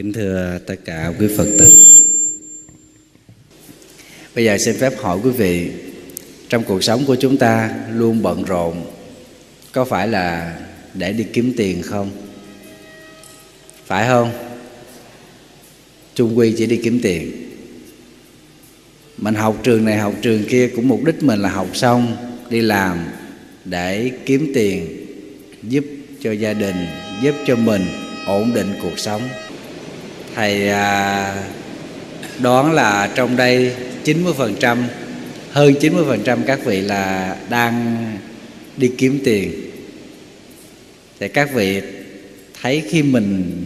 [0.00, 1.70] Kính thưa tất cả quý Phật tử
[4.34, 5.70] Bây giờ xin phép hỏi quý vị,
[6.48, 8.82] Trong cuộc sống của chúng ta luôn bận rộn,
[9.72, 10.58] Có phải là
[10.94, 12.10] để đi kiếm tiền không?
[13.86, 14.32] Phải không?
[16.14, 17.50] Trung quy chỉ đi kiếm tiền
[19.16, 22.16] Mình học trường này, học trường kia Cũng mục đích mình là học xong,
[22.50, 22.98] Đi làm
[23.64, 25.06] để kiếm tiền,
[25.62, 25.84] Giúp
[26.20, 26.76] cho gia đình,
[27.22, 27.82] Giúp cho mình
[28.26, 29.22] ổn định cuộc sống
[30.34, 31.44] thầy à,
[32.38, 34.84] đoán là trong đây 90%
[35.52, 38.06] hơn 90% các vị là đang
[38.76, 39.70] đi kiếm tiền.
[41.20, 41.82] Thì các vị
[42.62, 43.64] thấy khi mình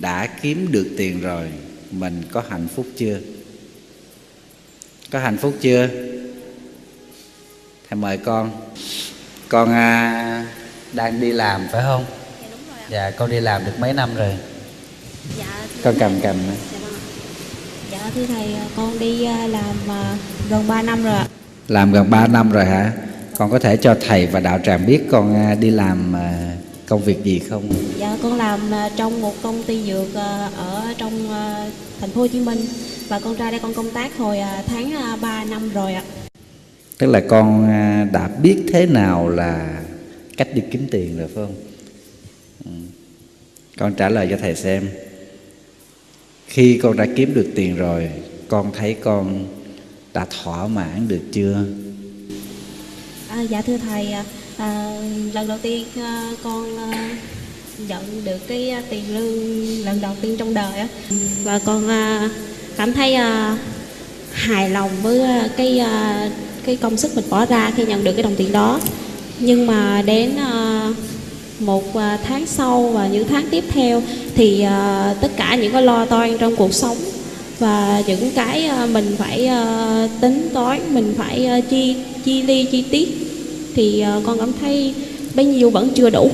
[0.00, 1.48] đã kiếm được tiền rồi
[1.90, 3.18] mình có hạnh phúc chưa?
[5.10, 5.88] Có hạnh phúc chưa?
[7.88, 8.50] Thầy mời con.
[9.48, 10.46] Con à,
[10.92, 12.04] đang đi làm phải không?
[12.40, 12.86] Dạ đúng rồi ạ.
[12.90, 14.36] dạ con đi làm được mấy năm rồi?
[15.38, 16.54] Dạ con cầm cầm đó.
[17.92, 20.16] Dạ thưa thầy, con đi à, làm à,
[20.50, 21.28] gần 3 năm rồi ạ.
[21.68, 22.92] Làm gần 3 năm rồi hả?
[23.36, 26.14] Con có thể cho thầy và đạo tràng biết con à, đi làm
[26.86, 27.68] công việc gì không?
[27.98, 28.60] Dạ con làm
[28.96, 30.14] trong một công ty dược
[30.56, 31.28] ở trong
[32.00, 32.58] thành phố Hồ Chí Minh
[33.08, 36.02] và con ra đây con công tác hồi tháng à, 3 năm rồi ạ.
[36.98, 37.68] Tức là con
[38.12, 39.82] đã biết thế nào là
[40.36, 41.54] cách đi kiếm tiền rồi phải không?
[42.64, 42.70] Ừ.
[43.78, 44.88] Con trả lời cho thầy xem.
[46.54, 48.08] Khi con đã kiếm được tiền rồi,
[48.48, 49.46] con thấy con
[50.12, 51.64] đã thỏa mãn được chưa?
[53.28, 54.14] À, dạ thưa thầy,
[54.56, 55.00] à,
[55.32, 57.16] lần đầu tiên à, con à,
[57.88, 60.88] nhận được cái à, tiền lương lần đầu tiên trong đời á.
[61.44, 62.30] Và con à,
[62.76, 63.58] cảm thấy à,
[64.32, 66.30] hài lòng với à, cái à,
[66.64, 68.80] cái công sức mình bỏ ra khi nhận được cái đồng tiền đó.
[69.38, 70.88] Nhưng mà đến à,
[71.60, 74.02] một à, tháng sau và những tháng tiếp theo
[74.34, 76.96] thì uh, tất cả những cái lo toan trong cuộc sống
[77.58, 79.50] và những cái uh, mình phải
[80.04, 83.08] uh, tính toán mình phải uh, chi chi ly chi tiết
[83.74, 84.94] thì uh, con cảm thấy
[85.34, 86.30] bấy nhiêu vẫn chưa đủ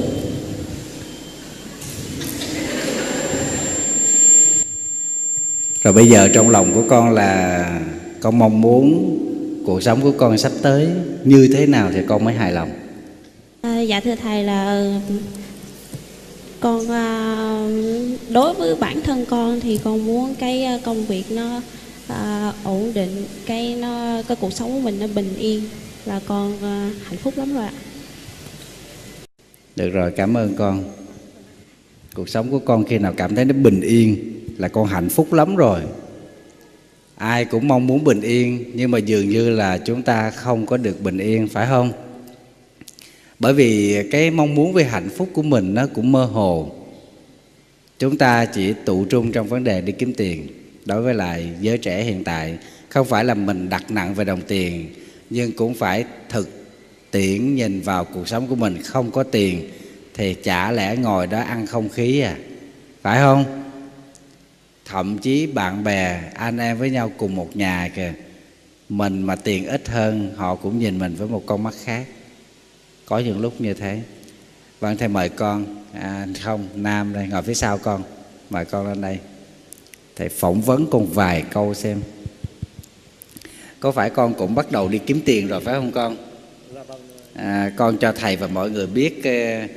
[5.82, 7.64] Rồi bây giờ trong lòng của con là
[8.20, 9.19] con mong muốn
[9.66, 10.88] cuộc sống của con sắp tới
[11.25, 12.79] như thế nào thì con mới hài lòng?
[13.62, 15.00] À, dạ thưa thầy là ờ,
[16.60, 17.71] con ờ,
[18.31, 21.60] đối với bản thân con thì con muốn cái công việc nó
[22.09, 25.62] à, ổn định cái nó cái cuộc sống của mình nó bình yên
[26.04, 27.72] là con à, hạnh phúc lắm rồi ạ
[29.77, 30.84] Được rồi, cảm ơn con.
[32.15, 35.32] Cuộc sống của con khi nào cảm thấy nó bình yên là con hạnh phúc
[35.32, 35.81] lắm rồi.
[37.16, 40.77] Ai cũng mong muốn bình yên nhưng mà dường như là chúng ta không có
[40.77, 41.92] được bình yên phải không?
[43.40, 46.70] Bởi vì cái mong muốn về hạnh phúc của mình nó cũng mơ hồ.
[47.98, 50.46] Chúng ta chỉ tụ trung trong vấn đề đi kiếm tiền.
[50.84, 52.58] Đối với lại giới trẻ hiện tại,
[52.88, 54.94] không phải là mình đặt nặng về đồng tiền,
[55.30, 56.48] nhưng cũng phải thực
[57.10, 59.70] tiễn nhìn vào cuộc sống của mình không có tiền
[60.14, 62.36] thì chả lẽ ngồi đó ăn không khí à
[63.02, 63.44] phải không
[64.84, 68.12] thậm chí bạn bè, anh em với nhau cùng một nhà kìa
[68.88, 72.04] mình mà tiền ít hơn, họ cũng nhìn mình với một con mắt khác
[73.10, 74.03] có những lúc như thế.
[74.81, 75.66] Vâng thầy mời con.
[75.93, 78.03] À, không nam đây ngồi phía sau con.
[78.50, 79.19] Mời con lên đây.
[80.16, 82.03] Thầy phỏng vấn con vài câu xem.
[83.81, 86.16] Có phải con cũng bắt đầu đi kiếm tiền rồi phải không con?
[87.34, 89.69] À, con cho thầy và mọi người biết cái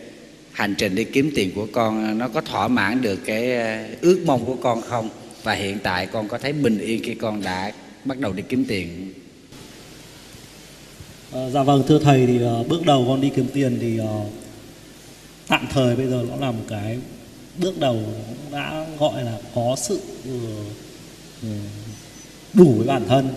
[0.51, 4.19] hành trình đi kiếm tiền của con nó có thỏa mãn được cái à, ước
[4.25, 5.09] mong của con không?
[5.43, 7.71] Và hiện tại con có thấy bình yên khi con đã
[8.05, 9.13] bắt đầu đi kiếm tiền?
[11.33, 14.05] Ờ, dạ vâng thưa thầy thì uh, bước đầu con đi kiếm tiền thì uh,
[15.47, 16.97] tạm thời bây giờ nó là một cái
[17.57, 17.99] bước đầu
[18.51, 19.99] đã gọi là có sự
[20.29, 21.55] uh,
[22.53, 23.29] đủ với bản thân.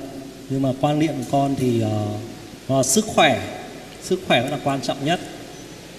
[0.50, 1.88] Nhưng mà quan niệm của con thì uh,
[2.68, 3.58] nó là sức khỏe
[4.02, 5.20] sức khỏe rất là quan trọng nhất.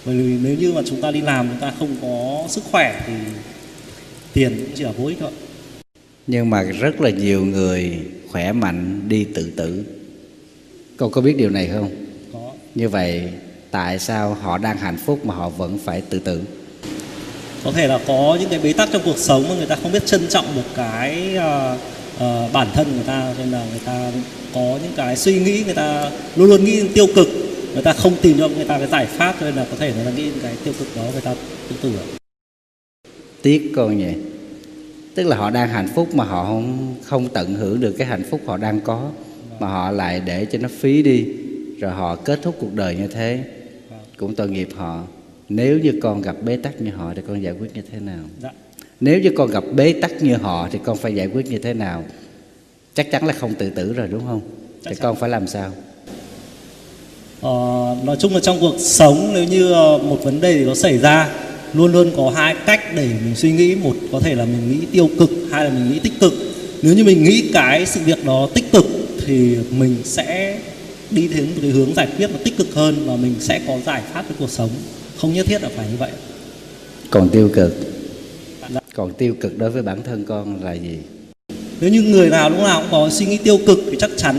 [0.06, 3.03] Bởi vì nếu như mà chúng ta đi làm chúng ta không có sức khỏe
[3.08, 3.14] thì
[4.34, 5.32] tiền cũng chỉ là vô ích thôi.
[6.28, 8.00] Nhưng mà rất là nhiều người
[8.32, 9.84] khỏe mạnh đi tự tử
[10.97, 11.90] con có biết điều này không?
[12.34, 12.52] Có.
[12.76, 13.29] Như vậy
[13.72, 16.41] tại sao họ đang hạnh phúc mà họ vẫn phải tự tử?
[17.64, 19.91] Có thể là có những cái bế tắc trong cuộc sống mà người ta không
[19.91, 21.78] biết trân trọng được cái ờ,
[22.20, 24.11] ờ, bản thân người ta nên là người ta
[24.53, 27.28] có những cái suy nghĩ người ta luôn luôn nghĩ tiêu cực.
[27.73, 29.93] Người ta không tìm cho người ta cái giải pháp cho nên là có thể
[29.93, 31.35] người ta nghĩ cái tiêu cực đó người ta
[31.70, 31.91] tự tử.
[33.41, 34.14] Tiếc con nhỉ.
[35.16, 38.23] Tức là họ đang hạnh phúc mà họ không không tận hưởng được cái hạnh
[38.29, 39.11] phúc họ đang có
[39.59, 41.25] mà họ lại để cho nó phí đi
[41.79, 43.43] rồi họ kết thúc cuộc đời như thế.
[44.17, 45.03] Cũng tội nghiệp họ.
[45.49, 48.23] Nếu như con gặp bế tắc như họ thì con giải quyết như thế nào?
[48.41, 48.49] Dạ.
[48.99, 51.73] Nếu như con gặp bế tắc như họ thì con phải giải quyết như thế
[51.73, 52.03] nào?
[52.93, 54.41] Chắc chắn là không tự tử rồi đúng không?
[54.85, 55.71] Thì con phải làm sao?
[57.41, 57.49] Ờ,
[58.03, 60.97] nói chung là trong cuộc sống nếu như ờ, một vấn đề gì có xảy
[60.97, 61.29] ra
[61.73, 63.75] luôn luôn có hai cách để mình suy nghĩ.
[63.75, 66.33] Một có thể là mình nghĩ tiêu cực hai là mình nghĩ tích cực.
[66.81, 68.85] Nếu như mình nghĩ cái sự việc đó tích cực
[69.28, 70.59] thì mình sẽ
[71.12, 73.79] đi đến một cái hướng giải quyết nó tích cực hơn và mình sẽ có
[73.85, 74.70] giải pháp với cuộc sống.
[75.18, 76.12] Không nhất thiết là phải như vậy.
[77.09, 77.76] Còn tiêu cực.
[78.96, 80.97] Còn tiêu cực đối với bản thân con là gì?
[81.82, 84.35] Nếu như người nào lúc nào cũng có suy nghĩ tiêu cực thì chắc chắn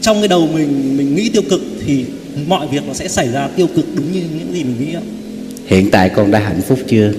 [0.00, 2.04] trong cái đầu mình mình nghĩ tiêu cực thì
[2.46, 5.02] mọi việc nó sẽ xảy ra tiêu cực đúng như những gì mình nghĩ ạ.
[5.66, 7.12] Hiện tại con đã hạnh phúc chưa?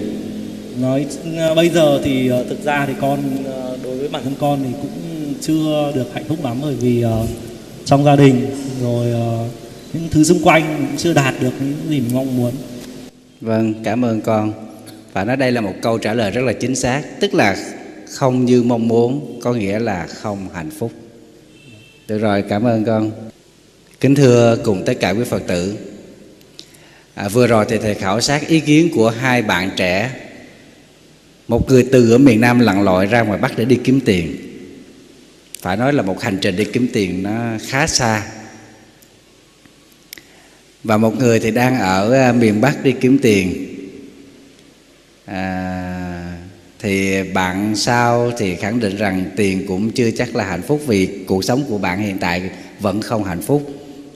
[0.82, 1.06] Nói
[1.38, 4.60] ờ, bây giờ thì ờ, thực ra thì con ờ, đối với bản thân con
[4.64, 5.11] thì cũng
[5.42, 7.30] chưa được hạnh phúc lắm bởi vì uh,
[7.86, 8.48] trong gia đình
[8.82, 9.52] rồi uh,
[9.94, 12.52] những thứ xung quanh cũng chưa đạt được những gì mình mong muốn.
[13.42, 14.54] Vâng cảm ơn con.
[15.14, 17.58] Và nói đây là một câu trả lời rất là chính xác tức là
[18.12, 20.92] không như mong muốn có nghĩa là không hạnh phúc.
[22.08, 23.12] Được rồi cảm ơn con.
[24.00, 25.78] Kính thưa cùng tất cả quý phật tử
[27.14, 30.12] à, vừa rồi thì thầy khảo sát ý kiến của hai bạn trẻ
[31.48, 34.51] một người từ ở miền nam lặn lội ra ngoài bắc để đi kiếm tiền
[35.62, 38.28] phải nói là một hành trình đi kiếm tiền nó khá xa.
[40.84, 43.68] Và một người thì đang ở ờ, miền bắc đi kiếm tiền.
[45.26, 46.38] À,
[46.80, 51.24] thì bạn sau thì khẳng định rằng tiền cũng chưa chắc là hạnh phúc vì
[51.28, 52.50] cuộc sống của bạn hiện tại
[52.80, 53.70] vẫn không hạnh phúc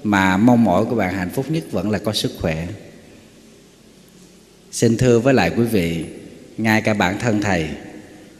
[0.04, 2.68] mà mong mỏi của bạn hạnh phúc nhất vẫn là có sức khỏe.
[4.72, 6.06] Xin thưa với lại quý vị
[6.58, 7.68] ngay cả bản thân thầy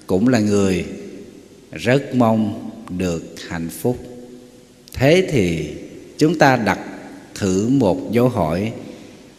[0.08, 0.86] cũng là người
[1.72, 3.98] rất mong được hạnh phúc.
[4.94, 5.74] Thế thì
[6.18, 6.80] chúng ta đặt
[7.36, 8.72] thử một dấu hỏi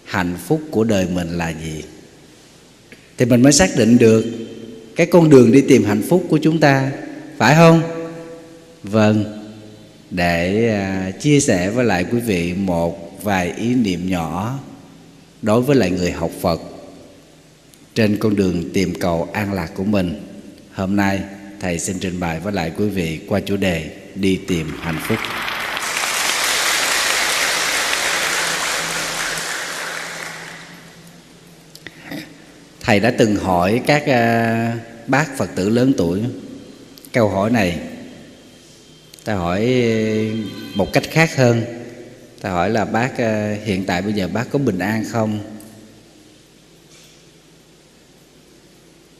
[0.04, 1.82] hạnh phúc của đời mình là gì?
[3.18, 4.24] Thì mình mới xác định được
[4.96, 6.92] cái con đường đi tìm hạnh phúc của chúng ta
[7.36, 7.82] phải không?
[8.82, 9.24] Vâng.
[10.10, 14.58] Để à, chia sẻ với lại quý vị một vài ý niệm nhỏ
[15.42, 16.60] đối với lại người học phật
[17.94, 20.20] trên con đường tìm cầu an lạc của mình
[20.72, 21.20] hôm nay
[21.60, 25.18] thầy xin trình bày với lại quý vị qua chủ đề đi tìm hạnh phúc.
[32.80, 34.70] Thầy đã từng hỏi các ờ,
[35.06, 36.22] bác phật tử lớn tuổi
[37.12, 37.78] câu hỏi này.
[39.24, 39.98] Ta hỏi ờ,
[40.74, 41.62] một cách khác hơn.
[42.40, 45.38] Ta hỏi là, bác ờ, hiện tại bây giờ bác có bình an không?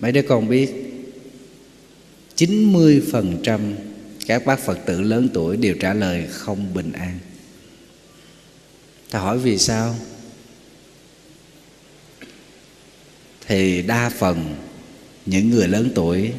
[0.01, 0.86] Mấy đứa con biết
[2.37, 3.75] 90%
[4.27, 7.19] các bác Phật tử lớn tuổi đều trả lời không bình an.
[9.11, 9.97] Ta hỏi vì sao?
[13.47, 14.57] Thì đa phần
[15.27, 16.33] những người lớn tuổi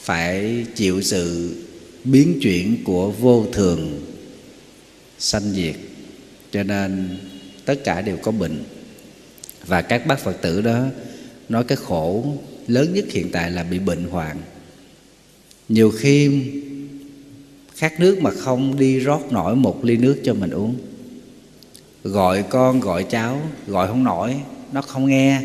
[0.00, 1.56] phải chịu sự
[2.04, 4.06] biến chuyển của vô thường
[5.18, 5.74] sanh diệt
[6.52, 7.18] cho nên
[7.64, 8.64] tất cả đều có bệnh
[9.66, 10.84] và các bác phật tử đó
[11.48, 12.36] nói cái khổ
[12.70, 14.36] lớn nhất hiện tại là bị bệnh hoạn.
[15.68, 16.42] Nhiều khi
[17.74, 20.74] khát nước mà không đi rót nổi một ly nước cho mình uống.
[22.04, 24.34] Gọi con, gọi cháu, gọi không nổi,
[24.72, 25.40] nó không nghe.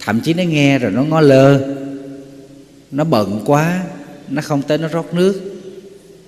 [0.00, 1.74] Thậm chí nó nghe rồi nó ngó lơ.
[2.90, 3.84] Nó bận quá,
[4.28, 5.40] nó không tới nó rót nước.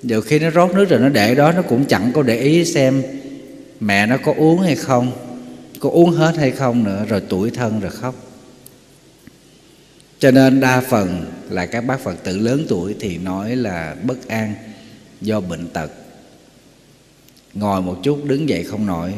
[0.02, 2.64] Nhiều khi nó rót nước rồi nó để đó, nó cũng chẳng có để ý
[2.64, 3.02] xem
[3.80, 5.12] mẹ nó có uống hay không,
[5.80, 8.31] có uống hết hay không nữa, rồi tuổi thân rồi khóc
[10.22, 14.28] cho nên đa phần là các bác phật tử lớn tuổi thì nói là bất
[14.28, 14.54] an
[15.20, 15.90] do bệnh tật.
[17.54, 19.14] Ngồi một chút, đứng dậy không nổi.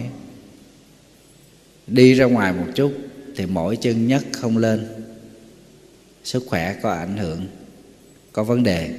[1.87, 2.93] Đi ra ngoài một chút
[3.37, 4.87] thì mỗi chân nhấc không lên.
[6.25, 7.47] Sức khỏe có ảnh hưởng,
[8.33, 8.91] có vấn đề.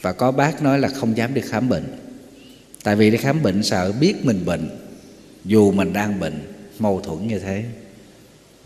[0.00, 1.84] Và có bác nói là không dám đi khám bệnh.
[2.82, 4.68] Tại vì đi khám bệnh sợ biết mình bệnh,
[5.44, 6.40] dù mình đang bệnh,
[6.78, 7.64] mâu thuẫn như thế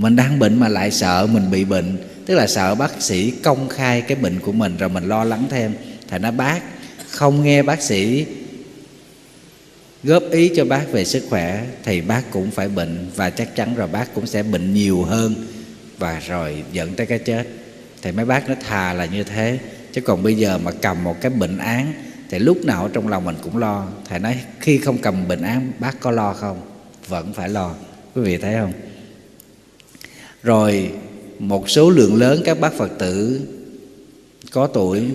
[0.03, 1.97] mình đang bệnh mà lại sợ mình bị bệnh.
[2.27, 5.45] Tức là sợ bác sĩ công khai cái bệnh của mình rồi mình lo lắng
[5.51, 5.75] thêm.
[6.09, 6.61] Thầy nói, bác,
[7.11, 8.27] không nghe bác sĩ
[10.03, 13.75] góp ý cho bác về sức khỏe thì bác cũng phải bệnh và chắc chắn
[13.75, 15.35] rồi bác cũng sẽ bệnh nhiều hơn.
[15.99, 17.47] Và rồi dẫn tới cái chết.
[18.03, 19.59] Thì mấy bác nó thà là như thế,
[19.93, 21.93] chứ còn bây giờ mà cầm một cái bệnh án
[22.31, 23.89] thì lúc nào trong lòng mình cũng lo.
[24.09, 26.61] Thầy nói, khi không cầm bệnh án, bác có lo không?
[27.09, 27.75] Vẫn phải lo.
[28.15, 28.73] Quý vị thấy không?
[30.43, 30.93] rồi
[31.39, 33.41] một số lượng lớn các bác phật tử
[34.51, 35.09] có tuổi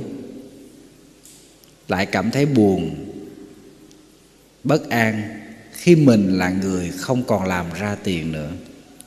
[1.87, 2.95] lại cảm thấy buồn,
[4.63, 5.39] bất an
[5.71, 8.51] khi mình là người không còn làm ra tiền nữa.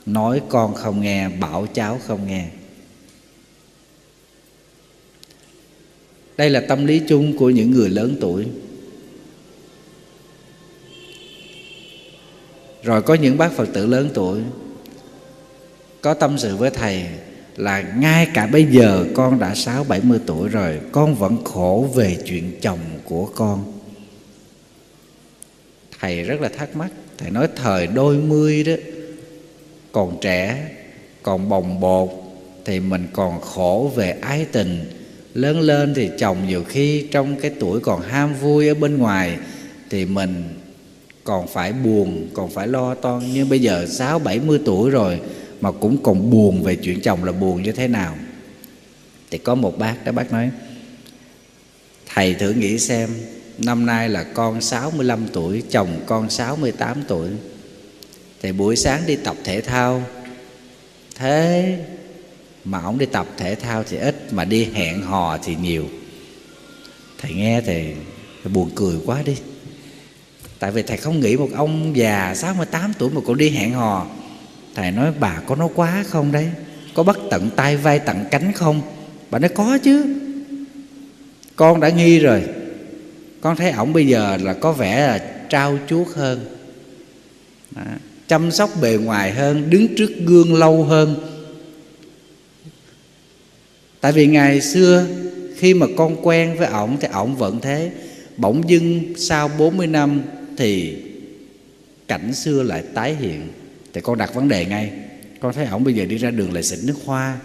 [0.05, 2.47] Nói con không nghe, bảo cháu không nghe.
[6.37, 8.47] Đây là tâm lý chung của những người lớn tuổi.
[12.83, 14.41] Rồi có những bác phật tử lớn tuổi
[16.01, 17.05] có tâm sự với thầy
[17.57, 21.89] là ngay cả bây giờ con đã sáu bảy mươi tuổi rồi, con vẫn khổ
[21.95, 23.73] về chuyện chồng của con.
[25.99, 26.91] Thầy rất là thắc mắc.
[27.17, 28.73] Thầy nói thời đôi mươi đó,
[29.91, 30.69] còn trẻ,
[31.23, 32.09] còn bồng bột,
[32.65, 34.85] thì mình còn khổ về ái tình.
[35.33, 39.37] Lớn lên thì chồng nhiều khi trong cái tuổi còn ham vui ở bên ngoài,
[39.89, 40.43] thì mình
[41.23, 43.33] còn phải buồn, còn phải lo toan.
[43.33, 45.19] Nhưng bây giờ sáu bảy mươi tuổi rồi
[45.61, 48.15] mà cũng còn buồn về chuyện chồng là buồn như thế nào.
[49.31, 50.51] Thì có một bác đó bác nói
[52.13, 53.09] thầy thử nghĩ xem
[53.57, 57.29] năm nay là con 65 tuổi chồng con 68 tuổi.
[58.41, 60.03] Thì buổi sáng đi tập thể thao.
[61.15, 61.77] Thế
[62.63, 65.85] mà ông đi tập thể thao thì ít mà đi hẹn hò thì nhiều.
[67.17, 67.93] Thầy nghe thì,
[68.43, 69.37] thì buồn cười quá đi.
[70.59, 74.07] Tại vì thầy không nghĩ một ông già 68 tuổi mà còn đi hẹn hò
[74.75, 76.49] thầy nói, bà có nói quá không đấy?
[76.93, 78.81] Có bắt tận tay vai tận cánh không?
[79.31, 80.15] Bà nói, có chứ.
[81.55, 82.43] Con đã nghi rồi.
[83.41, 85.17] Con thấy ổng bây giờ là có vẻ là
[85.49, 86.45] trao chuốt hơn.
[87.75, 87.81] Đó.
[88.27, 91.15] chăm sóc bề ngoài hơn, đứng trước gương lâu hơn.
[94.01, 95.05] Tại vì ngày xưa,
[95.57, 97.91] khi mà con quen với ổng thì ổng vẫn thế.
[98.37, 100.21] Bỗng dưng sau 40 năm
[100.57, 100.95] thì
[102.07, 103.47] cảnh xưa lại tái hiện
[103.93, 104.91] thì con đặt vấn đề ngay.
[105.39, 107.37] Con thấy ổng bây giờ đi ra đường lại xịt nước hoa.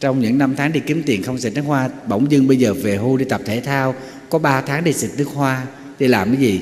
[0.00, 2.74] Trong những năm tháng đi kiếm tiền không xịt nước hoa, bỗng dưng bây giờ
[2.74, 3.94] về hưu đi tập thể thao.
[4.30, 5.66] Có 3 tháng đi xịt nước hoa.
[5.98, 6.60] Đi làm cái gì?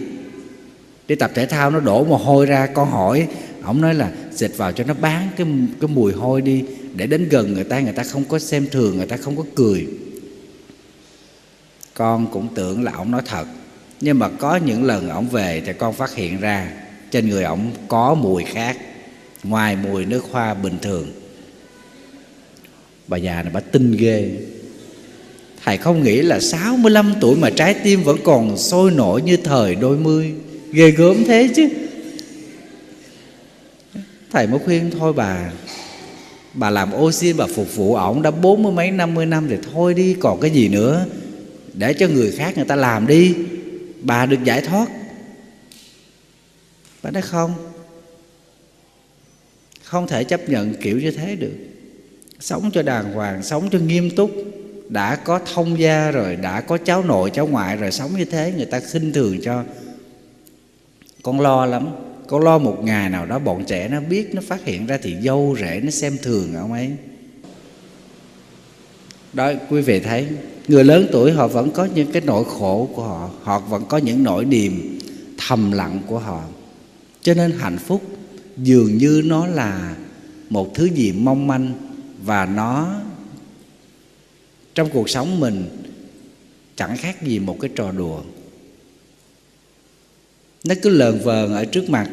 [1.09, 2.67] Đi tập thể thao nó đổ mồ hôi ra.
[2.67, 3.29] Con hỏi,
[3.65, 5.47] ổng nói là xịt vào cho nó bán cái
[5.81, 6.65] cái mùi hôi đi.
[6.95, 9.45] Để đến gần người ta người ta không có xem thường, người ta không có
[9.55, 9.87] cười.
[11.95, 13.45] Con cũng tưởng là ổng nói thật.
[14.01, 16.80] Nhưng mà có những lần ổng về thì con phát hiện ra
[17.11, 18.76] trên người ổng có mùi khác,
[19.43, 21.12] ngoài mùi nước hoa bình thường.
[23.09, 24.31] Bà già này bà tinh ghê.
[25.64, 29.75] Thầy không nghĩ là 65 tuổi mà trái tim vẫn còn sôi nổi như thời
[29.75, 30.35] đôi mươi.
[30.73, 31.69] Ghê gớm thế chứ.
[34.31, 35.50] Thầy mới khuyên thôi bà
[36.55, 39.57] Bà làm oxy, bà phục vụ ổng đã bốn mươi mấy, năm mươi năm thì
[39.73, 41.07] thôi đi, còn cái gì nữa?
[41.75, 43.35] Để cho người khác người ta làm đi.
[44.02, 44.87] Bà được giải thoát.
[47.02, 47.54] Bà nói không.
[49.83, 51.52] Không thể chấp nhận kiểu như thế được.
[52.40, 54.30] Sống cho đàng hoàng, Sống cho nghiêm túc.
[54.88, 58.52] Đã có thông gia rồi, Đã có cháu nội, cháu ngoại rồi, Sống như thế,
[58.57, 59.64] người ta khinh thường cho.
[61.23, 61.88] Con lo lắm.
[62.26, 65.16] Con lo một ngày nào đó bọn trẻ nó biết, Nó phát hiện ra thì
[65.23, 66.90] dâu rể nó xem thường ông ấy.
[69.33, 70.28] Đó, quý vị thấy,
[70.69, 73.99] Người lớn tuổi họ vẫn có những cái nỗi khổ của họ Họ vẫn có
[73.99, 74.99] những nỗi niềm
[75.38, 76.42] thầm lặng của họ.
[77.23, 78.03] Cho nên hạnh phúc
[78.57, 79.97] dường như nó là
[80.50, 81.73] một thứ gì mong manh
[82.25, 83.00] Và nó
[84.75, 85.65] trong cuộc sống mình
[86.77, 88.23] chẳng khác gì một cái trò đùa.
[90.65, 92.11] Nó cứ lờn vờn ở trước mặt,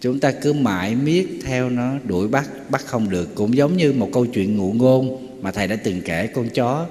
[0.00, 3.34] Chúng ta cứ mãi miết theo nó, đuổi bắt Bắt không được.
[3.34, 6.86] Cũng giống như một câu chuyện ngụ ngôn Mà thầy đã từng kể, con chó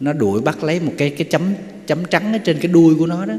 [0.00, 1.54] nó đuổi bắt lấy một cái cái chấm
[1.86, 3.34] chấm trắng ở trên cái đuôi của nó đó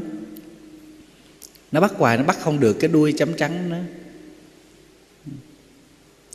[1.72, 3.76] nó bắt hoài, nó bắt không được cái đuôi chấm trắng nó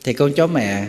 [0.04, 0.86] thì con chó mẹ,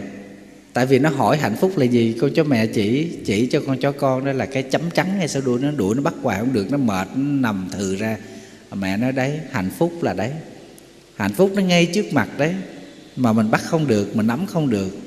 [0.74, 3.80] tại vì nó hỏi hạnh phúc là gì, con chó mẹ chỉ chỉ cho con
[3.80, 6.39] chó con đó là cái chấm trắng hay sao đuôi, nó đuổi, nó bắt hoài
[6.39, 8.18] không được, nó mệt, nó nằm thừ ra.
[8.75, 10.32] Mẹ nói đấy, hạnh phúc là đấy.
[11.16, 12.56] Hạnh phúc nó ngay trước mặt đấy.
[13.16, 14.98] Mà mình bắt không được, mình nắm không được.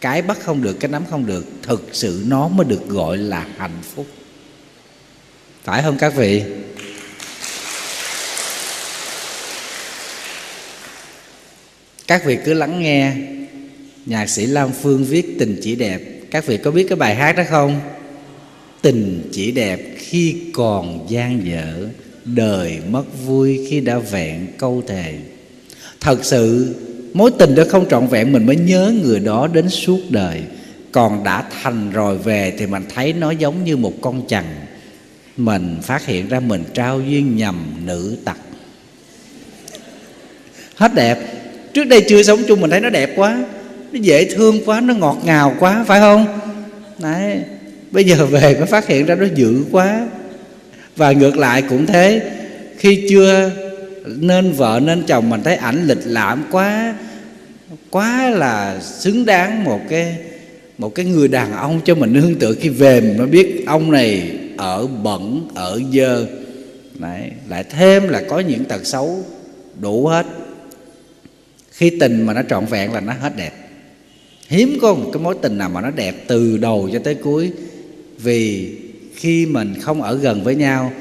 [0.00, 3.46] Cái bắt không được, cái nắm không được, thực sự nó mới được gọi là
[3.56, 4.06] hạnh phúc.
[5.64, 6.42] Phải không các vị?
[12.10, 13.12] Các vị cứ lắng nghe.
[14.06, 16.00] Nhạc sĩ lam phương viết tình chỉ đẹp.
[16.30, 17.80] Các vị có biết cái bài hát đó không?
[18.82, 21.88] Tình chỉ đẹp khi còn gian dở,
[22.24, 25.14] đời mất vui khi đã vẹn câu thề.
[26.00, 26.74] Thật sự,
[27.12, 30.40] mối tình đó không trọn vẹn, mình mới nhớ người đó đến suốt đời.
[30.92, 34.44] Còn đã thành rồi về thì mình thấy nó giống như một con chằn
[35.36, 38.38] mình phát hiện ra mình trao duyên nhầm nữ tặc.
[40.74, 41.40] Hết đẹp
[41.74, 43.44] trước đây chưa sống chung mình thấy nó đẹp quá
[43.92, 46.26] nó dễ thương quá nó ngọt ngào quá phải không?
[46.98, 47.38] Đấy
[47.90, 50.06] bây giờ về mới phát hiện ra nó dữ quá.
[50.96, 52.22] Và ngược lại cũng thế
[52.78, 53.50] khi chưa
[54.06, 56.94] nên vợ nên chồng mình thấy ảnh lịch lãm quá
[57.90, 60.16] quá là xứng đáng một cái
[60.78, 63.90] một cái người đàn ông cho mình nương tựa khi về mình mới biết ông
[63.90, 66.26] này ở bẩn ở dơ.
[66.94, 69.24] Đấy, lại thêm là có những tật xấu
[69.80, 70.26] đủ hết
[71.80, 73.50] khi tình mà nó trọn vẹn là nó hết đẹp.
[74.48, 77.50] Hiếm có một cái mối tình nào mà nó đẹp từ đầu cho tới cuối.
[78.18, 78.72] Vì
[79.16, 80.92] khi mình không ở gần với nhau,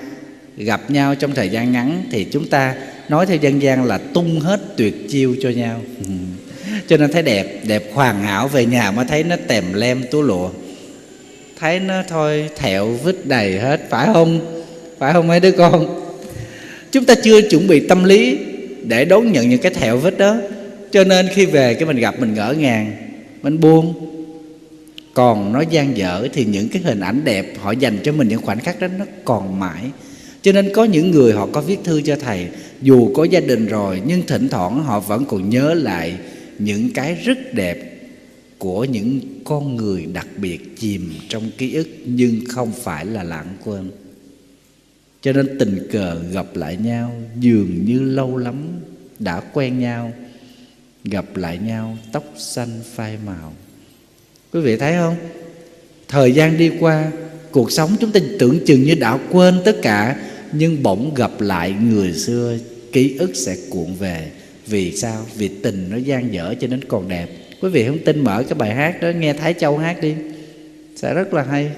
[0.58, 2.76] gặp nhau trong thời gian ngắn thì chúng ta
[3.10, 5.82] nói theo dân gian là tung hết tuyệt chiêu cho nhau.
[6.88, 10.22] Cho nên thấy đẹp đẹp hoàn hảo, về nhà mới thấy nó tèm lem túa
[10.22, 10.50] lụa.
[11.60, 13.90] Thấy nó thôi, thẹo vứt đầy hết.
[13.90, 14.62] Phải không?
[15.00, 16.02] Phải không mấy đứa con?
[16.92, 18.38] Chúng ta chưa chuẩn bị tâm lý
[18.84, 20.38] để đón nhận những cái thẹo vết đó
[20.92, 22.92] cho nên khi về cái mình gặp mình ngỡ ngàng,
[23.42, 23.94] mình buông
[25.14, 28.42] còn nó gian dở thì những cái hình ảnh đẹp họ dành cho mình, những
[28.42, 29.84] khoảnh khắc đó nó còn mãi.
[30.42, 32.48] Cho nên có những người họ có viết thư cho thầy,
[32.82, 36.18] dù có gia đình rồi, nhưng thỉnh thoảng họ vẫn còn nhớ lại
[36.60, 37.78] những cái rất đẹp
[38.58, 43.48] của những con người đặc biệt chìm trong ký ức, nhưng không phải là lãng
[43.66, 43.92] quên.
[45.22, 48.56] Cho nên tình cờ gặp lại nhau dường như lâu lắm
[49.20, 50.14] đã quen nhau
[51.04, 53.54] gặp lại nhau, tóc xanh phai màu.
[54.54, 55.16] Quý vị thấy không?
[56.08, 57.12] Thời gian đi qua,
[57.52, 60.16] cuộc sống chúng ta tưởng chừng như đã quên tất cả,
[60.52, 62.58] nhưng bỗng gặp lại người xưa,
[62.92, 64.32] ký ức sẽ cuộn về.
[64.68, 65.26] Vì sao?
[65.36, 67.30] Vì tình nó gian dở cho nên còn đẹp.
[67.62, 70.16] Quý vị không tin mở cái bài hát đó, nghe thái châu hát đi.
[70.96, 71.72] Sẽ rất là hay.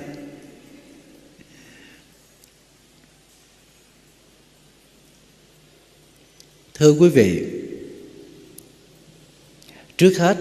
[6.73, 7.60] Thưa quý vị
[10.01, 10.37] trước hết,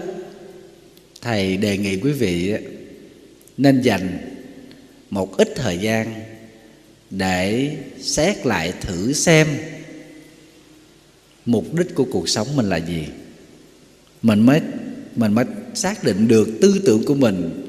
[1.21, 2.53] thầy đề nghị quý vị
[3.57, 4.17] nên dành
[5.09, 6.13] một ít thời gian
[7.09, 9.47] để xét lại thử xem
[11.45, 13.07] mục đích của cuộc sống mình là gì.
[14.21, 14.61] Mình mới
[15.15, 17.67] mình mới xác định được tư tưởng của mình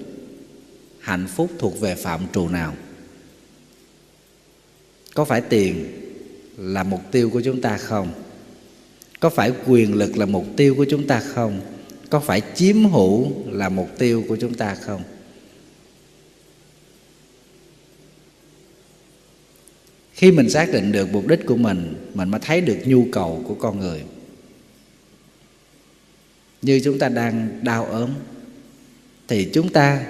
[1.01, 2.75] hạnh phúc thuộc về phạm trù nào.
[5.15, 5.85] Có phải tiền
[6.57, 8.13] là mục tiêu của chúng ta không?
[9.21, 11.61] Có phải quyền lực là mục tiêu của chúng ta không?
[12.13, 15.03] Có phải chiếm hữu là mục tiêu của chúng ta không?
[20.13, 23.45] Khi mình xác định được mục đích của mình mình mới thấy được nhu cầu
[23.49, 24.05] của con người.
[26.63, 28.11] Như chúng ta đang đau ốm,
[29.29, 30.07] thì chúng ta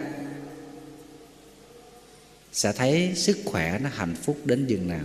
[2.53, 5.05] sẽ thấy sức khỏe nó hạnh phúc đến dường nào.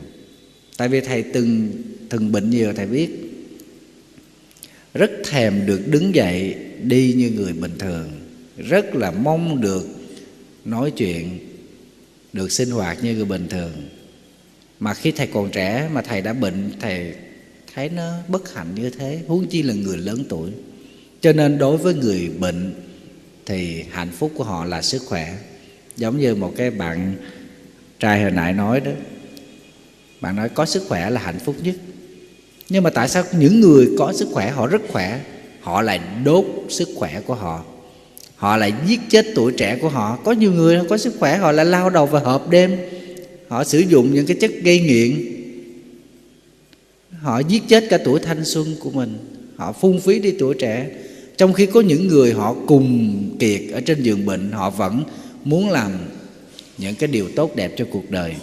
[0.78, 1.72] Tại vì thầy từng
[2.10, 3.27] từng bệnh nhiều, thầy biết
[4.94, 8.12] rất thèm được đứng dậy đi như người bình thường,
[8.58, 9.88] rất là mong được
[10.66, 11.40] nói chuyện,
[12.34, 13.72] được sinh hoạt như người bình thường.
[14.80, 17.14] Mà khi thầy còn trẻ mà thầy đã bệnh, thầy
[17.74, 20.52] thấy nó bất hạnh như thế, huống chi là người lớn tuổi.
[21.22, 22.74] Cho nên đối với người bệnh
[23.46, 25.38] thì hạnh phúc của họ là sức khỏe.
[25.98, 27.16] Giống như một cái bạn
[28.00, 28.92] trai hồi nãy nói đó,
[30.22, 31.76] bạn nói có sức khỏe là hạnh phúc nhất
[32.70, 35.20] nhưng mà tại sao những người có sức khỏe, họ rất khỏe?
[35.62, 37.64] Họ lại đốt sức khỏe của họ.
[38.36, 40.18] Họ lại giết chết tuổi trẻ của họ.
[40.24, 42.78] Có nhiều người có sức khỏe, họ lại lao đầu vào hộp đêm.
[43.48, 45.26] Họ sử dụng những cái chất gây nghiện.
[47.22, 49.18] Họ giết chết cả tuổi thanh xuân của mình.
[49.56, 50.90] Họ phung phí đi tuổi trẻ.
[51.38, 55.04] Trong khi có những người họ cùng kiệt ở trên giường bệnh, họ vẫn
[55.44, 55.92] muốn làm
[56.78, 58.36] những cái điều tốt đẹp cho cuộc đời.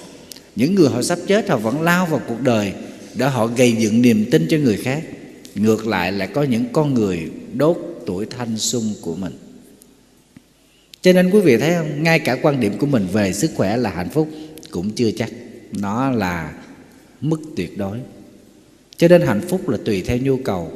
[0.56, 2.72] Những người họ sắp chết, họ vẫn lao vào cuộc đời
[3.16, 5.02] để họ gây dựng niềm tin cho người khác.
[5.54, 9.32] Ngược lại là có những con người đốt tuổi thanh xuân của mình.
[11.02, 12.02] Cho nên quý vị thấy không?
[12.02, 14.28] Ngay cả quan điểm của mình về sức khỏe là hạnh phúc
[14.70, 15.30] cũng chưa chắc.
[15.72, 16.52] Nó là
[17.20, 17.98] mức tuyệt đối.
[18.96, 20.72] Cho nên hạnh phúc là tùy theo nhu cầu.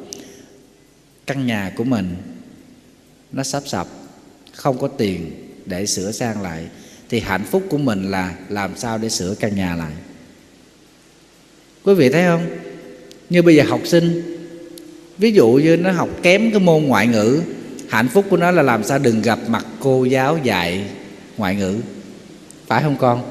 [1.26, 2.16] Căn nhà của mình,
[3.32, 3.86] nó sắp sập,
[4.52, 5.30] không có tiền
[5.66, 6.66] để sửa sang lại,
[7.08, 9.92] thì hạnh phúc của mình là làm sao để sửa căn nhà lại?
[11.88, 12.46] Quý vị thấy không?
[13.30, 14.36] Như bây giờ học sinh,
[15.18, 17.40] ví dụ như nó học kém cái môn ngoại ngữ,
[17.88, 20.84] hạnh phúc của nó là làm sao đừng gặp mặt cô giáo dạy
[21.36, 21.76] ngoại ngữ.
[22.66, 23.22] Phải không con?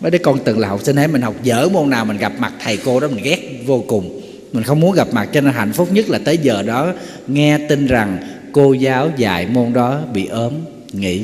[0.00, 2.32] Mấy đứa con từng là học sinh ấy, mình học dở môn nào mình gặp
[2.38, 4.20] mặt thầy cô đó mình ghét vô cùng.
[4.52, 6.92] Mình không muốn gặp mặt cho nên hạnh phúc nhất là tới giờ đó
[7.26, 8.18] nghe tin rằng
[8.52, 10.52] cô giáo dạy môn đó bị ốm,
[10.92, 11.22] nghỉ.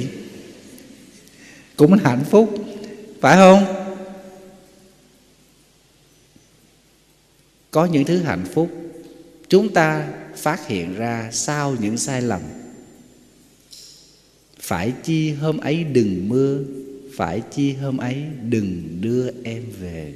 [1.76, 2.54] Cũng hạnh phúc,
[3.20, 3.79] phải không?
[7.70, 8.70] Có những thứ hạnh phúc,
[9.48, 12.40] chúng ta phát hiện ra sau những sai lầm.
[14.60, 16.58] Phải chi hôm ấy đừng mưa,
[17.16, 20.12] phải chi hôm ấy đừng đưa em về.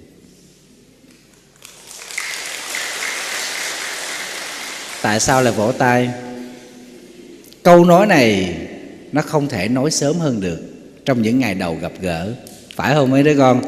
[5.03, 6.11] Tại sao lại vỗ tay?
[7.63, 8.57] Câu nói này
[9.13, 10.59] nó không thể nói sớm hơn được
[11.05, 12.35] trong những ngày đầu gặp gỡ.
[12.75, 13.63] Phải không mấy đứa con?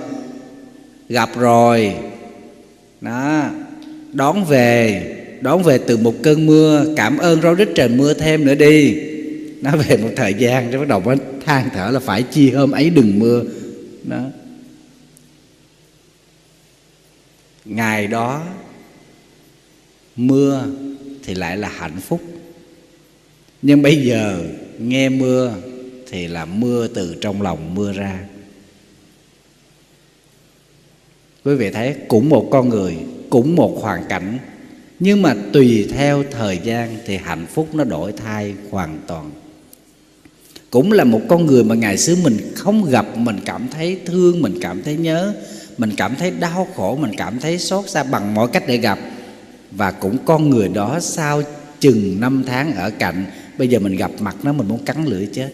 [1.08, 1.94] Gặp rồi.
[3.00, 3.50] Đó
[4.12, 6.94] đón về đón về từ một cơn mưa.
[6.96, 8.94] Cảm ơn rau rít trời mưa thêm nữa đi.
[9.62, 11.14] Nó về một thời gian rồi bắt đầu nó
[11.44, 13.42] than thở là phải chi hôm ấy đừng mưa.
[14.04, 14.20] Đó.
[17.64, 18.46] Ngày đó,
[20.16, 20.66] mưa
[21.24, 22.20] thì lại là hạnh phúc.
[23.62, 24.44] Nhưng bây giờ
[24.78, 25.54] nghe mưa
[26.10, 28.18] thì là mưa từ trong lòng mưa ra.
[31.44, 32.96] Quý vị thấy, cũng một con người
[33.36, 34.38] cũng một hoàn cảnh.
[35.00, 39.30] Nhưng mà tùy theo thời gian thì hạnh phúc nó đổi thay hoàn toàn.
[40.70, 44.42] Cũng là một con người mà ngày xưa mình không gặp, mình cảm thấy thương,
[44.42, 45.34] mình cảm thấy nhớ,
[45.78, 48.98] mình cảm thấy đau khổ, mình cảm thấy xót xa bằng mọi cách để gặp.
[49.70, 51.42] Và cũng con người đó sau
[51.80, 53.24] chừng năm tháng ở cạnh,
[53.58, 55.50] bây giờ mình gặp mặt nó, mình muốn cắn lưỡi chết.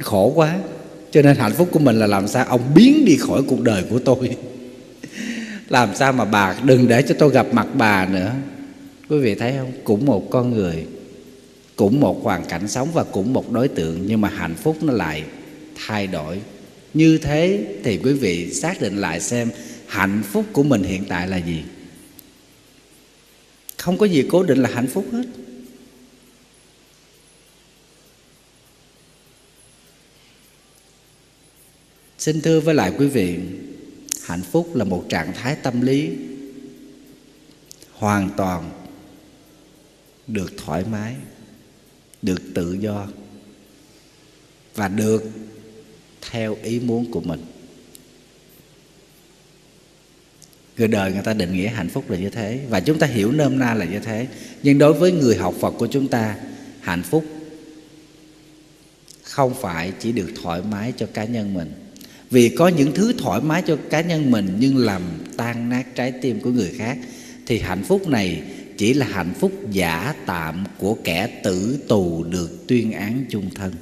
[0.00, 0.58] Khổ quá.
[1.10, 3.84] Cho nên hạnh phúc của mình là làm sao ông biến đi khỏi cuộc đời
[3.90, 4.36] của tôi
[5.72, 8.34] làm sao mà bà đừng để cho tôi gặp mặt bà nữa.
[9.08, 9.72] Quý vị thấy không?
[9.84, 10.86] Cũng một con người,
[11.76, 14.92] cũng một hoàn cảnh sống và cũng một đối tượng, nhưng mà hạnh phúc nó
[14.92, 15.24] lại
[15.86, 16.40] thay đổi.
[16.94, 19.50] Như thế thì quý vị xác định lại xem
[19.86, 21.62] hạnh phúc của mình hiện tại là gì.
[23.76, 25.24] Không có gì cố định là hạnh phúc hết.
[32.18, 33.38] Xin thưa với lại quý vị
[34.24, 36.10] hạnh phúc là một trạng thái tâm lý
[37.92, 38.70] hoàn toàn
[40.26, 41.14] được thoải mái,
[42.22, 43.06] được tự do
[44.74, 45.24] và được
[46.30, 47.44] theo ý muốn của mình.
[50.76, 53.32] Người đời người ta định nghĩa hạnh phúc là như thế và chúng ta hiểu
[53.32, 54.28] nôm na là như thế.
[54.62, 56.36] Nhưng đối với người học phật của chúng ta,
[56.80, 57.24] hạnh phúc
[59.22, 61.81] không phải chỉ được thoải mái cho cá nhân mình
[62.32, 65.02] vì có những thứ thoải mái cho cá nhân mình nhưng làm
[65.36, 66.98] tan nát trái tim của người khác,
[67.46, 68.42] thì hạnh phúc này
[68.76, 73.72] chỉ là hạnh phúc giả tạm của kẻ tử tù được tuyên án chung thân.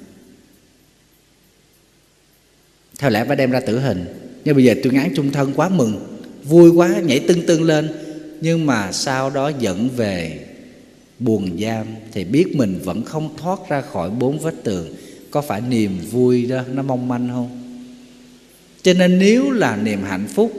[2.98, 4.04] Theo lẽ phải đem ra tử hình,
[4.44, 7.88] nhưng bây giờ tuyên án chung thân quá mừng, vui quá, nhảy tưng tưng lên,
[8.40, 10.46] nhưng mà sau đó dẫn về
[11.18, 14.94] buồn giam thì biết mình vẫn không thoát ra khỏi bốn vách tường.
[15.30, 17.59] Có phải niềm vui đó nó mong manh không?
[18.82, 20.52] Cho nên nếu là niềm hạnh phúc,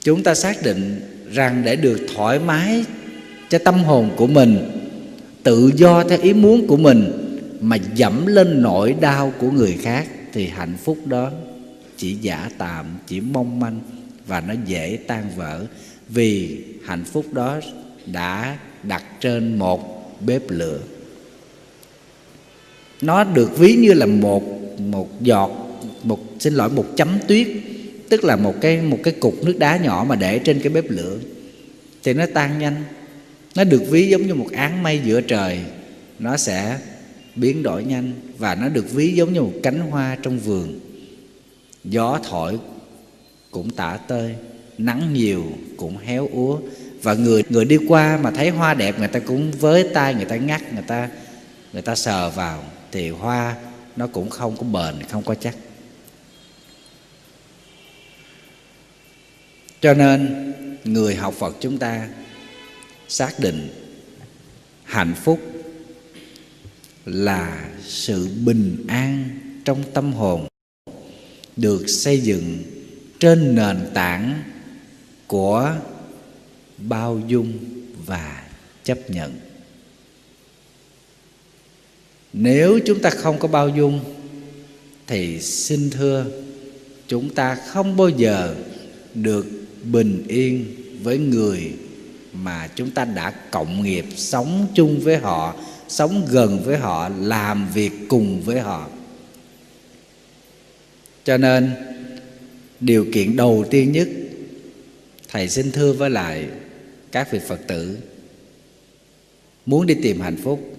[0.00, 1.00] chúng ta xác định
[1.32, 2.84] rằng để được thoải mái
[3.48, 4.58] cho tâm hồn của mình,
[5.42, 7.12] tự do theo ý muốn của mình
[7.60, 11.30] mà dẫm lên nỗi đau của người khác thì hạnh phúc đó
[11.96, 13.80] chỉ giả tạm, chỉ mong manh
[14.26, 15.64] và nó dễ tan vỡ.
[16.08, 17.60] Vì hạnh phúc đó
[18.06, 20.78] đã đặt trên một bếp lửa.
[23.02, 24.42] Nó được ví như là một
[24.78, 25.69] một giọt
[26.02, 27.48] một, xin lỗi, một chấm tuyết,
[28.08, 30.90] tức là một cái một cái cục nước đá nhỏ mà để trên cái bếp
[30.90, 31.18] lửa.
[32.02, 32.84] Thì nó tan nhanh.
[33.54, 35.58] Nó được ví giống như một áng mây giữa trời.
[36.18, 36.78] Nó sẽ
[37.36, 40.80] biến đổi nhanh và nó được ví giống như một cánh hoa trong vườn.
[41.84, 42.58] Gió thổi
[43.50, 44.34] cũng tả tơi,
[44.78, 45.44] nắng nhiều
[45.76, 46.58] cũng héo úa.
[47.02, 50.24] Và người người đi qua mà thấy hoa đẹp, người ta cũng với tay, người
[50.24, 51.08] ta ngắt, người ta
[51.72, 53.56] người ta sờ vào thì hoa
[53.96, 55.56] nó cũng không có bền, không có chắc.
[59.80, 60.52] Cho nên,
[60.84, 62.08] người học phật chúng ta
[63.08, 63.68] xác định
[64.84, 65.40] hạnh phúc
[67.04, 69.28] là sự bình an
[69.64, 70.46] trong tâm hồn,
[71.56, 72.62] được xây dựng
[73.18, 74.42] trên nền tảng
[75.26, 75.76] của
[76.78, 77.58] bao dung
[78.06, 78.48] và
[78.84, 79.40] chấp nhận.
[82.32, 84.00] Nếu chúng ta không có bao dung,
[85.06, 86.26] thì xin thưa,
[87.06, 88.54] chúng ta không bao giờ
[89.14, 89.46] được
[89.84, 90.66] bình yên
[91.02, 91.72] với người
[92.32, 95.56] mà chúng ta đã cộng nghiệp, sống chung với họ,
[95.88, 98.88] sống gần với họ, làm việc cùng với họ.
[101.24, 101.70] Cho nên,
[102.80, 104.08] điều kiện đầu tiên nhất,
[105.28, 106.46] thầy xin thưa với lại
[107.12, 107.98] các vị phật tử,
[109.66, 110.76] muốn đi tìm hạnh phúc,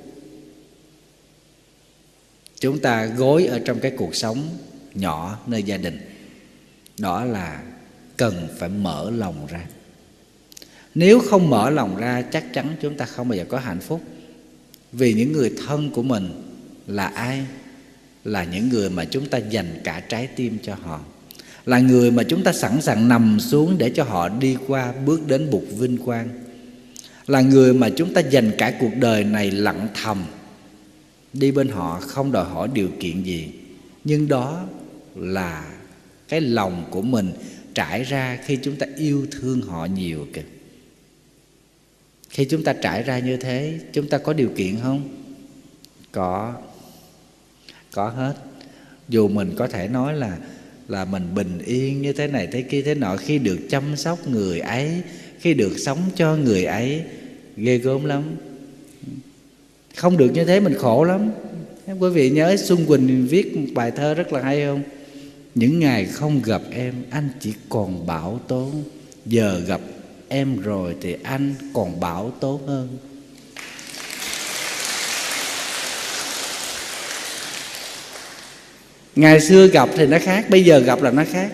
[2.60, 4.50] chúng ta gối ở trong cái cuộc sống
[4.94, 6.00] nhỏ nơi gia đình,
[6.98, 7.64] đó là
[8.22, 9.66] cần phải mở lòng ra.
[10.96, 14.02] Nếu không mở lòng ra, chắc chắn chúng ta không bao giờ có hạnh phúc.
[14.92, 16.30] Vì những người thân của mình
[16.88, 17.46] là ai?
[18.24, 21.00] Là những người mà chúng ta dành cả trái tim cho họ.
[21.66, 25.28] Là người mà chúng ta sẵn sàng nằm xuống để cho họ đi qua bước
[25.28, 26.30] đến bục vinh quang.
[27.28, 30.24] Là người mà chúng ta dành cả cuộc đời này lặng thầm
[31.34, 33.52] đi bên họ, không đòi hỏi điều kiện gì.
[34.04, 34.64] Nhưng đó
[35.16, 35.66] là
[36.28, 37.32] cái lòng của mình
[37.76, 40.44] trải ra khi chúng ta yêu thương họ nhiều kìa.
[42.30, 45.10] Khi chúng ta trải ra như thế, chúng ta có điều kiện không?
[46.12, 46.56] Có.
[47.92, 48.34] Có hết.
[49.10, 50.38] Dù mình có thể nói là
[50.88, 54.28] là mình bình yên như thế này, thế kia, thế nọ, khi được chăm sóc
[54.28, 55.02] người ấy,
[55.40, 57.02] khi được sống cho người ấy,
[57.58, 58.24] ghê gớm lắm.
[59.96, 61.32] Không được như thế mình khổ lắm.
[62.00, 64.84] Quý vị nhớ xuân quỳnh viết một bài thơ rất là hay không?
[65.56, 68.84] Những ngày không gặp em, anh chỉ còn bảo tốn.
[69.26, 69.82] Giờ gặp
[70.28, 72.98] em rồi thì anh còn bảo tố hơn.
[79.16, 81.52] Ngày xưa gặp thì nó khác, bây giờ gặp là nó khác.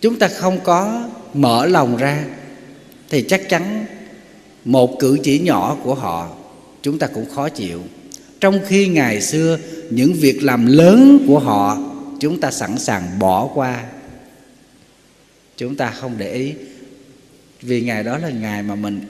[0.00, 2.24] Chúng ta không có mở lòng ra
[3.10, 3.86] thì chắc chắn
[4.64, 6.36] một cử chỉ nhỏ của họ
[6.82, 7.82] chúng ta cũng khó chịu
[8.40, 9.58] trong khi ngày xưa,
[9.90, 11.78] những việc làm lớn của họ,
[12.20, 13.84] chúng ta sẵn sàng bỏ qua.
[15.56, 16.54] Chúng ta không để ý,
[17.62, 19.00] vì ngày đó là ngày mà mình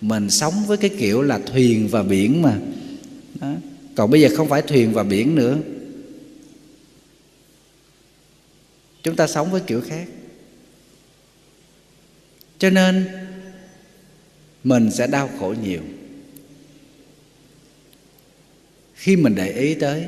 [0.00, 2.58] mình sống với cái kiểu là thuyền và biển mà.
[3.40, 3.52] Đó.
[3.94, 5.56] còn bây giờ không phải thuyền và biển nữa.
[9.02, 10.08] Chúng ta sống với kiểu khác.
[12.58, 13.06] Cho nên,
[14.64, 15.80] mình sẽ đau khổ nhiều
[19.00, 20.04] khi mình để ý tới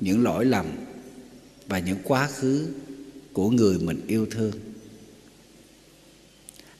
[0.00, 0.66] những lỗi lầm
[1.66, 2.66] và những quá khứ
[3.32, 4.52] của người mình yêu thương,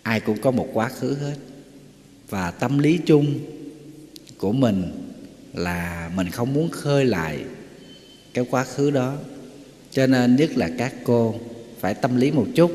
[0.02, 1.34] ai cũng có một quá khứ hết.
[2.28, 3.38] Và tâm lý chung
[4.38, 4.82] của mình
[5.54, 7.44] là mình không muốn khơi lại
[8.34, 9.16] cái quá khứ đó.
[9.90, 11.34] Cho nên nhất là các cô
[11.80, 12.72] phải tâm lý một chút,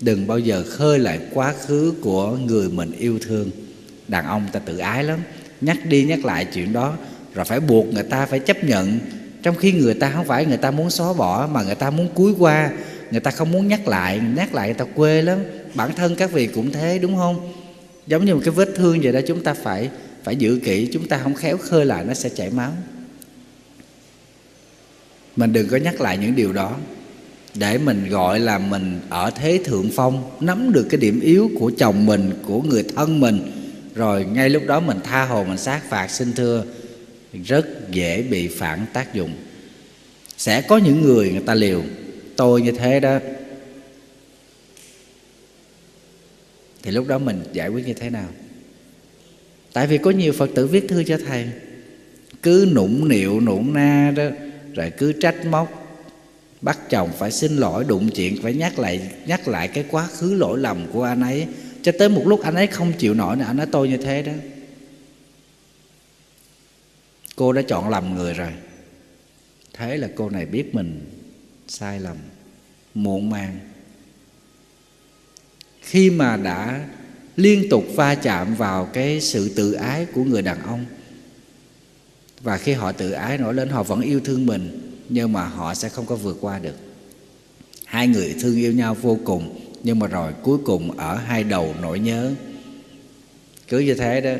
[0.00, 3.50] đừng bao giờ khơi lại quá khứ của người mình yêu thương.
[4.08, 5.20] Đàn ông ta tự ái lắm,
[5.60, 6.98] nhắc đi nhắc lại chuyện đó
[7.34, 8.98] rồi phải buộc người ta phải chấp nhận.
[9.42, 12.08] Trong khi người ta không phải người ta muốn xóa bỏ, mà người ta muốn
[12.14, 12.70] cúi qua.
[13.10, 15.38] Người ta không muốn nhắc lại nhắc lại người ta quê lắm.
[15.74, 17.52] Bản thân các vị cũng thế, đúng không?
[18.06, 19.90] Giống như một cái vết thương vậy đó, chúng ta phải
[20.24, 20.88] phải giữ kỹ.
[20.92, 22.72] Chúng ta không khéo khơi lại, nó sẽ chảy máu.
[25.36, 26.76] Mình đừng có nhắc lại những điều đó.
[27.54, 31.72] Để mình gọi là mình ở thế thượng phong, nắm được cái điểm yếu của
[31.78, 33.52] chồng mình, của người thân mình.
[33.94, 36.64] Rồi ngay lúc đó mình tha hồ, mình sát phạt, xin thưa
[37.44, 39.30] rất dễ bị phản tác dụng.
[40.36, 41.82] Sẽ có những người người ta liều.
[42.36, 43.18] Tôi như thế đó.
[46.82, 48.28] Thì lúc đó mình giải quyết như thế nào?
[49.72, 51.48] Tại vì có nhiều phật tử viết thư cho thầy.
[52.42, 54.24] Cứ nũng nịu, nũng na đó,
[54.74, 55.98] rồi cứ trách móc,
[56.60, 60.34] bắt chồng phải xin lỗi, đụng chuyện, phải nhắc lại nhắc lại cái quá khứ
[60.34, 61.46] lỗi lầm của anh ấy.
[61.82, 64.22] Cho tới một lúc anh ấy không chịu nổi nữa, anh nói tôi như thế
[64.22, 64.32] đó
[67.36, 68.52] cô đã chọn lầm người rồi.
[69.72, 71.00] Thế là cô này biết mình
[71.68, 72.16] sai lầm,
[72.94, 73.58] muộn màng.
[75.80, 76.86] Khi mà đã
[77.36, 80.84] liên tục va chạm vào cái sự tự ái của người đàn ông,
[82.40, 85.74] và khi họ tự ái nổi lên, họ vẫn yêu thương mình, nhưng mà họ
[85.74, 86.74] sẽ không có vượt qua được.
[87.84, 91.74] Hai người thương yêu nhau vô cùng, nhưng mà rồi cuối cùng ở hai đầu
[91.82, 92.32] nỗi nhớ.
[93.68, 94.32] Cứ như thế đó.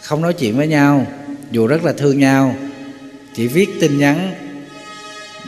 [0.00, 1.06] Không nói chuyện với nhau
[1.50, 2.56] dù rất là thương nhau
[3.34, 4.34] chỉ viết tin nhắn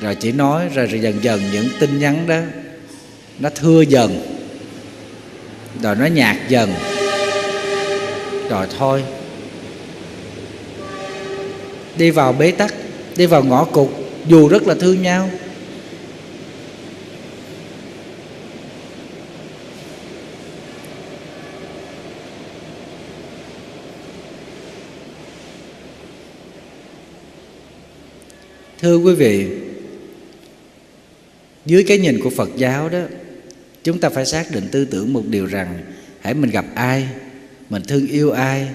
[0.00, 2.40] rồi chỉ nói rồi, rồi dần dần những tin nhắn đó
[3.38, 4.20] nó thưa dần
[5.82, 6.70] rồi nó nhạt dần.
[8.50, 9.04] Rồi thôi
[11.96, 12.74] đi vào bế tắc
[13.16, 13.88] đi vào ngõ cụt
[14.26, 15.30] dù rất là thương nhau
[28.78, 29.48] thưa quý vị,
[31.66, 33.00] dưới cái nhìn của phật giáo đó,
[33.84, 35.78] chúng ta phải xác định tư tưởng một điều rằng,
[36.20, 37.08] hãy mình gặp ai,
[37.70, 38.68] mình thương yêu ai,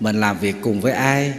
[0.00, 1.34] mình làm việc cùng với ai,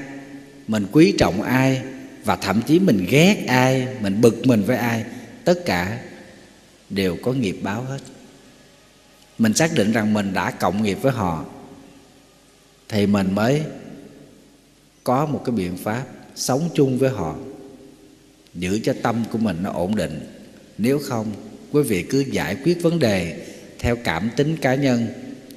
[0.67, 1.81] mình quý trọng ai,
[2.23, 5.05] và thậm chí mình ghét ai, mình bực mình với ai,
[5.43, 5.99] tất cả
[6.89, 7.99] đều có nghiệp báo hết.
[9.37, 11.45] Mình xác định rằng mình đã cộng nghiệp với họ,
[12.89, 13.61] thì mình mới
[15.03, 16.03] có một cái biện pháp
[16.35, 17.35] sống chung với họ
[18.55, 20.19] giữ cho tâm của mình nó ổn định.
[20.77, 21.31] Nếu không,
[21.71, 23.45] quý vị cứ giải quyết vấn đề
[23.79, 25.07] theo cảm tính cá nhân,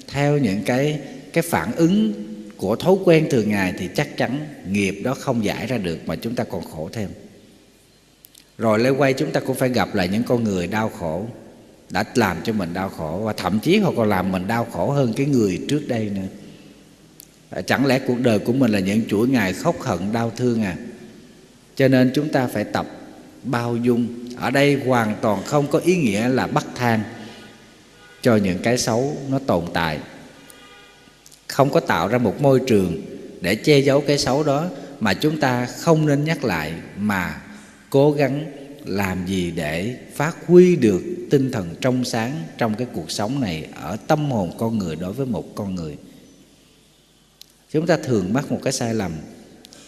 [0.09, 1.00] theo những cái
[1.33, 2.12] cái phản ứng
[2.57, 6.16] của thói quen thường ngày thì chắc chắn nghiệp đó không giải ra được mà
[6.16, 7.09] chúng ta còn khổ thêm.
[8.59, 11.26] Rồi lê quay chúng ta cũng phải gặp lại những con người đau khổ,
[11.90, 14.90] đã làm cho mình đau khổ và thậm chí họ còn làm mình đau khổ
[14.90, 17.62] hơn cái người trước đây nữa.
[17.66, 20.76] Chẳng lẽ cuộc đời của mình là những chuỗi ngày khóc hận, đau thương à?
[21.76, 22.87] Cho nên chúng ta phải tập
[23.42, 24.08] bao dung.
[24.37, 27.00] Ở đây hoàn toàn không có ý nghĩa là bắt thang
[28.22, 29.98] cho những cái xấu nó tồn tại.
[31.48, 33.00] Không có tạo ra một môi trường
[33.40, 34.68] để che giấu cái xấu đó
[35.00, 37.40] mà chúng ta không nên nhắc lại mà
[37.90, 38.46] cố gắng
[38.85, 43.66] làm gì để phát huy được tinh thần trong sáng trong cái cuộc sống này
[43.74, 45.96] ở tâm hồn con người đối với một con người.
[47.70, 49.12] Chúng ta thường mắc một cái sai lầm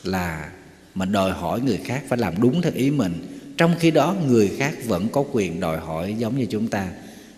[0.03, 0.51] là
[0.95, 3.13] mình đòi hỏi người khác phải làm đúng theo ý mình.
[3.57, 6.89] Trong khi đó, người khác vẫn có quyền đòi hỏi giống như chúng ta.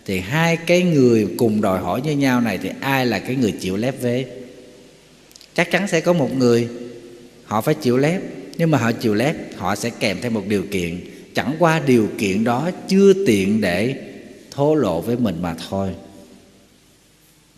[0.05, 3.51] Thì hai cái người cùng đòi hỏi như nhau này thì ai là cái người
[3.51, 4.25] chịu lép vế?
[5.55, 6.69] Chắc chắn sẽ có một người,
[7.45, 8.21] họ phải chịu lép.
[8.57, 10.99] Nhưng mà họ chịu lép, họ sẽ kèm theo một điều kiện.
[11.33, 13.95] Chẳng qua điều kiện đó chưa tiện để
[14.51, 15.89] thô lộ với mình mà thôi.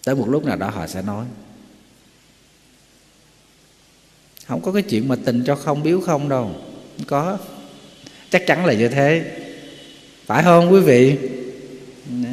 [0.03, 1.25] Tới một lúc nào đó họ sẽ nói
[4.49, 6.55] không có cái chuyện mà tình cho không biếu không đâu.
[6.97, 7.37] Không có.
[8.29, 9.23] Chắc chắn là như thế.
[10.25, 11.17] Phải không, quý vị?
[12.23, 12.29] Dạ.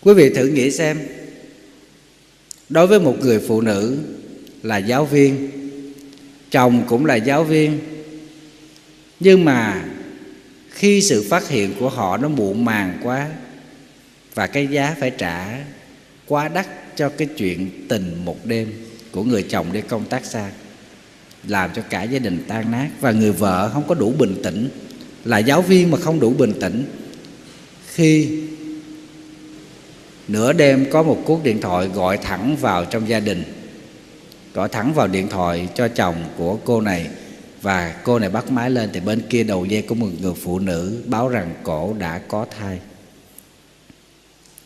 [0.00, 0.98] Quý vị thử nghĩ xem.
[2.68, 3.98] Đối với một người phụ nữ
[4.62, 5.50] là giáo viên,
[6.50, 7.78] chồng cũng là giáo viên,
[9.20, 9.84] nhưng mà
[10.70, 13.28] khi sự phát hiện của họ nó muộn màng quá
[14.34, 15.64] và cái giá phải trả
[16.26, 18.72] quá đắt cho cái chuyện tình một đêm
[19.10, 20.50] của người chồng đi công tác xa,
[21.46, 22.88] làm cho cả gia đình tan nát.
[23.00, 24.68] Và người vợ không có đủ bình tĩnh,
[25.24, 26.84] là giáo viên mà không đủ bình tĩnh.
[27.86, 28.42] Khi
[30.28, 33.42] nửa đêm có một cuộc điện thoại gọi thẳng vào trong gia đình,
[34.54, 37.06] gọi thẳng vào điện thoại cho chồng của cô này,
[37.62, 40.58] và cô này bắt máy lên thì bên kia đầu dây có một người phụ
[40.58, 42.80] nữ báo rằng cổ đã có thai.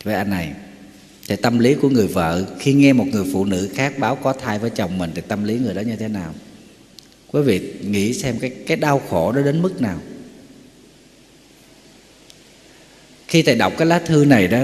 [0.04, 0.52] Với anh này
[1.30, 4.32] thì tâm lý của người vợ khi nghe một người phụ nữ khác báo có
[4.32, 6.34] thai với chồng mình thì tâm lý người đó như thế nào?
[7.32, 9.98] Quý vị nghĩ xem cái cái đau khổ đó đến mức nào?
[13.28, 14.58] Khi thầy đọc cái lá thư này đó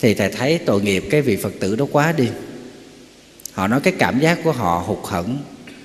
[0.00, 2.28] thì thầy thấy tội nghiệp cái vị phật tử đó quá đi.
[3.52, 5.38] Họ nói cái cảm giác của họ hụt hẫng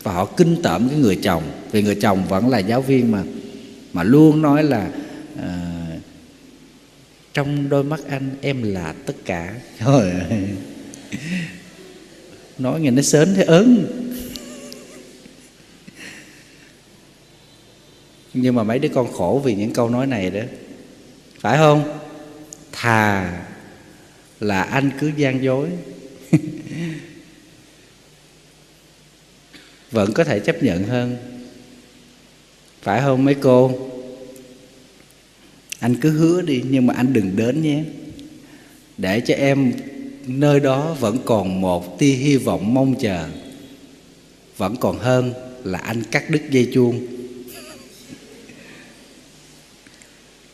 [0.03, 3.23] và họ kinh tởm cái người chồng vì người chồng vẫn là giáo viên mà
[3.93, 4.89] mà luôn nói là
[5.33, 5.76] uh,
[7.37, 9.55] trong đôi mắt anh em là tất cả.
[9.79, 10.49] Trời ơi.
[12.57, 13.87] Nói nghe nó sến thế, ớn.
[18.33, 20.41] Nhưng mà mấy đứa con khổ vì những câu nói này đó.
[21.39, 21.99] Phải không?
[22.71, 23.39] Thà
[24.39, 25.69] là anh cứ gian dối.
[29.91, 31.17] Vẫn có thể chấp nhận hơn.
[32.81, 33.89] Phải không mấy cô?
[35.79, 37.83] Anh cứ hứa đi, nhưng mà anh đừng đến nhé.
[38.97, 39.73] Để cho em
[40.27, 43.29] nơi đó vẫn còn một tia hy vọng mong chờ.
[44.57, 47.07] Vẫn còn hơn là anh cắt đứt dây chuông.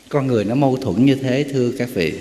[0.10, 2.14] Con người nó mâu thuẫn như thế, thưa các vị.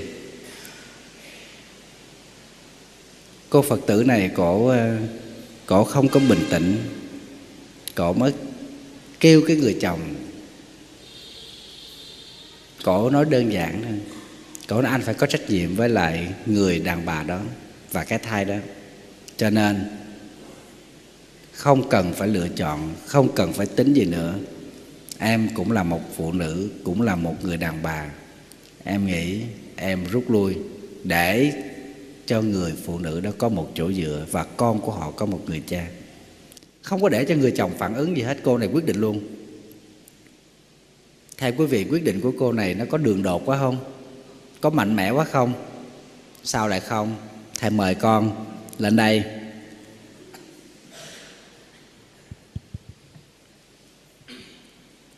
[3.51, 4.97] Cô phật tử này, cổ ờ,
[5.67, 6.77] cổ không có bình tĩnh.
[7.95, 8.33] Cổ mới
[9.21, 10.01] kêu cái người chồng
[12.85, 14.01] cổ nói đơn giản thôi.
[14.69, 17.41] Cổ nói anh phải có trách nhiệm với lại người đàn bà đó
[17.93, 18.55] và cái thai đó.
[19.37, 19.85] Cho nên,
[21.53, 24.35] không cần phải lựa chọn, không cần phải tính gì nữa.
[25.19, 28.07] Em cũng là một phụ nữ, cũng là một người đàn bà.
[28.85, 29.41] Em nghĩ
[29.77, 30.57] em rút lui
[31.05, 31.53] để
[32.27, 35.41] cho người phụ nữ đó có một chỗ dựa và con của họ có một
[35.47, 35.87] người cha.
[36.83, 39.21] Không có để cho người chồng phản ứng gì hết, cô này quyết định luôn
[41.43, 43.77] theo quý vị quyết định của cô này nó có đường đột quá không?
[44.61, 45.53] Có mạnh mẽ quá không?
[46.45, 47.15] Sao lại không?
[47.59, 48.47] Thầy mời con
[48.79, 49.25] lên đây.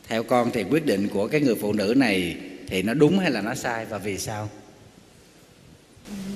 [0.08, 2.36] Theo con thì quyết định của cái người phụ nữ này
[2.68, 4.48] thì nó đúng hay là nó sai và vì sao?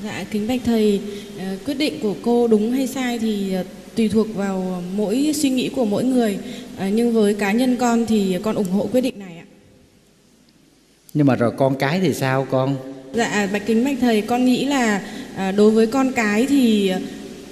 [0.04, 1.00] Dạ kính bạch thầy,
[1.38, 5.50] ờ, quyết định của cô đúng hay sai thì ờ, tùy thuộc vào mỗi suy
[5.50, 6.38] nghĩ của mỗi người.
[6.76, 9.27] Ờ, nhưng với cá nhân con thì con ủng hộ quyết định này
[11.18, 12.76] nhưng mà rồi con cái thì sao con?
[13.14, 15.00] Dạ bạch kính bạch thầy, con nghĩ là
[15.36, 16.92] à, đối với con cái thì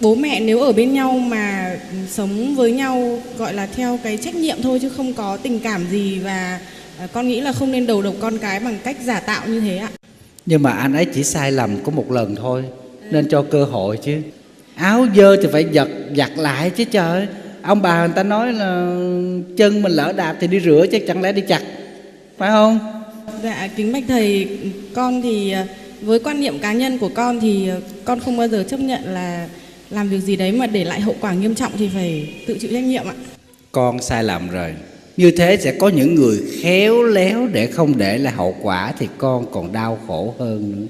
[0.00, 1.76] bố mẹ nếu ở bên nhau mà
[2.10, 5.86] sống với nhau gọi là theo cái trách nhiệm thôi chứ không có tình cảm
[5.90, 6.60] gì và
[6.98, 9.60] à, con nghĩ là không nên đầu độc con cái bằng cách giả tạo như
[9.60, 9.88] thế ạ.
[10.46, 12.64] nhưng mà anh ấy chỉ sai lầm có một lần thôi
[13.10, 14.16] nên cho cơ hội chứ.
[14.74, 17.26] Áo dơ thì phải giật giặt lại chứ trời.
[17.62, 18.96] Ông bà người ta nói là
[19.56, 21.62] chân mình lỡ đạp thì đi rửa chứ chẳng lẽ đi chặt
[22.38, 22.95] phải không
[23.42, 24.48] Dạ kính bạch thầy,
[24.94, 25.66] con thì à,
[26.00, 29.00] với quan niệm cá nhân của con thì à, con không bao giờ chấp nhận
[29.04, 29.48] là
[29.90, 32.70] làm việc gì đấy mà để lại hậu quả nghiêm trọng thì phải tự chịu
[32.72, 33.14] trách nhiệm ạ.
[33.72, 34.74] con sai lầm rồi
[35.16, 39.06] như thế sẽ có những người khéo léo để không để lại hậu quả thì
[39.18, 40.86] con còn đau khổ hơn nữa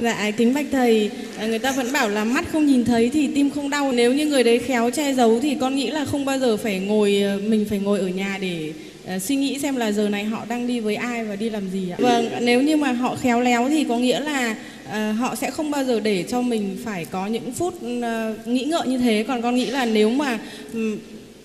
[0.00, 3.28] Dạ kính bạch thầy, à, người ta vẫn bảo là mắt không nhìn thấy thì
[3.34, 3.92] tim không đau.
[3.92, 6.78] Nếu như người đấy khéo che giấu thì con nghĩ là không bao giờ phải
[6.78, 8.72] ngồi ờ, mình phải ngồi ở nhà để
[9.06, 11.70] ờ, suy nghĩ xem là giờ này họ đang đi với ai và đi làm
[11.70, 11.96] gì ạ.
[11.98, 14.56] Vâng, nếu như mà họ khéo léo thì có nghĩa là
[14.90, 18.64] ờ, họ sẽ không bao giờ để cho mình phải có những phút ờ, nghĩ
[18.64, 19.24] ngợi như thế.
[19.28, 20.38] Còn con nghĩ là nếu mà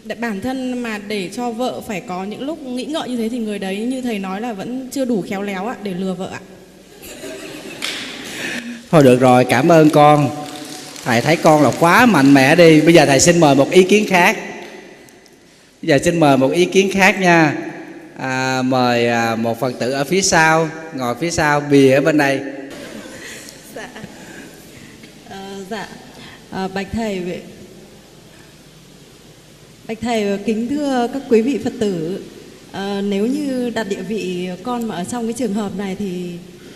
[0.06, 3.30] để bản thân mà để cho vợ phải có những lúc nghĩ ngợi như thế
[3.30, 6.14] thì người đấy như thầy nói là vẫn chưa đủ khéo léo ạ để lừa
[6.14, 6.40] vợ ạ.
[8.92, 10.30] thôi được rồi cảm ơn con
[11.06, 13.84] thầy thấy con là quá mạnh mẽ đi bây giờ thầy xin mời một ý
[13.84, 14.38] kiến khác
[15.82, 17.56] giờ xin mời một ý kiến khác nha.
[18.18, 22.18] À, mời à, một phật tử ở phía sau ngồi phía sau bìa ở bên
[22.18, 22.40] đây.
[23.76, 23.90] Dạ.
[25.30, 25.38] Ờ,
[25.70, 25.88] dạ.
[26.52, 27.42] À, bạch thầy
[29.88, 32.24] bạch thầy kính thưa các quý vị phật tử.
[32.72, 36.32] À, nếu như đặt địa vị con mà ở trong cái trường hợp này thì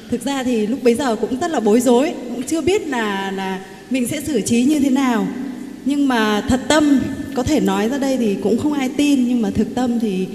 [0.10, 3.32] thực ra thì lúc bấy giờ cũng rất là bối rối cũng chưa biết là
[3.32, 5.28] là mình sẽ xử trí như thế nào.
[5.86, 7.02] Nhưng mà thật tâm
[7.36, 10.28] có thể nói ra đây thì cũng không ai tin nhưng mà thực tâm thì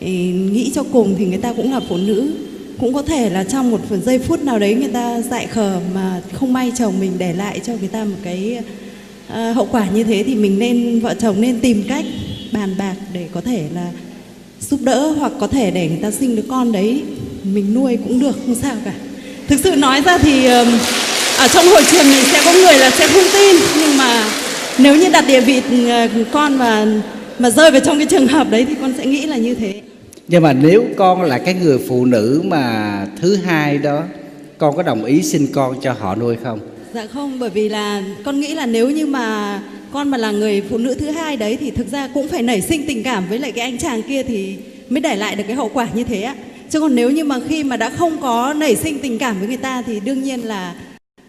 [0.00, 0.06] ừ,
[0.52, 2.32] nghĩ cho cùng thì người ta cũng là phụ nữ.
[2.80, 6.20] Cũng có thể là trong một giây phút nào đấy người ta dại khờ mà
[6.32, 8.58] không may chồng mình để lại cho người ta một cái
[9.28, 12.04] ờ, hậu quả như thế thì mình nên vợ chồng nên tìm cách
[12.52, 13.90] bàn bạc để có thể là
[14.70, 17.02] giúp đỡ hoặc có thể để người ta sinh đứa con đấy.
[17.42, 18.94] Mình nuôi cũng được không sao cả.
[19.48, 20.66] Thực sự nói ra thì ờ,
[21.38, 24.24] ở trong hội trường này sẽ có người là sẽ không tin nhưng mà
[24.78, 26.86] nếu như đặt địa vị ờ, con mà
[27.38, 29.80] mà rơi vào trong cái trường hợp đấy thì con sẽ nghĩ là như thế
[30.28, 34.02] nhưng mà nếu con là cái người phụ nữ mà thứ hai đó
[34.58, 36.60] con có đồng ý sinh con cho họ nuôi không
[36.94, 39.60] Dạ không, bởi vì là con nghĩ là nếu như mà
[39.92, 42.60] con mà là người phụ nữ thứ hai đấy thì thực ra cũng phải nảy
[42.60, 44.56] sinh tình cảm với lại cái anh chàng kia thì
[44.88, 46.34] mới để lại được cái hậu quả như thế ạ.
[46.70, 49.48] Chứ còn nếu như mà khi mà đã không có nảy sinh tình cảm với
[49.48, 50.74] người ta thì đương nhiên là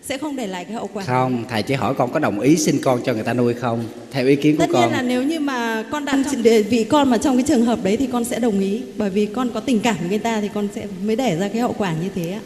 [0.10, 1.04] sẽ không để lại cái hậu quả.
[1.04, 3.84] không thầy chỉ hỏi con có đồng ý sinh con cho người ta nuôi không?
[4.12, 4.82] Theo ý kiến của Tất con.
[4.82, 7.66] nhiên là nếu như mà con đặt trong địa vị con mà trong cái trường
[7.66, 8.82] hợp đấy thì con sẽ đồng ý.
[8.97, 11.47] Bởi vì con có tình cảm với người ta thì con sẽ mới để ra
[11.47, 12.39] cái hậu quả như thế ạ.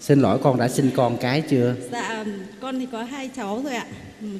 [0.00, 1.74] xin lỗi con đã sinh con cái chưa?
[1.92, 2.24] Dạ
[2.60, 3.84] con thì có hai cháu rồi ạ.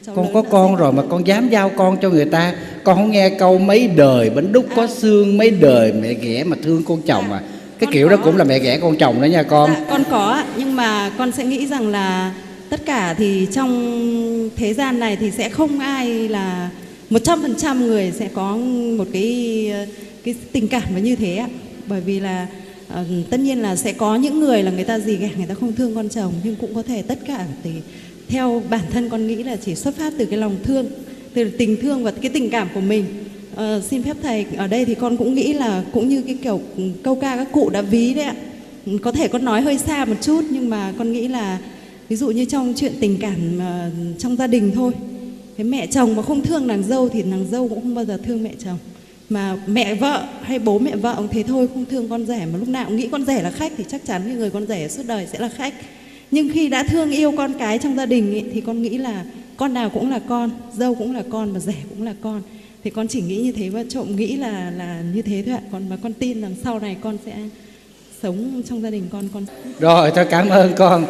[0.07, 3.11] Cháu con có con rồi mà con dám giao con cho người ta con không
[3.11, 7.03] nghe câu mấy đời bánh đúc có xương mấy đời mẹ ghẻ mà thương con
[7.03, 7.40] chồng à
[7.81, 10.03] cái Con kiểu đó cũng là mẹ ghẻ con chồng đó nha con Dạ, con
[10.11, 12.35] có nhưng mà con sẽ nghĩ rằng là
[12.68, 16.70] tất cả thì trong thế gian này thì sẽ không ai là
[17.11, 18.57] 100% người sẽ có
[18.97, 19.72] một cái
[20.24, 21.49] cái tình cảm nó như thế ạ.
[21.87, 22.47] Bởi vì là
[22.89, 25.55] ờ, tất nhiên là sẽ có những người là người ta gì ghẻ người ta
[25.55, 27.70] không thương con chồng nhưng cũng có thể tất cả thì
[28.28, 30.87] theo bản thân con nghĩ là chỉ xuất phát từ cái lòng thương,
[31.35, 33.05] từ tình thương và cái tình cảm của mình.
[33.55, 36.61] Ờ, xin phép thầy ở đây thì con cũng nghĩ là cũng như cái kiểu
[37.03, 38.34] câu ca các cụ đã ví đấy ạ.
[39.03, 41.59] Có thể con nói hơi xa một chút nhưng mà con nghĩ là
[42.09, 44.92] ví dụ như trong chuyện tình cảm ờ, trong gia đình thôi.
[45.57, 48.18] Cái mẹ chồng mà không thương nàng dâu thì nàng dâu cũng không bao giờ
[48.24, 48.78] thương mẹ chồng.
[49.28, 52.59] Mà mẹ vợ hay bố mẹ vợ cũng thế thôi không thương con rể mà
[52.59, 54.88] lúc nào cũng nghĩ con rể là khách thì chắc chắn cái người con rể
[54.88, 55.74] suốt đời sẽ là khách.
[56.30, 59.24] Nhưng khi đã thương yêu con cái trong gia đình ấy, thì con nghĩ là
[59.57, 62.42] con nào cũng là con dâu cũng là con và rể cũng là con
[62.85, 65.61] thì con chỉ nghĩ như thế và trộm nghĩ là là như thế thôi ạ.
[65.72, 67.33] Còn mà con tin rằng sau này con sẽ
[68.22, 69.47] sống trong gia đình con con
[69.81, 71.07] rồi, thôi, cảm ơn con.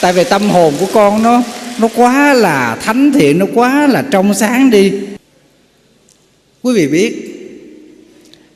[0.00, 1.42] Tại vì tâm hồn của con nó
[1.80, 4.92] nó quá là thánh thiện, nó quá là trong sáng đi.
[6.62, 7.14] Quý vị biết,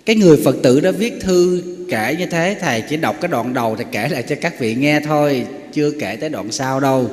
[0.07, 3.55] cái người phật tử đã viết thư kể như thế, thầy chỉ đọc cái đoạn
[3.55, 7.11] đầu thì kể lại cho các vị nghe thôi, chưa kể tới đoạn sau đâu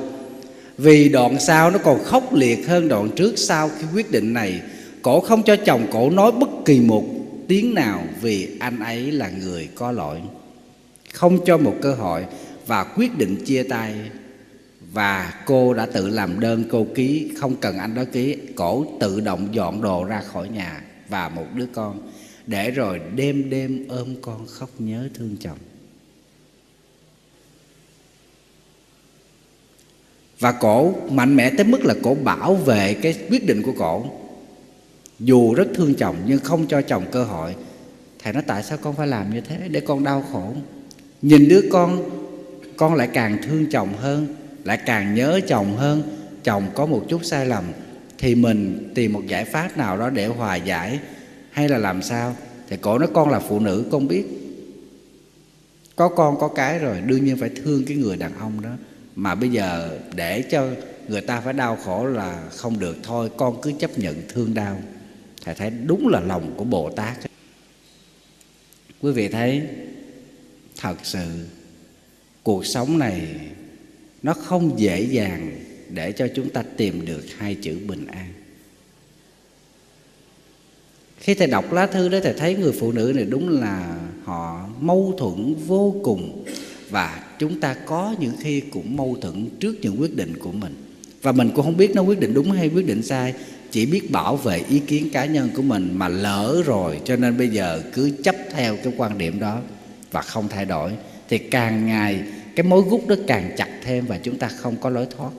[0.82, 4.60] vì đoạn sau nó còn khốc liệt hơn đoạn trước sau khi quyết định này.
[5.02, 7.04] Cổ không cho chồng cổ nói bất kỳ một
[7.48, 10.20] tiếng nào vì anh ấy là người có lỗi.
[11.12, 12.24] Không cho một cơ hội
[12.66, 13.94] và quyết định chia tay.
[14.92, 18.36] Và cô đã tự làm đơn cô ký, không cần anh đó ký.
[18.54, 22.10] Cổ tự động dọn đồ ra khỏi nhà và một đứa con.
[22.46, 25.58] Để rồi đêm đêm ôm con khóc nhớ thương chồng.
[30.40, 34.04] Và cổ mạnh mẽ tới mức là cổ bảo vệ cái quyết định của cổ.
[35.18, 37.54] Dù rất thương chồng nhưng không cho chồng cơ hội.
[38.22, 40.52] Thầy nói, tại sao con phải làm như thế để con đau khổ?
[41.22, 42.10] Nhìn đứa con
[42.76, 44.26] con lại càng thương chồng hơn,
[44.64, 46.02] lại càng nhớ chồng hơn.
[46.44, 47.64] Chồng có một chút sai lầm
[48.18, 50.98] thì mình tìm một giải pháp nào đó để hòa giải
[51.50, 52.36] hay là làm sao?
[52.68, 54.24] Thì cổ nói, con là phụ nữ, con biết.
[55.96, 58.70] Có con, có cái rồi, đương nhiên phải thương cái người đàn ông đó
[59.20, 60.66] mà bây giờ để cho
[61.08, 64.82] người ta phải đau khổ là không được, thôi con cứ chấp nhận thương đau.
[65.44, 67.18] Thầy thấy đúng là lòng của bồ tát.
[69.00, 69.62] Quý vị thấy,
[70.76, 71.46] thật sự
[72.42, 73.36] cuộc sống này
[74.22, 78.32] nó không dễ dàng để cho chúng ta tìm được hai chữ bình an.
[81.18, 84.68] Khi thầy đọc lá thư đó, thầy thấy người phụ nữ này đúng là họ
[84.80, 86.44] mâu thuẫn vô cùng
[86.90, 90.74] và chúng ta có những khi cũng mâu thuẫn trước những quyết định của mình.
[91.22, 93.34] Và mình cũng không biết nó quyết định đúng hay quyết định sai,
[93.70, 97.38] chỉ biết bảo vệ ý kiến cá nhân của mình mà lỡ rồi, cho nên
[97.38, 99.60] bây giờ cứ chấp theo cái quan điểm đó
[100.10, 100.92] và không thay đổi,
[101.28, 102.22] thì càng ngày
[102.56, 105.30] cái mối gút đó càng chặt thêm và chúng ta không có lối thoát.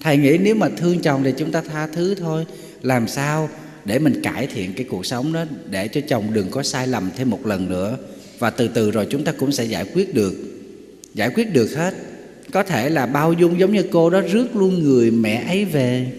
[0.00, 2.46] Thầy nghĩ nếu mà thương chồng thì chúng ta tha thứ thôi,
[2.82, 3.48] làm sao
[3.84, 7.10] để mình cải thiện cái cuộc sống đó, để cho chồng đừng có sai lầm
[7.16, 7.98] thêm một lần nữa
[8.44, 10.34] và từ từ rồi chúng ta cũng sẽ giải quyết được.
[11.14, 11.94] Giải quyết được hết.
[12.52, 16.12] Có thể là bao dung giống như cô đó rước luôn người mẹ ấy về.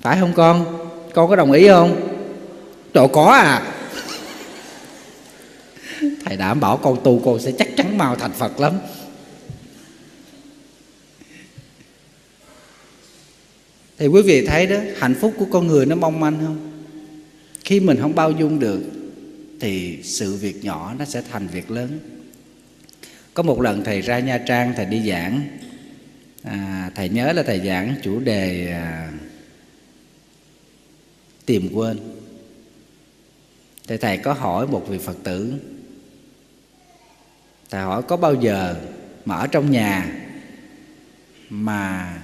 [0.00, 0.88] Phải không con?
[1.14, 2.18] Con có đồng ý không?
[2.94, 3.72] Trời có à.
[6.24, 8.72] Thầy đảm bảo con tu con sẽ chắc chắn mau thành phật lắm.
[13.98, 16.72] Thì quý vị thấy đó, hạnh phúc của con người nó mong manh không?
[17.64, 19.01] Khi mình không bao dung được
[19.62, 21.98] thì sự việc nhỏ nó sẽ thành việc lớn.
[23.34, 25.42] Có một lần thầy ra nha trang thầy đi giảng.
[26.42, 29.12] À, thầy nhớ là thầy giảng chủ đề à,
[31.46, 31.98] tìm quên.
[33.88, 35.54] Thì thầy có hỏi một vị phật tử.
[37.70, 38.76] Thầy hỏi có bao giờ
[39.24, 40.12] mà ở trong nhà
[41.50, 42.14] mà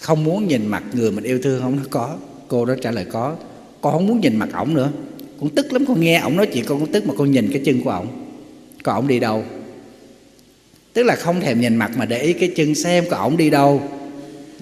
[0.00, 1.76] không muốn nhìn mặt người mình yêu thương không?
[1.76, 2.18] Nó có.
[2.48, 3.36] Cô đó trả lời có.
[3.80, 4.92] Con không muốn nhìn mặt ổng nữa
[5.40, 7.62] con tức lắm, con nghe ổng nói chuyện, con cũng tức mà con nhìn cái
[7.64, 8.06] chân của ổng.
[8.82, 9.44] Còn ổng đi đâu?
[10.92, 13.50] Tức là không thèm nhìn mặt mà để ý cái chân xem có ổng đi
[13.50, 13.82] đâu.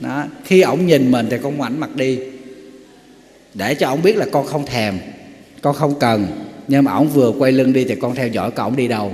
[0.01, 2.19] Đó, khi ổng nhìn mình thì con ngoảnh mặt đi.
[3.55, 4.99] Để cho ổng biết là con không thèm,
[5.63, 6.27] con không cần.
[6.69, 9.13] Nhưng mà ổng vừa quay lưng đi thì con theo dõi có ổng đi đâu.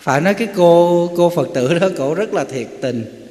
[0.00, 3.21] Phải nói cái cô cô phật tử đó, cổ rất là thiệt tình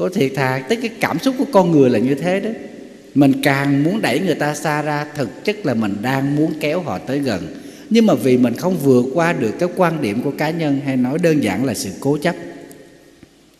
[0.00, 2.50] cô thiệt thà tới cái cảm xúc của con người là như thế đó.
[3.14, 6.80] Mình càng muốn đẩy người ta xa ra, thực chất là mình đang muốn kéo
[6.80, 7.42] họ tới gần.
[7.90, 10.96] Nhưng mà vì mình không vượt qua được cái quan điểm của cá nhân hay
[10.96, 12.34] nói đơn giản là sự cố chấp,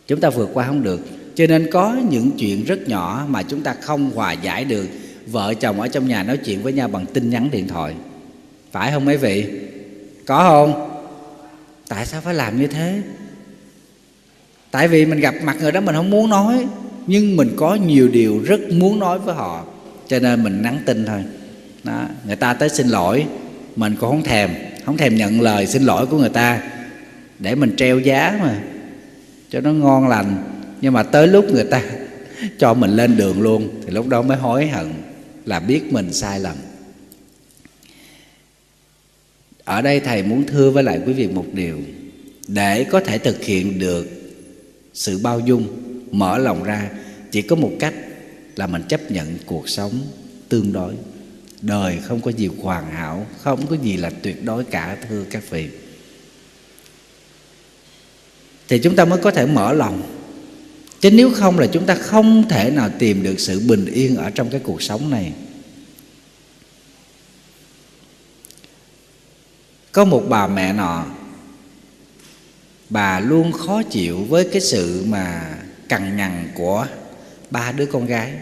[0.07, 1.01] chúng ta vượt qua không được.
[1.35, 4.85] Cho nên có những chuyện rất nhỏ mà chúng ta không hòa giải được.
[5.27, 7.93] Vợ chồng ở trong nhà nói chuyện với nhau bằng tin nhắn điện thoại.
[8.71, 9.45] Phải không mấy vị?
[10.25, 10.89] Có không?
[11.87, 13.01] Tại sao phải làm như thế?
[14.71, 16.67] Tại vì mình gặp mặt người đó mình không muốn nói,
[17.07, 19.65] nhưng mình có nhiều điều rất muốn nói với họ,
[20.07, 21.23] cho nên mình nắn tin thôi.
[21.83, 23.25] Đó, người ta tới xin lỗi,
[23.75, 24.49] mình cũng không thèm
[24.85, 26.63] không thèm nhận lời xin lỗi của người ta,
[27.39, 28.63] để mình treo giá mà,
[29.49, 30.43] cho nó ngon lành.
[30.81, 31.83] Nhưng mà tới lúc người ta
[32.59, 34.93] cho mình lên đường luôn, thì lúc đó mới hối hận
[35.45, 36.55] là biết mình sai lầm.
[39.63, 41.77] Ở đây thầy muốn thưa với lại quý vị một điều,
[42.47, 44.20] để có thể thực hiện được
[44.93, 45.67] sự bao dung,
[46.11, 46.89] mở lòng ra,
[47.31, 47.93] chỉ có một cách
[48.55, 49.91] là mình chấp nhận cuộc sống
[50.49, 50.93] tương đối.
[51.61, 55.49] Đời không có gì hoàn hảo, không có gì là tuyệt đối cả, thưa các
[55.49, 55.67] vị.
[58.67, 60.01] Thì chúng ta mới có thể mở lòng.
[60.99, 64.29] Chứ nếu không là chúng ta không thể nào tìm được sự bình yên ở
[64.29, 65.33] trong cái cuộc sống này.
[69.91, 71.05] Có một bà mẹ nọ
[72.91, 75.55] bà luôn khó chịu với cái sự mà
[75.89, 76.87] cằn nhằn của
[77.49, 78.33] ba đứa con gái.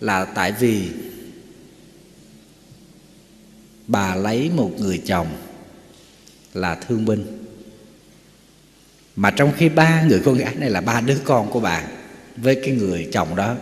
[0.00, 0.88] Là tại vì
[3.86, 5.26] bà lấy một người chồng
[6.54, 7.46] là thương binh.
[9.16, 11.84] Mà trong khi ba người con gái này là ba đứa con của bà
[12.36, 13.56] với cái người chồng đó,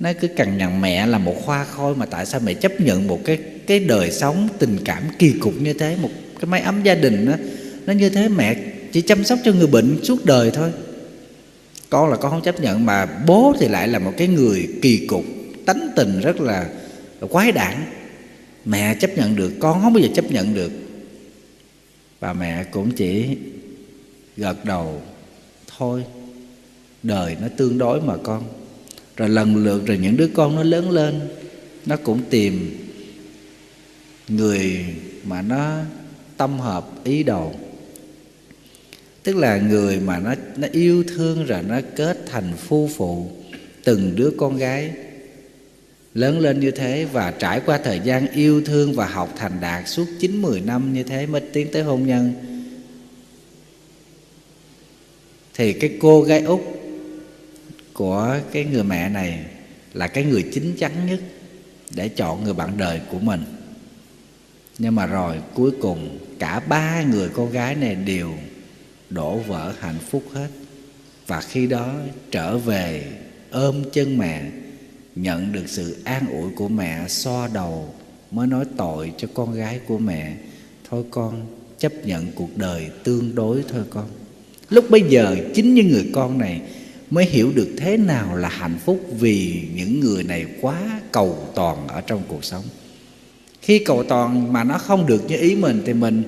[0.00, 3.06] nó cứ cằn nhằn mẹ là một khoa khôi mà tại sao mẹ chấp nhận
[3.06, 6.82] một cái cái đời sống tình cảm kỳ cục như thế, một cái mái ấm
[6.82, 7.34] gia đình đó
[7.86, 8.56] nó như thế mẹ
[8.92, 10.72] chỉ chăm sóc cho người bệnh suốt đời thôi.
[11.90, 15.06] Con là con không chấp nhận mà bố thì lại là một cái người kỳ
[15.06, 15.24] cục,
[15.66, 16.70] tánh tình rất là
[17.30, 17.84] quái đản.
[18.64, 20.72] Mẹ chấp nhận được, con không bao giờ chấp nhận được.
[22.20, 23.26] Và mẹ cũng chỉ
[24.36, 25.02] gật đầu
[25.78, 26.04] thôi.
[27.02, 28.44] Đời nó tương đối mà con.
[29.16, 31.20] Rồi lần lượt rồi những đứa con nó lớn lên,
[31.86, 32.78] nó cũng tìm
[34.28, 34.84] người
[35.24, 35.78] mà nó
[36.36, 37.52] tâm hợp ý đồ
[39.24, 43.30] tức là người mà nó nó yêu thương rồi nó kết thành phu phụ
[43.84, 44.92] từng đứa con gái.
[46.14, 49.88] Lớn lên như thế và trải qua thời gian yêu thương và học thành đạt
[49.88, 52.32] suốt 9 10 năm như thế mới tiến tới hôn nhân.
[55.54, 56.60] Thì cái cô gái út
[57.92, 59.44] của cái người mẹ này
[59.94, 61.20] là cái người chín chắn nhất
[61.90, 63.44] để chọn người bạn đời của mình.
[64.78, 68.32] Nhưng mà rồi cuối cùng cả ba người con gái này đều
[69.10, 70.48] đổ vỡ hạnh phúc hết.
[71.26, 71.94] Và khi đó
[72.30, 73.12] trở về,
[73.50, 74.42] ôm chân mẹ,
[75.16, 77.94] nhận được sự an ủi của mẹ, xoa đầu,
[78.30, 80.36] mới nói tội cho con gái của mẹ.
[80.90, 81.46] Thôi con,
[81.78, 84.08] chấp nhận cuộc đời tương đối thôi con.
[84.70, 86.60] Lúc bây giờ, chính những người con này
[87.10, 91.88] mới hiểu được thế nào là hạnh phúc vì những người này quá cầu toàn
[91.88, 92.64] ở trong cuộc sống.
[93.62, 96.22] Khi cầu toàn mà nó không được như ý mình thì mình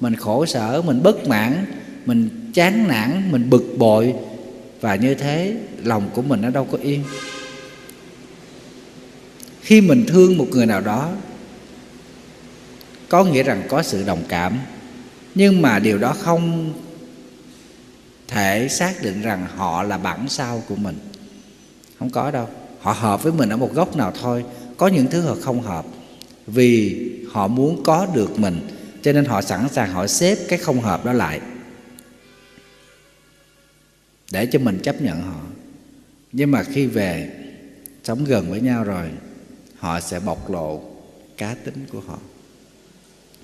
[0.00, 1.64] mình khổ sở, mình bất mãn
[2.08, 4.14] mình chán nản, mình bực bội.
[4.80, 7.04] Và như thế, lòng của mình nó đâu có yên.
[9.60, 11.10] Khi mình thương một người nào đó,
[13.08, 14.58] có nghĩa rằng có sự đồng cảm.
[15.34, 16.72] Nhưng mà điều đó không
[18.28, 20.98] thể xác định rằng họ là bản sao của mình.
[21.98, 22.48] Không có đâu.
[22.80, 24.44] Họ hợp với mình ở một góc nào thôi.
[24.76, 25.84] Có những thứ họ không hợp.
[26.46, 26.96] Vì
[27.32, 28.60] họ muốn có được mình,
[29.02, 31.40] cho nên họ sẵn sàng họ xếp cái không hợp đó lại
[34.32, 35.40] để cho mình chấp nhận họ.
[36.32, 37.30] Nhưng mà khi về,
[38.04, 39.08] sống gần với nhau rồi,
[39.76, 40.82] họ sẽ bộc lộ
[41.36, 42.18] cá tính của họ.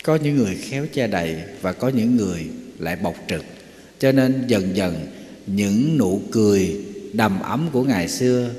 [0.05, 2.47] Có những người khéo che đậy và có những người
[2.79, 3.45] lại bộc trực.
[3.99, 5.07] Cho nên dần dần,
[5.47, 8.51] những nụ cười, đầm ấm của ngày xưa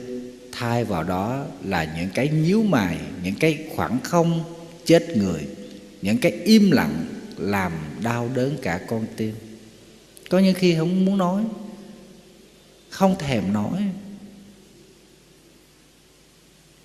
[0.51, 4.43] thay vào đó là những cái nhíu mày, những cái khoảng không
[4.86, 5.41] chết người,
[6.01, 7.05] những cái im lặng
[7.38, 7.71] làm
[8.03, 9.34] đau đớn cả con tim.
[10.30, 11.43] Có những khi không muốn nói
[12.90, 13.84] không thèm nói.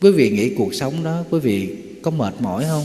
[0.01, 2.85] Quý vị nghĩ cuộc sống đó, quý vị có mệt mỏi không?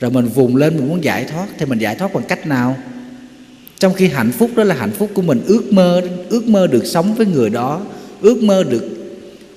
[0.00, 2.76] Rồi mình vùng lên, mình muốn giải thoát, thì mình giải thoát bằng cách nào?
[3.78, 6.86] Trong khi hạnh phúc đó là hạnh phúc của mình, ước mơ ước mơ được
[6.86, 7.86] sống với người đó,
[8.20, 8.90] ước mơ được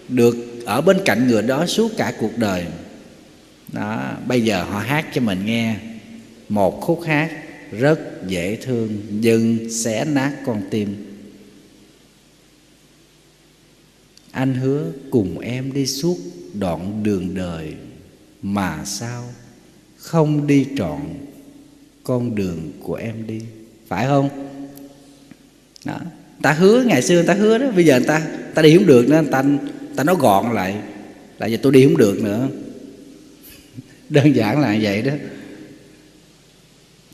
[0.10, 2.66] được ở bên cạnh người đó suốt cả cuộc đời.
[3.74, 5.76] Đó, bây giờ họ hát cho mình nghe.
[6.50, 7.32] Một khúc hát
[7.72, 11.07] rất dễ thương, nhưng xé nát con tim.
[14.38, 16.18] Anh hứa cùng em đi suốt
[16.54, 17.74] đoạn đường đời
[18.42, 19.24] mà sao?
[19.98, 21.00] Không đi trọn
[22.04, 23.42] con đường của em đi.
[23.88, 24.30] Phải không?
[25.86, 26.00] Đó.
[26.42, 27.72] Ta hứa, ngày xưa người ta hứa đó.
[27.76, 29.24] Bây giờ người ta ta đi không được nữa.
[29.32, 29.44] Ta
[29.96, 30.78] ta nói gọn lại.
[31.40, 32.48] Là giờ tôi đi không được nữa.
[34.10, 35.14] Đơn giản là vậy đó.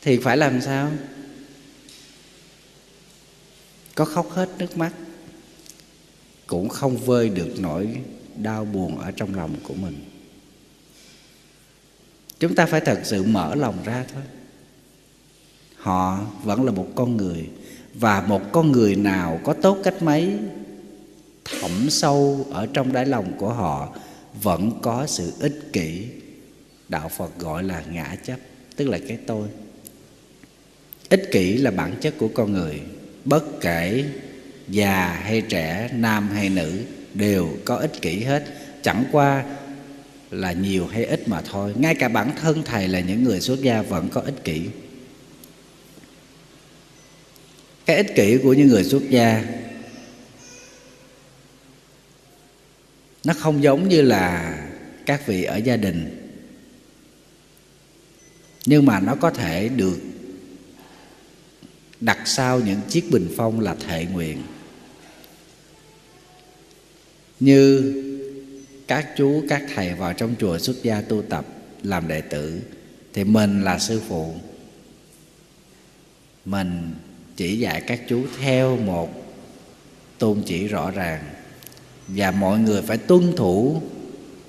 [0.02, 0.90] Thì phải làm sao?
[3.94, 4.92] Có khóc hết nước mắt
[6.46, 8.00] cũng không vơi được nỗi
[8.36, 10.04] đau buồn ở trong lòng của mình.
[12.38, 14.22] Chúng ta phải thật sự mở lòng ra thôi.
[15.76, 17.48] Họ vẫn là một con người,
[17.94, 20.38] và một con người nào có tốt cách mấy
[21.44, 23.96] thẳm sâu ở trong đáy lòng của họ
[24.42, 26.06] vẫn có sự ích kỷ.
[26.88, 28.36] Đạo phật gọi là ngã chấp,
[28.76, 29.48] tức là cái tôi.
[31.08, 32.80] Ích kỷ là bản chất của con người,
[33.24, 34.04] bất kể
[34.68, 36.84] già hay trẻ, nam hay nữ,
[37.14, 38.44] đều có ích kỷ hết.
[38.82, 39.44] Chẳng qua
[40.30, 41.74] là nhiều hay ít mà thôi.
[41.76, 44.62] Ngay cả bản thân thầy là những người xuất gia vẫn có ích kỷ.
[47.86, 49.44] Cái ích kỷ của những người xuất gia,
[53.24, 54.58] nó không giống như là
[55.06, 56.20] các vị ở gia đình.
[58.66, 59.98] Nhưng mà nó có thể được
[62.00, 64.42] đặt sau những chiếc bình phong là thệ nguyện
[67.40, 67.94] như
[68.86, 71.46] các chú, các thầy vào trong chùa xuất gia tu tập,
[71.82, 72.60] làm đệ tử,
[73.12, 74.34] thì mình là sư phụ.
[76.44, 76.94] Mình
[77.36, 79.10] chỉ dạy các chú theo một
[80.18, 81.24] tôn chỉ rõ ràng,
[82.08, 83.82] và mọi người phải tuân thủ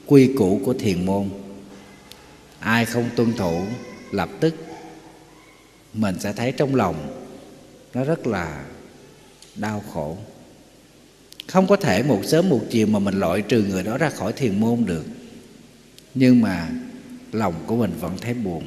[0.06, 1.30] quy củ của thiền môn.
[2.60, 3.62] Ai không tuân thủ,
[4.12, 4.56] lập tức
[5.94, 7.26] mình sẽ thấy trong lòng
[7.94, 8.66] nó rất là
[9.56, 10.18] đau khổ
[11.48, 14.34] không có thể một sớm một chiều mà mình loại trừ người đó ra khỏi
[14.34, 15.06] thiền môn được.
[16.14, 16.70] Nhưng mà
[17.32, 18.64] lòng của mình vẫn thấy buồn.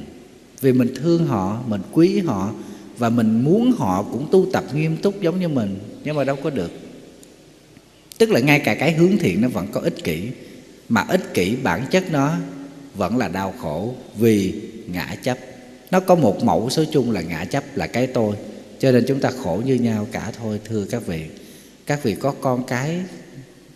[0.61, 2.53] Vì mình thương họ, mình quý họ
[2.97, 6.35] và mình muốn họ cũng tu tập nghiêm túc giống như mình, nhưng mà đâu
[6.43, 6.71] có được.
[8.17, 10.29] Tức là ngay cả cái hướng thiện nó vẫn có ích kỷ,
[10.89, 12.35] mà ích kỷ bản chất nó
[12.95, 14.53] vẫn là đau khổ vì
[14.87, 15.37] ngã chấp.
[15.91, 18.35] Nó có một mẫu số chung là ngã chấp là cái tôi,
[18.79, 21.25] cho nên chúng ta khổ như nhau cả thôi, thưa các vị
[21.89, 22.99] các vị có con cái,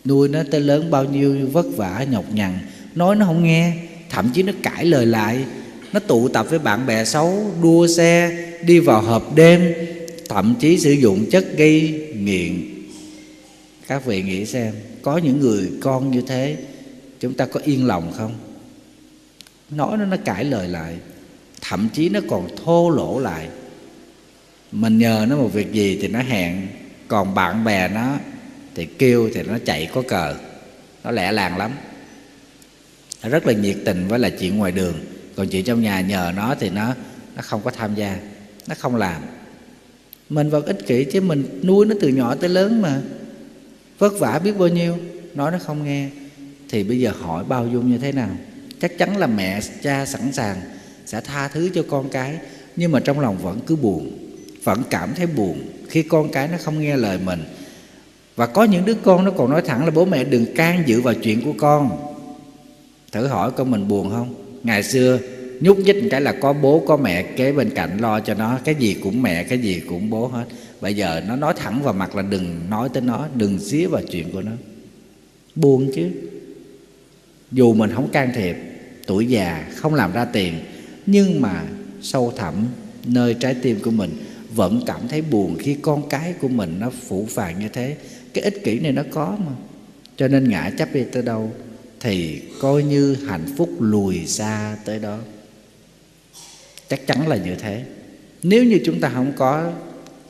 [0.05, 2.59] nuôi nó tới lớn bao nhiêu, vất vả, nhọc nhằn,
[2.95, 3.74] nói nó không nghe,
[4.09, 5.45] thậm chí nó cãi lời lại.
[5.93, 9.74] Nó tụ tập với bạn bè xấu, đua xe, đi vào hộp đêm,
[10.30, 12.64] thậm chí sử dụng chất gây nghiện.
[13.88, 16.57] Các vị nghĩ xem, có những người con như thế,
[17.20, 18.36] chúng ta có yên lòng không?
[19.70, 20.95] Nói nó nó cãi lời lại,
[21.61, 23.47] thậm chí nó còn thô lỗ lại.
[24.72, 26.68] Mình nhờ nó một việc gì thì nó hẹn
[27.14, 28.18] còn bạn bè nó
[28.76, 30.36] thì kêu thì nó chạy có cờ.
[31.03, 31.72] Nó lẻ làng lắm.
[33.24, 34.93] Nó rất là nhiệt tình với là chuyện ngoài đường.
[35.36, 36.93] Còn chuyện trong nhà nhờ nó thì nó
[37.36, 38.18] nó không có tham gia.
[38.68, 39.22] Nó không làm.
[40.30, 43.01] Mình vẫn ích kỷ chứ mình nuôi nó từ nhỏ tới lớn mà.
[43.99, 44.97] Vất vả biết bao nhiêu,
[45.34, 46.09] nói nó không nghe.
[46.70, 48.30] Thì bây giờ hỏi bao dung như thế nào?
[48.82, 50.61] Chắc chắn là mẹ, cha sẵn sàng,
[51.05, 52.38] sẽ tha thứ cho con cái.
[52.76, 54.18] Nhưng mà trong lòng vẫn cứ buồn,
[54.64, 55.61] vẫn cảm thấy buồn
[55.93, 57.43] khi con cái nó không nghe lời mình.
[58.35, 61.01] Và có những đứa con nó còn nói thẳng là, bố mẹ đừng can dự
[61.01, 61.89] vào chuyện của con.
[63.11, 64.33] Thử hỏi con mình buồn không?
[64.63, 65.19] Ngày xưa,
[65.59, 68.59] nhúc nhích một cái là có bố, có mẹ kế bên cạnh lo cho nó,
[68.63, 70.45] cái gì cũng mẹ, cái gì cũng bố hết.
[70.81, 74.01] Bây giờ nó nói thẳng vào mặt là đừng nói tới nó, đừng xía vào
[74.11, 74.51] chuyện của nó.
[75.55, 76.09] Buồn chứ.
[77.51, 78.55] Dù mình không can thiệp,
[79.07, 80.53] tuổi già không làm ra tiền,
[81.05, 81.63] nhưng mà
[82.01, 82.53] sâu thẳm
[83.05, 84.09] nơi trái tim của mình
[84.55, 87.95] vẫn cảm thấy buồn khi con cái của mình nó phủ phàng như thế.
[88.33, 89.51] Cái ích kỷ này nó có mà.
[90.17, 91.51] Cho nên ngã chấp đi tới đâu
[91.99, 95.19] thì coi như hạnh phúc lùi xa tới đó.
[96.89, 97.85] Chắc chắn là như thế.
[98.43, 99.71] Nếu như chúng ta không có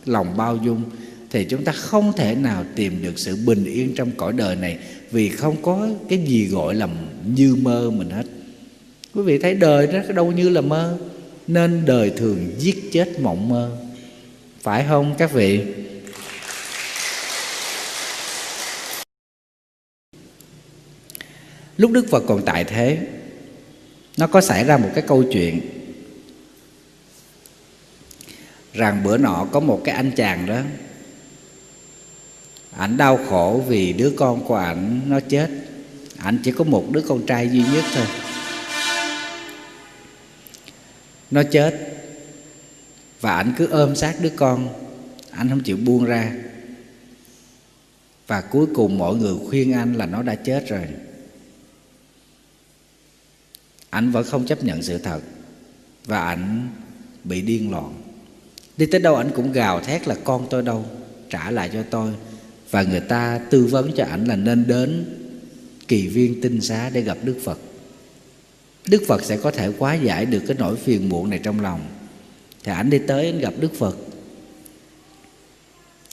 [0.05, 0.83] lòng bao dung
[1.31, 4.77] thì chúng ta không thể nào tìm được sự bình yên trong cõi đời này
[5.11, 6.87] vì không có cái gì gọi là
[7.35, 8.25] như mơ mình hết.
[9.15, 10.97] Quý vị thấy đời nó đâu như là mơ,
[11.47, 13.77] nên đời thường giết chết mộng mơ
[14.63, 15.65] phải không, các vị?
[21.77, 23.07] Lúc đức phật còn tại thế,
[24.17, 25.61] nó có xảy ra một cái câu chuyện
[28.73, 30.59] rằng bữa nọ có một cái anh chàng đó,
[32.77, 35.49] ảnh đau khổ vì đứa con của ảnh nó chết.
[36.17, 38.05] Ảnh chỉ có một đứa con trai duy nhất thôi.
[41.31, 41.92] Nó chết
[43.23, 44.69] và ảnh cứ ôm sát đứa con.
[45.31, 46.35] Anh không chịu buông ra.
[48.27, 50.87] Và cuối cùng mọi người khuyên anh là nó đã chết rồi.
[53.89, 55.19] Anh vẫn không chấp nhận sự thật.
[56.05, 56.69] Và ảnh
[57.23, 57.93] bị điên loạn.
[58.77, 60.85] Đi tới đâu ảnh cũng gào thét là, con tôi đâu?
[61.29, 62.13] Trả lại cho tôi.
[62.71, 65.05] Và người ta tư vấn cho ảnh là nên đến
[65.87, 67.59] kỳ viên tinh xá để gặp đức phật.
[68.85, 71.92] Đức phật sẽ có thể hóa giải được cái nỗi phiền muộn này trong lòng
[72.63, 73.97] thì ảnh đi tới anh gặp đức phật.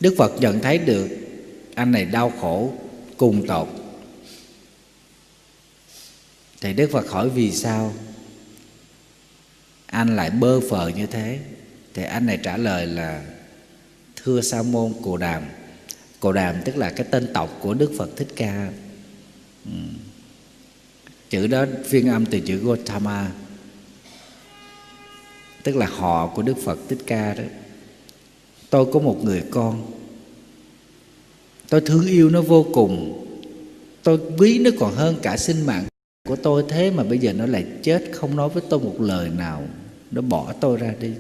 [0.01, 1.09] Đức phật nhận thấy được
[1.75, 2.73] anh này đau khổ,
[3.17, 3.69] cùng tột.
[6.61, 7.95] Thì đức phật hỏi vì sao
[9.87, 11.39] anh lại bơ phờ như thế?
[11.95, 13.23] Thì anh này trả lời là,
[14.17, 15.43] thưa sa môn cồ đàm.
[16.21, 18.73] Cồ đàm tức là cái tên tộc của đức phật thích ca.
[19.65, 19.79] Ừ.
[21.31, 23.31] chữ đó phiên âm từ chữ gotama
[25.63, 27.43] tức là họ của đức phật thích ca đó.
[28.71, 29.87] Tôi có một người con.
[31.69, 33.27] Tôi thương yêu nó vô cùng.
[34.03, 35.85] Tôi quý nó còn hơn cả sinh mạng
[36.29, 36.65] của tôi.
[36.69, 39.63] Thế mà bây giờ nó lại chết, không nói với tôi một lời nào.
[40.11, 41.11] Nó bỏ tôi ra đi.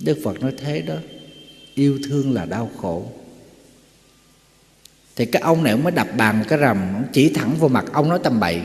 [0.00, 0.94] Đức phật nói thế đó.
[1.74, 3.06] Yêu thương là đau khổ.
[5.16, 8.18] Thì cái ông này mới đập bàn cái rầm chỉ thẳng vào mặt ông nói
[8.22, 8.60] tầm bậy.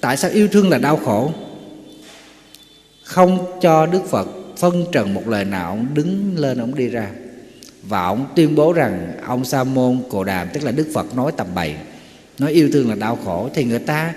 [0.00, 1.32] Tại sao yêu thương là đau khổ?
[3.06, 7.10] Không cho đức phật phân trần một lời nào, ông đứng lên ông đi ra.
[7.88, 11.32] Và ông tuyên bố rằng ông sa môn cồ đàm, tức là đức phật nói
[11.36, 11.74] tầm bậy,
[12.38, 14.14] nói yêu thương là đau khổ, thì người ta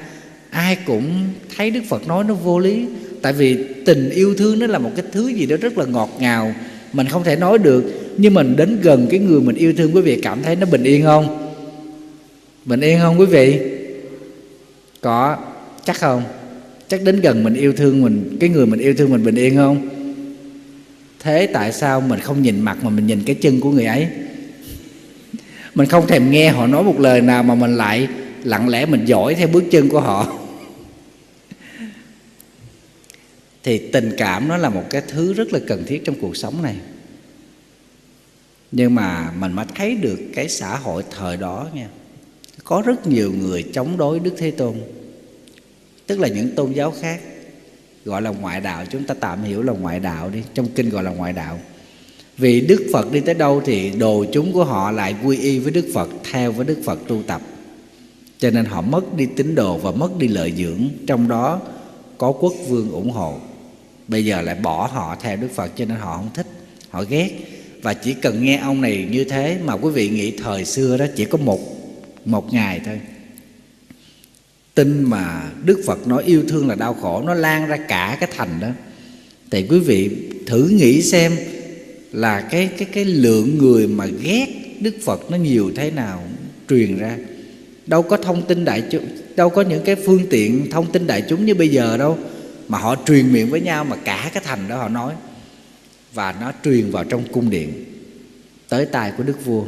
[0.49, 1.27] ai cũng
[1.57, 2.85] thấy đức phật nói nó vô lý.
[3.21, 6.09] Tại vì tình yêu thương nó là một cái thứ gì đó rất là ngọt
[6.19, 6.53] ngào,
[6.93, 7.83] mình không thể nói được.
[8.17, 10.83] Nhưng mình đến gần cái người mình yêu thương quý vị, cảm thấy nó bình
[10.83, 11.51] yên không?
[12.65, 13.59] Bình yên không quý vị?
[15.01, 15.37] Có,
[15.85, 16.23] chắc không?
[16.89, 19.55] Chắc đến gần mình yêu thương mình, cái người mình yêu thương mình bình yên
[19.55, 19.89] không?
[21.19, 24.07] Thế tại sao mình không nhìn mặt mà mình nhìn cái chân của người ấy?
[25.75, 28.07] Mình không thèm nghe họ nói một lời nào mà mình lại
[28.43, 30.39] lặng lẽ mình dõi theo bước chân của họ.
[33.63, 36.61] Thì tình cảm nó là một cái thứ rất là cần thiết trong cuộc sống
[36.61, 36.75] này.
[38.71, 41.87] Nhưng mà mình mới thấy được cái xã hội thời đó nha,
[42.63, 44.75] có rất nhiều người chống đối đức thế tôn
[46.09, 47.19] tức là những tôn giáo khác
[48.05, 48.85] gọi là ngoại đạo.
[48.91, 50.39] Chúng ta tạm hiểu là ngoại đạo đi.
[50.53, 51.59] Trong kinh gọi là ngoại đạo.
[52.37, 55.71] Vì đức phật đi tới đâu thì đồ chúng của họ lại quy y với
[55.71, 57.41] đức phật, theo với đức phật tu tập.
[58.37, 60.89] Cho nên họ mất đi tín đồ và mất đi lợi dưỡng.
[61.07, 61.61] Trong đó
[62.17, 63.37] có quốc vương ủng hộ.
[64.07, 66.47] Bây giờ lại bỏ họ theo đức phật, cho nên họ không thích,
[66.89, 67.29] họ ghét.
[67.81, 71.05] Và chỉ cần nghe ông này như thế mà quý vị nghĩ thời xưa đó
[71.15, 71.59] chỉ có một
[72.25, 72.99] một ngày thôi
[74.79, 78.29] tin mà đức phật nói yêu thương là đau khổ, nó lan ra cả cái
[78.37, 78.67] thành đó.
[79.51, 80.09] Thì quý vị
[80.45, 81.31] thử nghĩ xem
[82.11, 84.47] là cái cái cái lượng người mà ghét
[84.79, 86.23] đức phật nó nhiều thế nào
[86.69, 87.17] truyền ra.
[87.87, 89.05] Đâu có thông tin đại chúng,
[89.35, 92.17] đâu có những cái phương tiện thông tin đại chúng như bây giờ đâu,
[92.67, 95.13] mà họ truyền miệng với nhau mà cả cái thành đó họ nói.
[96.13, 97.85] Và nó truyền vào trong cung điện,
[98.69, 99.65] tới tai của đức vua.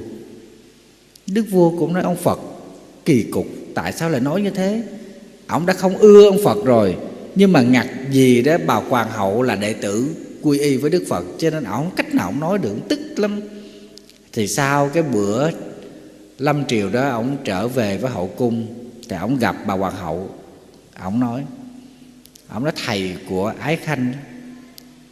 [1.27, 2.39] Đức vua cũng nói, ông phật,
[3.05, 4.83] kỳ cục, tại sao lại nói như thế?
[5.51, 6.95] Ông đã không ưa ông phật rồi.
[7.35, 11.03] Nhưng mà ngặt gì đó, bà hoàng hậu là đệ tử quy y với đức
[11.09, 11.25] phật.
[11.37, 13.41] Cho nên ông cách nào ông nói được tức lắm.
[14.33, 15.49] Thì sau cái bữa
[16.37, 18.67] lâm triều đó, ông trở về với hậu cung.
[19.09, 20.29] Thì ông gặp bà hoàng hậu.
[20.99, 21.43] Ông nói
[22.49, 24.13] ông nói, thầy của ái khanh,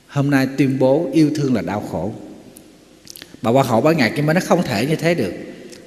[0.07, 2.11] hôm nay tuyên bố yêu thương là đau khổ.
[3.41, 5.33] Bà hoàng hậu bà ngạc nhưng mà nó không thể như thế được.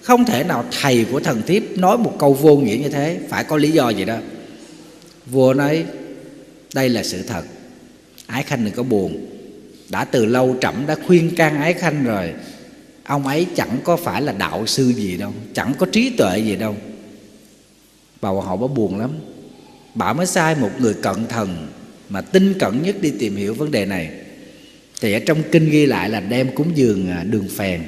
[0.02, 3.18] Không thể nào thầy của thần thiếp nói một câu vô nghĩa như thế.
[3.28, 4.16] Phải có lý do gì đó
[5.32, 5.84] vua nói,
[6.74, 7.42] đây là sự thật.
[8.26, 9.26] Ái khanh đừng có buồn.
[9.88, 12.32] Đã từ lâu trẫm đã khuyên can ái khanh rồi.
[13.04, 16.56] Ông ấy chẳng có phải là đạo sư gì đâu, chẳng có trí tuệ gì
[16.56, 16.76] đâu.
[18.20, 19.10] Bà họ bà buồn lắm.
[19.94, 21.68] Bà mới sai một người cận thần
[22.08, 24.10] mà tinh cận nhất đi tìm hiểu vấn đề này.
[25.00, 27.82] Thì ở trong kinh ghi lại là đem cúng dường à, đường phèn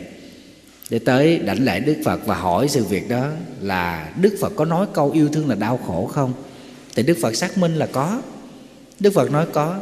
[0.90, 3.28] để tới đảnh lễ Đức Phật và hỏi sự việc đó
[3.60, 6.32] là Đức Phật có nói câu yêu thương là đau khổ không?
[6.94, 8.22] Thì Đức Phật xác minh là có.
[9.00, 9.78] Đức Phật nói có.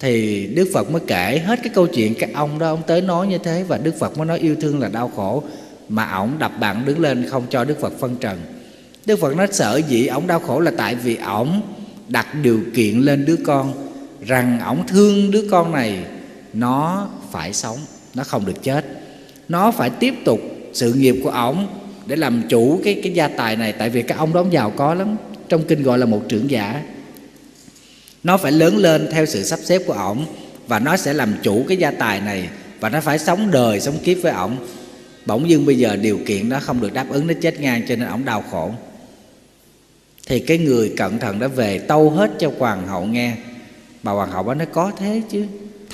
[0.00, 3.26] Thì Đức Phật mới kể hết cái câu chuyện các ông đó, ông tới nói
[3.26, 5.42] như thế và Đức Phật mới nói yêu thương là đau khổ,
[5.88, 8.38] mà ổng đập bạn đứng lên không cho Đức Phật phân trần.
[9.06, 11.62] Đức Phật nói sợ dĩ ổng đau khổ là tại vì ổng
[12.08, 13.72] đặt điều kiện lên đứa con,
[14.26, 16.04] rằng ổng thương đứa con này,
[16.52, 17.78] nó phải sống,
[18.14, 18.84] nó không được chết
[19.48, 20.40] nó phải tiếp tục
[20.72, 21.66] sự nghiệp của ổng
[22.06, 23.72] để làm chủ cái cái gia tài này.
[23.72, 25.16] Tại vì các ông đó giàu có lắm.
[25.48, 26.82] Trong kinh gọi là một trưởng giả.
[28.24, 30.26] Nó phải lớn lên theo sự sắp xếp của ổng.
[30.66, 32.48] Và nó sẽ làm chủ cái gia tài này.
[32.80, 34.56] Và nó phải sống đời, sống kiếp với ổng.
[35.26, 37.96] Bỗng dưng bây giờ điều kiện nó không được đáp ứng, nó chết ngang cho
[37.96, 38.70] nên ổng đau khổ.
[40.26, 43.36] Thì cái người cẩn thận đã về tâu hết cho hoàng hậu nghe.
[44.02, 45.44] Bà hoàng hậu nói có thế chứ.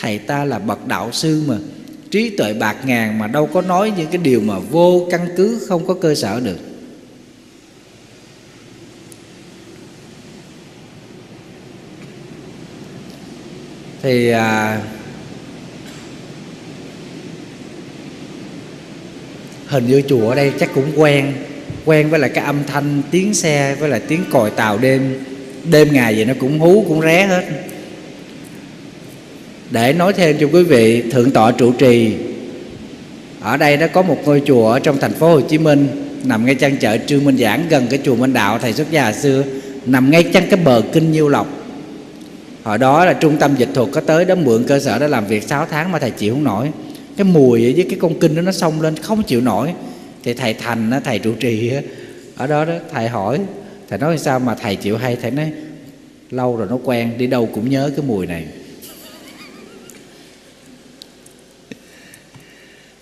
[0.00, 1.56] Thầy ta là bậc đạo sư mà
[2.10, 5.60] trí tuệ bạc ngàn mà đâu có nói những cái điều mà vô căn cứ
[5.68, 6.58] không có cơ sở được.
[14.02, 14.80] Thì à,
[19.66, 21.32] hình như chùa ở đây chắc cũng quen
[21.84, 25.24] quen với lại cái âm thanh tiếng xe với lại tiếng còi tàu đêm.
[25.70, 27.44] Đêm ngày vậy nó cũng hú cũng ré hết
[29.70, 32.14] để nói thêm cho quý vị, thượng tọa trụ trì.
[33.40, 35.88] Ở đây nó có một ngôi chùa ở trong thành phố Hồ Chí Minh,
[36.24, 39.12] nằm ngay chân chợ Trương Minh Giảng, gần cái chùa Minh Đạo thầy xuất gia
[39.12, 39.44] xưa,
[39.86, 41.46] nằm ngay chân cái bờ kinh Nhiêu Lộc.
[42.62, 45.26] Hồi đó là trung tâm dịch thuật có tới đó, mượn cơ sở đó làm
[45.26, 46.70] việc 6 tháng mà thầy chịu không nổi.
[47.16, 49.72] Cái mùi với cái con kinh đó nó xông lên, không chịu nổi.
[50.24, 51.72] Thì thầy thành thầy trụ trì
[52.36, 53.38] ở đó đó thầy hỏi,
[53.88, 55.16] thầy nói sao mà thầy chịu hay?
[55.22, 55.52] Thầy nói,
[56.30, 58.44] lâu rồi nó quen, đi đâu cũng nhớ cái mùi này.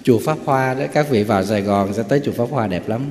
[0.08, 2.88] Chùa Pháp Hoa đó các vị vào Sài Gòn sẽ tới chùa Pháp Hoa đẹp
[2.88, 3.10] lắm.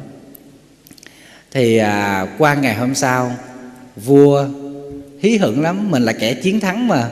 [1.51, 3.31] Thì à, qua ngày hôm sau
[3.95, 4.47] vua
[5.19, 7.09] hí hửng lắm mình là kẻ chiến thắng mà.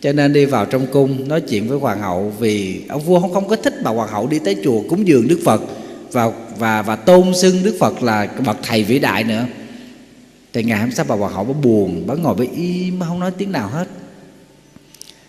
[0.00, 3.32] Cho nên đi vào trong cung nói chuyện với hoàng hậu vì ông vua không
[3.34, 5.62] không có thích bà hoàng hậu đi tới chùa cúng dường đức phật.
[6.12, 9.46] Và và và tôn xưng đức phật là bậc thầy vĩ đại nữa.
[10.52, 13.30] Thì ngày hôm sau bà hoàng hậu bà buồn bà ngồi bà im không nói
[13.38, 13.86] tiếng nào hết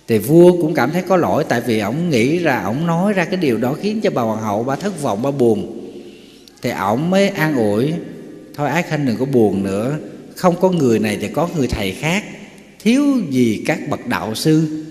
[0.07, 3.25] thì vua cũng cảm thấy có lỗi, tại vì ổng nghĩ ra, ổng nói ra
[3.25, 5.81] cái điều đó khiến cho bà hoàng hậu bà thất vọng, bà buồn.
[6.61, 7.93] Thì ổng mới an ủi,
[8.53, 9.97] thôi ái khanh đừng có buồn nữa.
[10.35, 12.23] Không có người này thì có người thầy khác.
[12.79, 14.83] Thiếu gì các bậc đạo sư?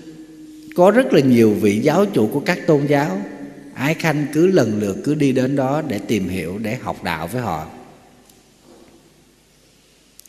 [0.75, 3.21] Có rất là nhiều vị giáo chủ của các tôn giáo.
[3.73, 7.27] Ái khanh cứ lần lượt cứ đi đến đó để tìm hiểu, để học đạo
[7.27, 7.65] với họ.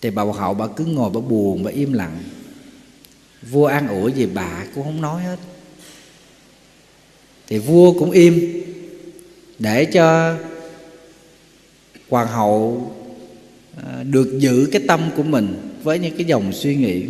[0.03, 2.18] Thì bà hậu bà cứ ngồi bà buồn, bà im lặng
[3.43, 5.39] vua an ủi gì bà cũng không nói hết.
[7.47, 8.62] Thì vua cũng im,
[9.59, 10.37] để cho
[12.09, 12.93] hoàng hậu
[13.76, 17.07] à, được giữ cái tâm của mình với những cái dòng suy nghĩ.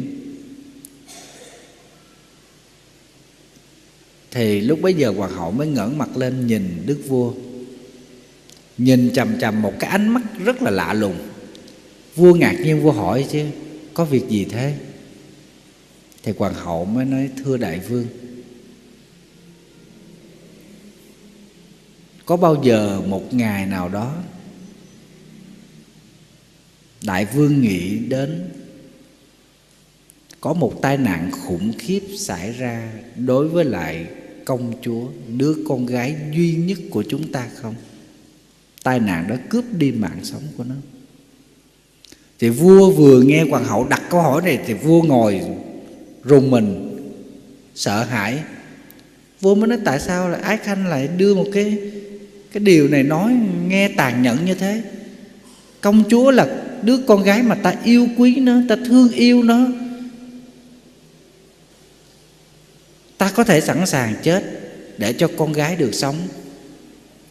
[4.31, 7.33] Thì lúc bấy giờ hoàng hậu mới ngẩng mặt lên nhìn đức vua.
[8.79, 11.17] Nhìn chằm chằm một cái ánh mắt rất là lạ lùng.
[12.17, 13.47] Vua ngạc nhiên, vua hỏi chứ,
[13.95, 14.75] có việc gì thế?
[16.27, 18.07] Thì hoàng hậu mới nói, thưa đại vương,
[22.25, 24.23] có bao giờ một ngày nào đó
[27.03, 28.51] đại vương nghĩ đến
[30.41, 34.07] có một tai nạn khủng khiếp xảy ra đối với lại
[34.45, 37.75] công chúa, đứa con gái duy nhất của chúng ta không?
[38.83, 40.75] Tai nạn đó cướp đi mạng sống của nó.
[42.39, 45.41] Thì vua vừa nghe hoàng hậu đặt câu hỏi này, thì vua ngồi
[46.27, 46.99] rùng mình,
[47.75, 48.39] sợ hãi.
[49.41, 51.79] Vua mới nói, tại sao là ái khanh lại đưa một cái
[52.53, 53.37] cái điều này nói
[53.69, 54.83] nghe tàn nhẫn như thế?
[55.81, 56.47] Công chúa là
[56.83, 59.67] đứa con gái mà ta yêu quý nó, ta thương yêu nó.
[63.19, 64.43] Ta có thể sẵn sàng chết
[64.99, 66.17] để cho con gái được sống.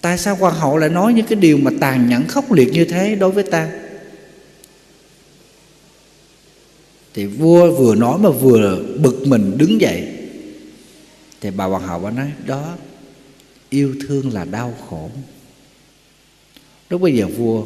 [0.02, 2.86] Tại sao hoàng hậu lại nói những cái điều mà tàn nhẫn khốc liệt như
[2.86, 3.70] thế đối với ta?
[7.16, 10.08] Thì vua vừa nói mà vừa bực mình đứng dậy.
[11.42, 12.76] Thì bà hoàng hậu bà nói, đó,
[13.70, 15.10] yêu thương là đau khổ.
[16.90, 17.64] Lúc bây giờ vua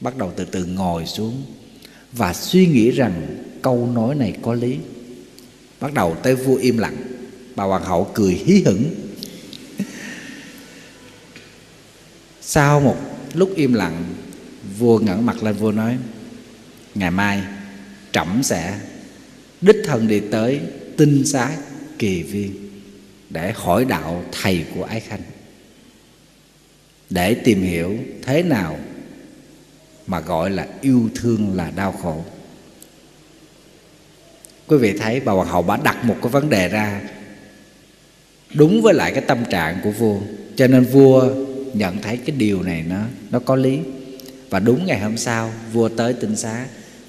[0.00, 1.42] bắt đầu từ từ ngồi xuống
[2.12, 4.76] và suy nghĩ rằng câu nói này có lý.
[5.80, 6.96] Bắt đầu tới vua im lặng.
[7.56, 8.84] Bà hoàng hậu cười hí hửng.
[12.40, 12.96] Sau một
[13.34, 14.04] lúc im lặng,
[14.78, 15.98] vua ngẩng mặt lên, vua nói,
[16.94, 17.42] ngày mai
[18.16, 18.78] trẫm sẽ,
[19.60, 20.60] đích thân đi tới
[20.96, 21.56] tinh xá
[21.98, 22.70] kỳ viên
[23.30, 25.20] để hỏi đạo thầy của ái khanh,
[27.10, 28.78] để tìm hiểu thế nào
[30.06, 32.24] mà gọi là yêu thương là đau khổ.
[34.66, 37.00] Quý vị thấy bà hoàng hậu bà đặt một cái vấn đề ra
[38.54, 40.20] đúng với lại cái tâm trạng của vua,
[40.56, 41.34] cho nên vua
[41.74, 43.78] nhận thấy cái điều này nó nó có lý.
[44.50, 46.66] Và đúng ngày hôm sau, vua tới tinh xá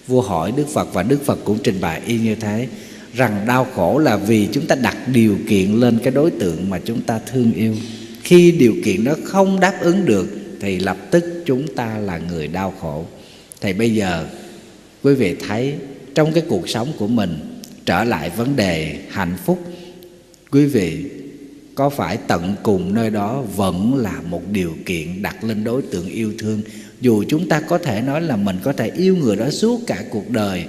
[0.07, 2.67] vua hỏi đức phật và đức phật cũng trình bày y như thế,
[3.13, 6.79] rằng đau khổ là vì chúng ta đặt điều kiện lên cái đối tượng mà
[6.85, 7.75] chúng ta thương yêu.
[8.23, 10.27] Khi điều kiện đó không đáp ứng được,
[10.61, 13.05] thì lập tức chúng ta là người đau khổ.
[13.61, 14.27] Thì bây giờ,
[15.03, 15.73] quý vị thấy
[16.15, 17.39] trong cái cuộc sống của mình
[17.85, 19.59] trở lại vấn đề hạnh phúc,
[20.51, 21.05] quý vị
[21.75, 26.07] có phải tận cùng nơi đó vẫn là một điều kiện đặt lên đối tượng
[26.09, 26.61] yêu thương
[27.01, 30.03] dù chúng ta có thể nói là mình có thể yêu người đó suốt cả
[30.09, 30.65] cuộc đời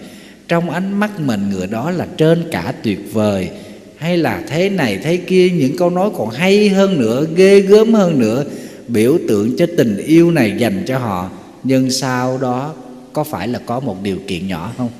[0.48, 3.50] trong ánh mắt mình người đó là trên cả tuyệt vời.
[3.96, 7.94] Hay là thế này thế kia những câu nói còn hay hơn nữa ghê gớm
[7.94, 8.44] hơn nữa
[8.88, 11.30] biểu tượng cho tình yêu này dành cho họ.
[11.64, 12.74] Nhưng sau đó
[13.12, 14.90] có phải là có một điều kiện nhỏ không?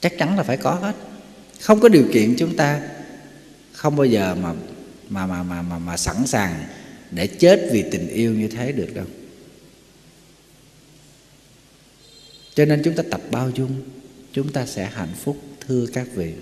[0.00, 0.96] Chắc chắn là phải có hết.
[1.60, 2.80] Không có điều kiện chúng ta
[3.72, 4.52] không bao giờ mà
[5.08, 6.54] mà mà mà mà, mà sẵn sàng
[7.10, 9.04] để chết vì tình yêu như thế được đâu.
[12.54, 13.70] Cho nên chúng ta tập bao dung,
[14.32, 15.36] chúng ta sẽ hạnh phúc,
[15.66, 16.32] thưa các vị.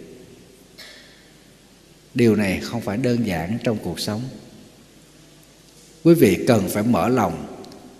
[2.14, 4.20] Điều này không phải đơn giản trong cuộc sống.
[6.04, 7.46] Quý vị cần phải mở lòng,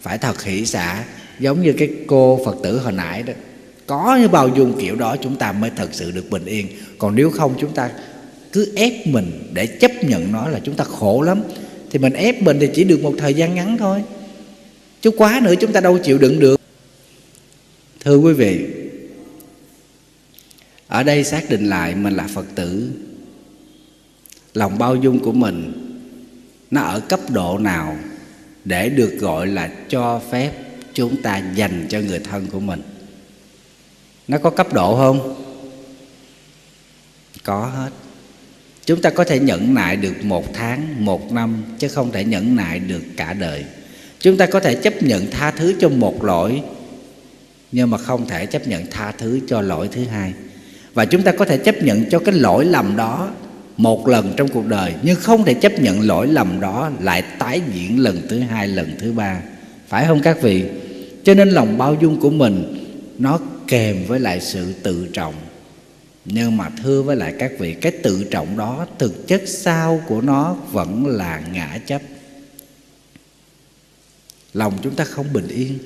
[0.01, 1.05] phải thật hỷ xả,
[1.41, 3.33] giống như cái cô phật tử hồi nãy đó.
[3.87, 6.67] Có như bao dung kiểu đó, chúng ta mới thật sự được bình yên.
[6.99, 7.91] Còn nếu không, chúng ta
[8.53, 11.43] cứ ép mình để chấp nhận nó là chúng ta khổ lắm.
[11.91, 14.03] Thì mình ép mình thì chỉ được một thời gian ngắn thôi.
[15.01, 16.60] Chứ quá nữa chúng ta đâu chịu đựng được
[18.01, 18.67] thưa quý vị,
[20.89, 22.91] ở đây xác định lại mình là phật tử,
[24.55, 25.73] lòng bao dung của mình
[26.71, 27.97] nó ở cấp độ nào
[28.65, 30.53] để được gọi là cho phép
[30.95, 32.83] chúng ta dành cho người thân của mình?
[34.29, 35.45] Nó có cấp độ không?
[37.45, 37.91] Có hết.
[38.85, 42.57] Chúng ta có thể nhẫn nại được một tháng, một năm, chứ không thể nhẫn
[42.57, 43.65] nại được cả đời.
[44.21, 46.63] Chúng ta có thể chấp nhận tha thứ cho một lỗi
[47.73, 50.33] nhưng mà không thể chấp nhận tha thứ cho lỗi thứ hai.
[50.95, 53.31] Và chúng ta có thể chấp nhận cho cái lỗi lầm đó
[53.77, 57.61] một lần trong cuộc đời, nhưng không thể chấp nhận lỗi lầm đó lại tái
[57.75, 59.43] diễn lần thứ hai, lần thứ ba.
[59.89, 60.65] Phải không các vị?
[61.25, 62.87] Cho nên lòng bao dung của mình,
[63.19, 65.35] nó kèm với lại sự tự trọng.
[66.25, 70.21] Nhưng mà thưa với lại các vị, cái tự trọng đó, thực chất sau của
[70.21, 72.03] nó vẫn là ngã chấp.
[74.55, 75.79] Lòng chúng ta không bình yên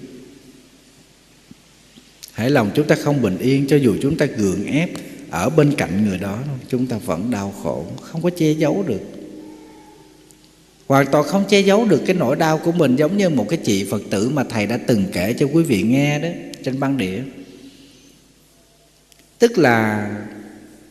[2.35, 4.91] hãy lòng chúng ta không bình yên cho dù chúng ta gượng ép
[5.31, 9.01] ở bên cạnh người đó chúng ta vẫn đau khổ, không có che giấu được.
[10.87, 13.59] Hoàn toàn không che giấu được cái nỗi đau của mình, giống như một cái
[13.65, 16.29] chị phật tử mà thầy đã từng kể cho quý vị nghe đó,
[16.65, 17.19] trên băng đĩa.
[19.39, 20.11] Tức là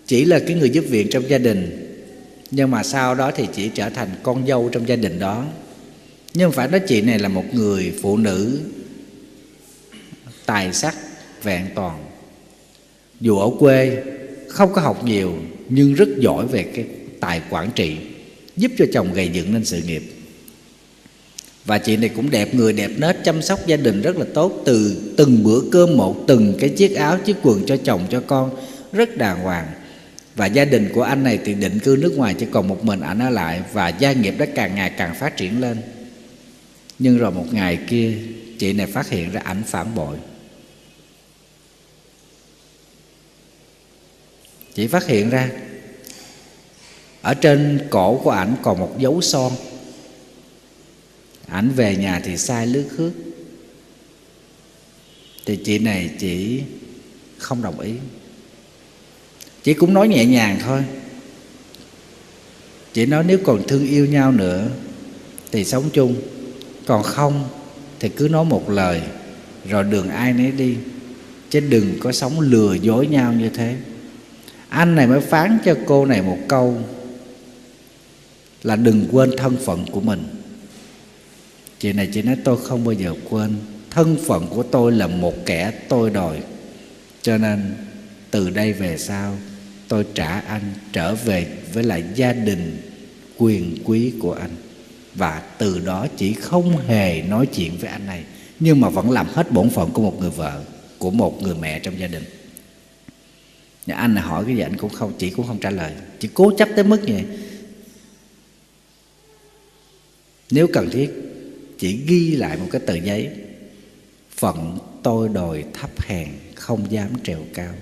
[0.08, 1.90] chỉ là cái người giúp việc trong gia đình,
[2.52, 5.46] nhưng mà sau đó thì chỉ trở thành con dâu trong gia đình đó.
[6.34, 8.60] Nhưng phải nói chị này là một người phụ nữ
[10.46, 10.96] tài sắc
[11.44, 12.06] vẹn toàn.
[13.20, 14.04] Dù ở quê,
[14.48, 15.34] không có học nhiều,
[15.70, 16.86] nhưng rất giỏi về cái
[17.20, 17.98] tài quản trị,
[18.58, 20.04] giúp cho chồng gây dựng nên sự nghiệp.
[21.66, 24.62] Và chị này cũng đẹp người đẹp nết, chăm sóc gia đình rất là tốt,
[24.66, 28.52] từ từng bữa cơm một, từng cái chiếc áo, chiếc quần cho chồng, cho con,
[28.92, 29.68] rất đàng hoàng.
[30.36, 33.02] Và gia đình của anh này thì định cư nước ngoài, chỉ còn một mình
[33.02, 35.78] anh ở lại, và gia nghiệp đã càng ngày càng phát triển lên.
[37.00, 38.14] Nhưng rồi một ngày kia,
[38.60, 40.18] chị này phát hiện ra ảnh phản bội.
[44.74, 45.50] Chị phát hiện ra,
[47.22, 49.52] ở trên cổ của ảnh còn một dấu son.
[51.48, 53.12] Ảnh về nhà thì sai lướt khước.
[55.46, 56.62] Thì chị này chỉ
[57.38, 57.94] không đồng ý.
[59.64, 60.84] Chị cũng nói nhẹ nhàng thôi.
[62.94, 64.68] Chị nói nếu còn thương yêu nhau nữa
[65.52, 66.16] thì sống chung.
[66.86, 67.50] Còn không
[68.00, 69.02] thì cứ nói một lời,
[69.70, 70.76] rồi đường ai nấy đi.
[71.50, 73.76] Chứ đừng có sống lừa dối nhau như thế
[74.74, 76.78] anh này mới phán cho cô này một câu
[78.64, 80.24] là đừng quên thân phận của mình.
[81.80, 83.56] Chị này chị nói, tôi không bao giờ quên.
[83.90, 86.40] Thân phận của tôi là một kẻ tôi đòi.
[87.22, 87.76] Cho nên
[88.32, 89.38] từ đây về sau,
[89.88, 92.82] tôi trả anh trở về với lại gia đình
[93.38, 94.52] quyền quý của anh.
[95.16, 98.24] Và từ đó chỉ không hề nói chuyện với anh này,
[98.60, 100.62] nhưng mà vẫn làm hết bổn phận của một người vợ,
[100.98, 102.24] của một người mẹ trong gia đình.
[103.86, 105.94] Nhà anh này hỏi cái gì anh cũng không, chị cũng không trả lời.
[106.20, 107.26] Chị cố chấp tới mức như vậy.
[110.52, 111.12] Nếu cần thiết,
[111.78, 113.30] chị ghi lại một cái tờ giấy.
[114.38, 117.74] Phận tôi đòi thấp hèn, không dám trèo cao.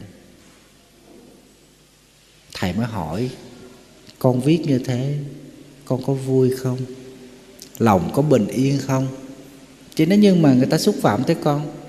[2.53, 3.29] Thầy mới hỏi,
[4.19, 5.17] con viết như thế,
[5.85, 6.77] con có vui không?
[7.79, 9.07] Lòng có bình yên không?
[9.95, 11.80] Chị nói, nhưng mà người ta xúc phạm tới con.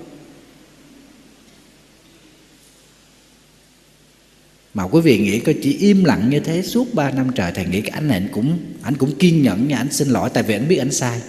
[4.73, 7.65] Mà quý vị nghĩ coi, chỉ im lặng như thế suốt 3 năm trời, thầy
[7.65, 10.43] nghĩ cái anh này anh cũng anh cũng kiên nhẫn nha anh xin lỗi, tại
[10.43, 11.19] vì anh biết anh sai.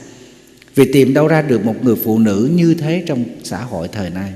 [0.74, 4.10] Vì tìm đâu ra được một người phụ nữ như thế trong xã hội thời
[4.10, 4.32] nay.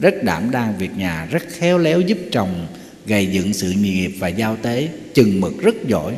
[0.00, 2.66] Rất đảm đang việc nhà, rất khéo léo giúp chồng
[3.06, 6.14] gầy dựng sự nghiệp và giao tế, chừng mực rất giỏi.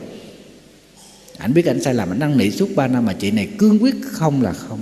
[1.38, 3.82] Anh biết anh sai làm anh năn nỉ suốt 3 năm mà chị này cương
[3.82, 4.80] quyết không là không.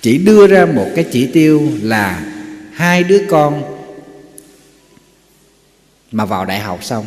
[0.00, 2.32] Chỉ đưa ra một cái chỉ tiêu là
[2.72, 3.75] hai đứa con
[6.12, 7.06] mà vào đại học xong,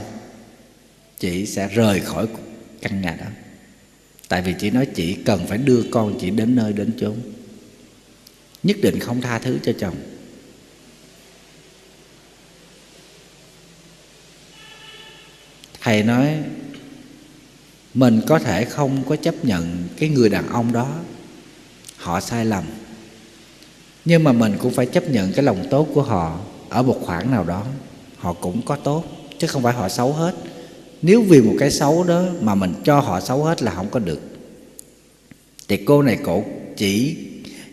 [1.20, 2.28] chị sẽ rời khỏi
[2.82, 3.26] căn nhà đó.
[4.28, 7.16] Tại vì chị nói chị cần phải đưa con chị đến nơi đến chốn.
[8.64, 9.96] Nhất định không tha thứ cho chồng.
[15.82, 16.38] Thầy nói,
[17.94, 20.96] mình có thể không có chấp nhận cái người đàn ông đó.
[21.98, 22.64] Họ sai lầm.
[24.06, 26.40] Nhưng mà mình cũng phải chấp nhận cái lòng tốt của họ
[26.70, 27.66] ở một khoảng nào đó
[28.20, 29.04] họ cũng có tốt,
[29.38, 30.36] chứ không phải họ xấu hết.
[31.02, 34.00] Nếu vì một cái xấu đó mà mình cho họ xấu hết là không có
[34.00, 34.20] được.
[35.68, 36.44] Thì cô này cổ
[36.78, 37.18] chỉ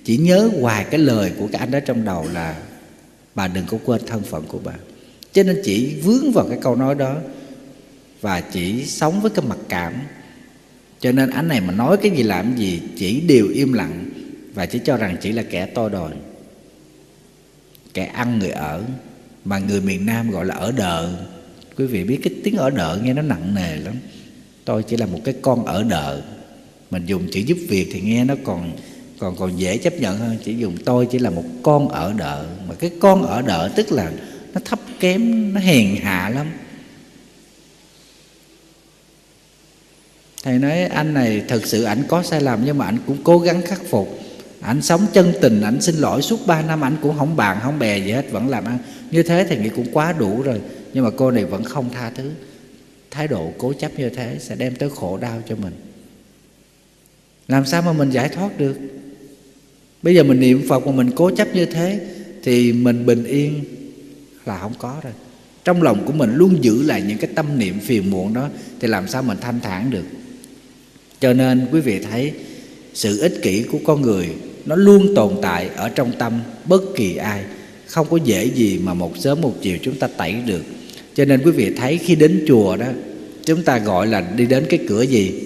[0.05, 2.63] chỉ nhớ hoài cái lời của cái anh đó trong đầu là,
[3.35, 4.73] bà đừng có quên thân phận của bà.
[5.33, 7.15] Cho nên chỉ vướng vào cái câu nói đó
[8.21, 9.95] và chỉ sống với cái mặc cảm.
[11.01, 14.11] Cho nên anh này mà nói cái gì làm gì chỉ đều im lặng
[14.55, 16.13] và chỉ cho rằng chỉ là kẻ to đòi,
[17.95, 18.83] kẻ ăn người ở
[19.47, 21.15] mà người miền Nam gọi là ở đợ
[21.79, 23.95] quý vị biết cái tiếng ở đợ nghe nó nặng nề lắm.
[24.65, 26.23] Tôi chỉ là một cái con ở đợ
[26.91, 28.73] mình dùng chữ giúp việc thì nghe nó còn
[29.19, 30.37] còn còn dễ chấp nhận hơn.
[30.45, 33.93] Chỉ dùng tôi chỉ là một con ở đợ mà cái con ở đợ tức
[33.93, 34.13] là
[34.55, 36.47] nó thấp kém, nó hèn hạ lắm.
[40.43, 43.39] Thầy nói, anh này thực sự ảnh có sai lầm nhưng mà ảnh cũng cố
[43.39, 44.19] gắng khắc phục
[44.61, 47.79] ảnh sống chân tình, ảnh xin lỗi suốt 3 năm, ảnh cũng không bàn, không
[47.79, 48.79] bè gì hết, vẫn làm ăn.
[49.11, 50.61] Như thế thì nghĩ cũng quá đủ rồi,
[50.93, 52.31] nhưng mà cô này vẫn không tha thứ.
[53.11, 55.73] Thái độ cố chấp như thế sẽ đem tới khổ đau cho mình.
[57.49, 58.77] Làm sao mà mình giải thoát được?
[60.03, 62.01] Bây giờ mình niệm phật mà mình cố chấp như thế,
[62.43, 63.65] thì mình bình yên
[64.47, 65.13] là không có rồi.
[65.65, 68.49] Trong lòng của mình luôn giữ lại những cái tâm niệm phiền muộn đó,
[68.81, 70.05] thì làm sao mình thanh thản được?
[71.21, 72.33] Cho nên quý vị thấy
[72.97, 74.29] sự ích kỷ của con người,
[74.67, 77.45] nó luôn tồn tại ở trong tâm bất kỳ ai.
[77.87, 80.63] Không có dễ gì mà một sớm một chiều chúng ta tẩy được.
[81.15, 82.87] Cho nên quý vị thấy khi đến chùa đó,
[83.45, 85.43] chúng ta gọi là đi đến cái cửa gì?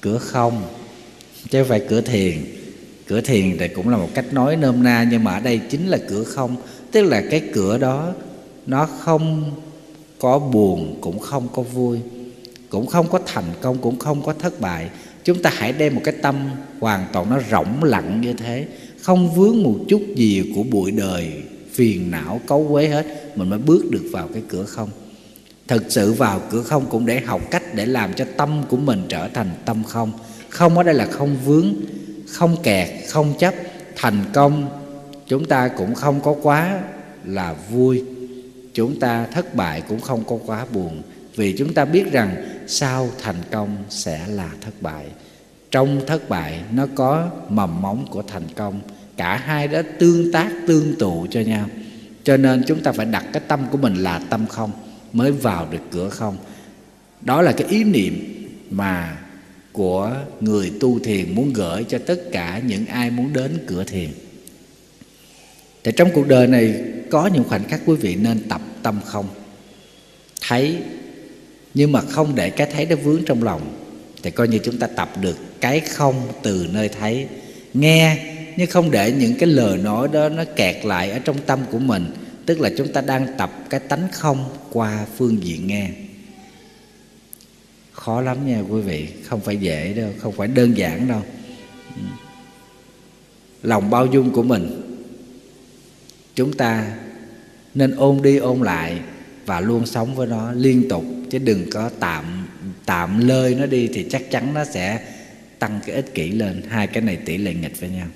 [0.00, 0.62] Cửa không,
[1.50, 2.32] chứ không phải cửa thiền.
[3.06, 5.88] Cửa thiền thì cũng là một cách nói nôm na, nhưng mà ở đây chính
[5.88, 6.56] là cửa không.
[6.90, 8.12] Tức là cái cửa đó,
[8.66, 9.52] nó không
[10.18, 11.98] có buồn, cũng không có vui,
[12.68, 14.90] cũng không có thành công, cũng không có thất bại
[15.24, 16.50] chúng ta hãy đem một cái tâm
[16.80, 18.66] hoàn toàn nó rỗng lặng như thế,
[19.02, 21.32] không vướng một chút gì của bụi đời,
[21.72, 24.88] phiền não, cấu quế hết, mình mới bước được vào cái cửa không.
[25.68, 29.02] Thực sự vào cửa không cũng để học cách để làm cho tâm của mình
[29.08, 30.12] trở thành tâm không.
[30.48, 31.74] Không ở đây là không vướng,
[32.28, 33.54] không kẹt, không chấp.
[33.96, 34.68] Thành công,
[35.26, 36.80] chúng ta cũng không có quá
[37.24, 38.04] là vui.
[38.74, 41.02] Chúng ta thất bại cũng không có quá buồn
[41.36, 42.36] vì chúng ta biết rằng
[42.66, 45.06] sau thành công sẽ là thất bại.
[45.70, 48.80] Trong thất bại, nó có mầm móng của thành công.
[49.16, 51.68] Cả hai đó tương tác, tương tụ cho nhau.
[52.24, 54.72] Cho nên chúng ta phải đặt cái tâm của mình là tâm không,
[55.12, 56.36] mới vào được cửa không.
[57.20, 59.18] Đó là cái ý niệm mà
[59.72, 64.10] của người tu thiền muốn gửi cho tất cả những ai muốn đến cửa thiền.
[65.84, 69.26] Thì trong cuộc đời này có những khoảnh khắc quý vị nên tập tâm không.
[70.48, 70.78] Thấy
[71.74, 73.78] nhưng mà không để cái thấy nó vướng trong lòng,
[74.22, 77.26] thì coi như chúng ta tập được cái không từ nơi thấy.
[77.74, 78.26] Nghe,
[78.56, 81.78] nhưng không để những cái lời nói đó nó kẹt lại ở trong tâm của
[81.78, 82.06] mình,
[82.46, 85.90] tức là chúng ta đang tập cái tánh không qua phương diện nghe.
[87.92, 91.22] Khó lắm nha quý vị, không phải dễ đâu, không phải đơn giản đâu.
[93.62, 94.82] Lòng bao dung của mình,
[96.34, 96.96] chúng ta
[97.74, 99.00] nên ôn đi ôn lại
[99.46, 101.04] và luôn sống với nó liên tục.
[101.30, 102.48] Chứ đừng có tạm
[102.86, 105.00] tạm lơi nó đi thì chắc chắn nó sẽ
[105.58, 106.62] tăng cái ích kỷ lên.
[106.68, 108.06] Hai cái này tỷ lệ nghịch với nhau.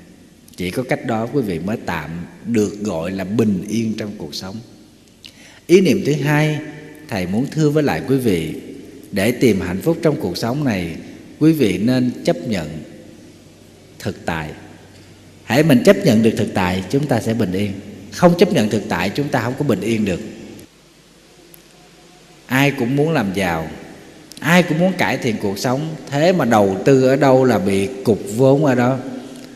[0.56, 2.10] Chỉ có cách đó quý vị mới tạm
[2.46, 4.56] được gọi là bình yên trong cuộc sống.
[5.66, 6.58] Ý niệm thứ hai,
[7.08, 8.54] thầy muốn thưa với lại quý vị,
[9.12, 10.96] để tìm hạnh phúc trong cuộc sống này,
[11.38, 12.68] quý vị nên chấp nhận
[13.98, 14.50] thực tại.
[15.44, 17.72] Hãy mình chấp nhận được thực tại, chúng ta sẽ bình yên.
[18.12, 20.20] Không chấp nhận thực tại, chúng ta không có bình yên được
[22.46, 23.68] ai cũng muốn làm giàu.
[24.40, 25.88] Ai cũng muốn cải thiện cuộc sống.
[26.10, 28.96] Thế mà đầu tư ở đâu là bị cục vốn ở đó?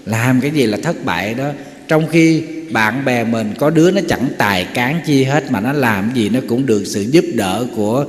[0.07, 1.51] Làm cái gì là thất bại đó?
[1.89, 2.43] Trong khi
[2.73, 6.29] bạn bè mình, có đứa nó chẳng tài cán chi hết mà nó làm gì,
[6.29, 8.07] nó cũng được sự giúp đỡ của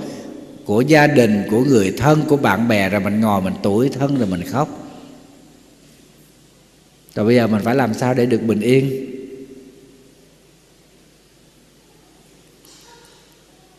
[0.66, 2.90] của gia đình, của người thân, của bạn bè.
[2.90, 4.78] Rồi mình ngồi mình tuổi thân rồi mình khóc.
[7.16, 9.06] Rồi bây giờ mình phải làm sao để được bình yên?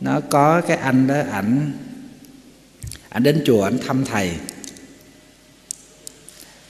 [0.03, 1.73] Nó có cái anh đó, ảnh
[3.09, 4.31] ảnh đến chùa, ảnh thăm thầy.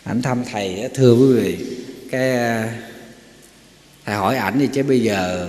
[0.05, 1.67] Ảnh thăm thầy thưa quý vị,
[2.11, 2.79] cái à,
[4.05, 5.49] thầy hỏi ảnh thì chứ bây giờ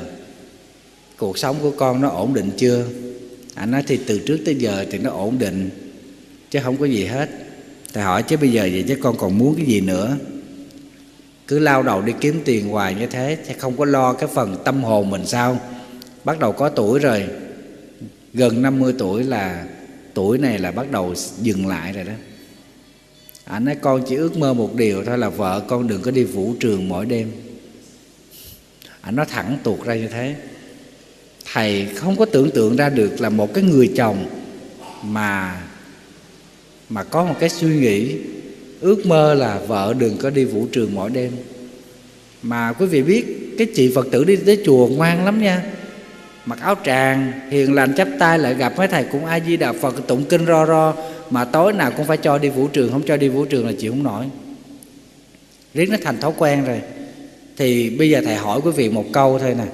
[1.17, 2.85] cuộc sống của con nó ổn định chưa?
[3.55, 5.69] Ảnh nói, thì từ trước tới giờ thì nó ổn định,
[6.51, 7.29] chứ không có gì hết.
[7.93, 10.17] Thầy hỏi, chứ bây giờ vậy chứ con còn muốn cái gì nữa?
[11.47, 14.57] Cứ lao đầu đi kiếm tiền hoài như thế thì không có lo cái phần
[14.65, 15.59] tâm hồn mình sao?
[16.23, 17.27] Bắt đầu có tuổi rồi
[18.33, 19.65] gần 50 tuổi là,
[20.13, 22.13] tuổi này là bắt đầu dừng lại rồi đó.
[23.45, 26.23] Anh nói, con chỉ ước mơ một điều thôi là vợ con đừng có đi
[26.23, 27.31] vũ trường mỗi đêm.
[29.01, 30.35] Anh nói thẳng tuột ra như thế.
[31.53, 34.25] Thầy không có tưởng tượng ra được là một cái người chồng
[35.03, 35.61] mà
[36.89, 38.17] mà có một cái suy nghĩ
[38.81, 41.31] ước mơ là vợ đừng có đi vũ trường mỗi đêm.
[42.43, 43.25] Mà quý vị biết,
[43.57, 45.63] cái chị phật tử đi tới chùa ngoan lắm nha
[46.45, 49.73] mặc áo tràng, hiền lành chắp tay lại gặp mấy thầy cũng a di đà
[49.73, 50.93] phật, tụng kinh ro ro.
[51.29, 53.73] Mà tối nào cũng phải cho đi vũ trường, không cho đi vũ trường là
[53.79, 54.25] chịu không nổi.
[55.73, 56.81] Riết nó thành thói quen rồi.
[57.57, 59.65] Thì bây giờ thầy hỏi quý vị một câu thôi nè.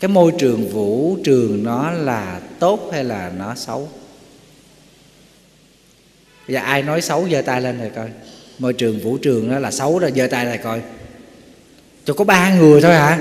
[0.00, 3.88] Cái môi trường vũ trường nó là tốt hay là nó xấu?
[6.48, 8.08] Bây giờ ai nói xấu giơ tay lên rồi coi.
[8.58, 10.80] Môi trường vũ trường nó là xấu rồi, giơ tay lại coi.
[12.04, 13.18] Cho có ba người thôi hả?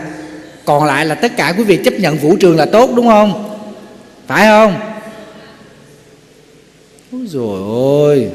[0.68, 3.60] Còn lại là tất cả quý vị chấp nhận vũ trường là tốt, đúng không?
[4.28, 4.80] Phải không?
[7.12, 8.30] Ôi rồi ôi.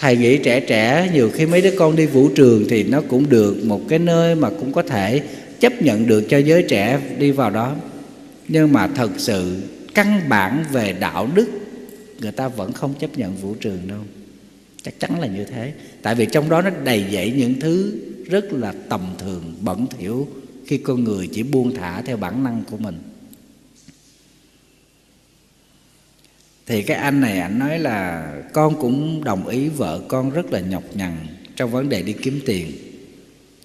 [0.00, 3.28] Thầy nghĩ trẻ trẻ, nhiều khi mấy đứa con đi vũ trường thì nó cũng
[3.28, 5.20] được một cái nơi mà cũng có thể
[5.60, 7.74] chấp nhận được cho giới trẻ đi vào đó.
[8.48, 9.56] Nhưng mà thật sự,
[9.94, 11.48] căn bản về đạo đức,
[12.20, 14.00] người ta vẫn không chấp nhận vũ trường đâu.
[14.82, 15.72] Chắc chắn là như thế.
[16.02, 17.92] Tại vì trong đó nó đầy dẫy những thứ
[18.28, 20.28] rất là tầm thường, bẩn thỉu
[20.66, 22.98] khi con người chỉ buông thả theo bản năng của mình.
[26.66, 30.60] Thì cái anh này anh nói là con cũng đồng ý vợ con rất là
[30.60, 31.16] nhọc nhằn
[31.56, 32.72] trong vấn đề đi kiếm tiền.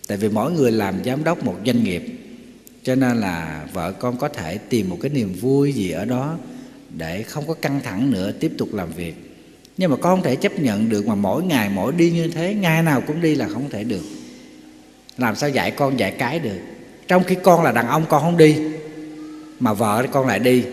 [0.08, 2.04] Tại vì mỗi người làm giám đốc một doanh nghiệp,
[2.84, 6.38] cho nên là vợ con có thể tìm một cái niềm vui gì ở đó
[6.98, 9.16] để không có căng thẳng nữa, tiếp tục làm việc.
[9.78, 12.56] Nhưng mà con không thể chấp nhận được mà mỗi ngày, mỗi đi như thế,
[12.56, 14.04] ngày nào cũng đi là không thể được
[15.18, 16.60] làm sao dạy con dạy cái được?
[17.08, 18.58] Trong khi con là đàn ông, con không đi,
[19.60, 20.64] mà vợ con lại đi.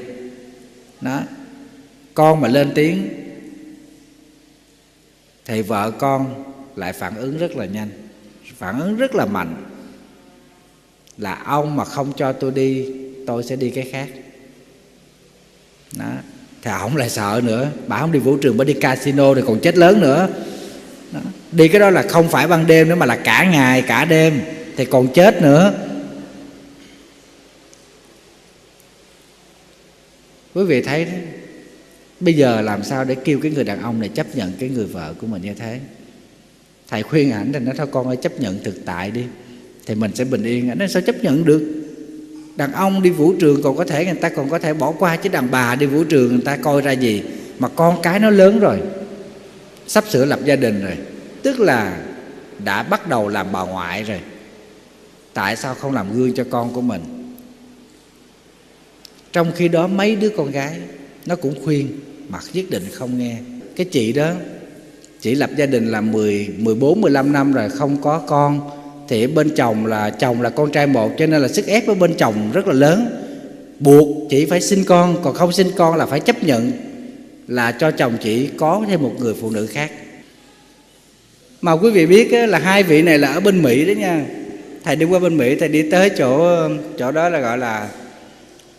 [1.00, 1.20] Đó.
[2.14, 3.08] Con mà lên tiếng,
[5.44, 6.44] thì vợ con
[6.76, 7.88] lại phản ứng rất là nhanh.
[8.56, 9.54] Phản ứng rất là mạnh.
[11.18, 12.92] Là ông mà không cho tôi đi,
[13.26, 14.08] tôi sẽ đi cái khác.
[15.98, 16.12] Đó.
[16.62, 17.70] Thì ổng lại sợ nữa.
[17.86, 20.28] Bà không đi vũ trường, bà đi casino thì còn chết lớn nữa.
[21.12, 21.20] Đó
[21.52, 24.40] đi cái đó là không phải ban đêm nữa mà là cả ngày cả đêm.
[24.77, 25.72] Thì còn chết nữa.
[30.55, 31.10] Quý vị thấy đó,
[32.20, 34.86] bây giờ làm sao để kêu cái người đàn ông này chấp nhận cái người
[34.86, 35.81] vợ của mình như thế?
[36.89, 39.24] Thầy khuyên ảnh thì nói thôi con ơi chấp nhận thực tại đi.
[39.86, 40.68] Thì mình sẽ bình yên.
[40.68, 41.82] Ảnh nói sao chấp nhận được?
[42.56, 45.16] Đàn ông đi vũ trường còn có thể người ta còn có thể bỏ qua
[45.16, 47.22] chứ đàn bà đi vũ trường người ta coi ra gì?
[47.59, 48.81] Mà con cái nó lớn rồi
[49.86, 50.97] sắp sửa lập gia đình rồi
[51.42, 52.00] tức là
[52.64, 54.20] đã bắt đầu làm bà ngoại rồi.
[55.34, 57.02] Tại sao không làm gương cho con của mình?
[59.32, 60.80] Trong khi đó mấy đứa con gái
[61.26, 61.88] nó cũng khuyên
[62.28, 63.36] mà nhất định không nghe.
[63.76, 64.32] Cái chị đó
[65.20, 68.70] chỉ lập gia đình là 10, 14, 15 năm rồi không có con.
[69.08, 71.94] Thì bên chồng là chồng là con trai một cho nên là sức ép ở
[71.94, 73.06] bên chồng rất là lớn.
[73.78, 76.72] Buộc chị phải sinh con còn không sinh con là phải chấp nhận
[77.48, 79.90] là cho chồng chị có thêm một người phụ nữ khác
[81.61, 84.24] mà quý vị biết là hai vị này là ở bên Mỹ đó nha.
[84.85, 86.59] Thầy đi qua bên Mỹ, thầy đi tới chỗ
[86.99, 87.89] chỗ đó là gọi là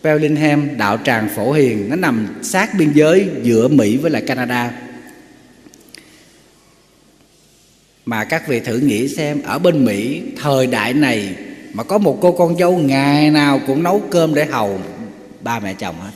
[0.03, 1.89] Bellingham đạo tràng phổ hiền.
[1.89, 4.71] Nó nằm sát biên giới giữa Mỹ với lại Canada.
[8.05, 11.35] Mà các vị thử nghĩ xem, ở bên Mỹ, thời đại này
[11.73, 14.79] mà có một cô con dâu ngày nào cũng nấu cơm để hầu
[15.41, 16.11] ba mẹ chồng hết.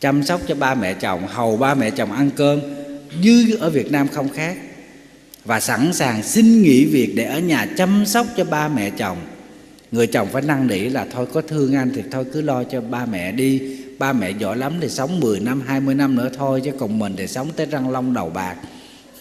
[0.00, 2.60] Chăm sóc cho ba mẹ chồng, hầu ba mẹ chồng ăn cơm
[3.20, 4.56] như ở Việt Nam không khác.
[5.44, 9.18] Và sẵn sàng xin nghỉ việc để ở nhà chăm sóc cho ba mẹ chồng.
[9.92, 12.80] Người chồng phải năn nỉ là thôi có thương anh thì thôi cứ lo cho
[12.80, 13.78] ba mẹ đi.
[13.98, 17.14] Ba mẹ giỏi lắm thì sống 10 năm 20 năm nữa thôi, chứ còn mình
[17.16, 18.56] thì sống tới răng long đầu bạc.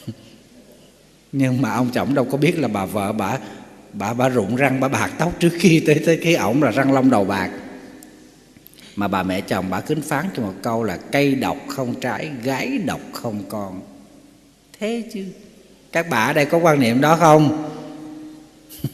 [1.32, 3.38] Nhưng mà ông chồng đâu có biết là bà vợ bà
[3.94, 6.94] bà bà rụng răng, bà bạc tóc trước khi tới tới cái ổng là răng
[6.94, 7.50] long đầu bạc
[8.96, 12.30] mà bà mẹ chồng bà kính phán cho một câu là cây độc không trái,
[12.44, 13.82] gái độc không con.
[14.80, 15.26] Thế chứ?
[15.92, 17.72] Các bà ở đây có quan niệm đó không?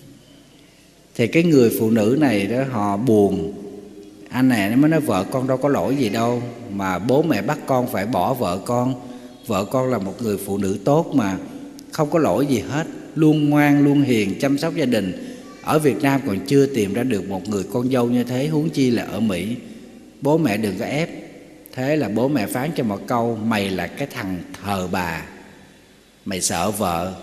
[1.15, 3.53] Thì cái người phụ nữ này đó, họ buồn.
[4.29, 6.41] Anh này nó mới nói, vợ con đâu có lỗi gì đâu,
[6.73, 8.93] mà bố mẹ bắt con phải bỏ vợ con.
[9.47, 11.37] Vợ con là một người phụ nữ tốt mà,
[11.91, 12.87] không có lỗi gì hết.
[13.15, 15.35] Luôn ngoan, luôn hiền, chăm sóc gia đình.
[15.61, 18.69] Ở Việt Nam còn chưa tìm ra được một người con dâu như thế, huống
[18.69, 19.55] chi là ở Mỹ
[20.21, 21.09] bố mẹ đừng có ép.
[21.73, 25.23] Thế là bố mẹ phán cho một câu, mày là cái thằng thờ bà.
[26.25, 27.13] Mày sợ vợ.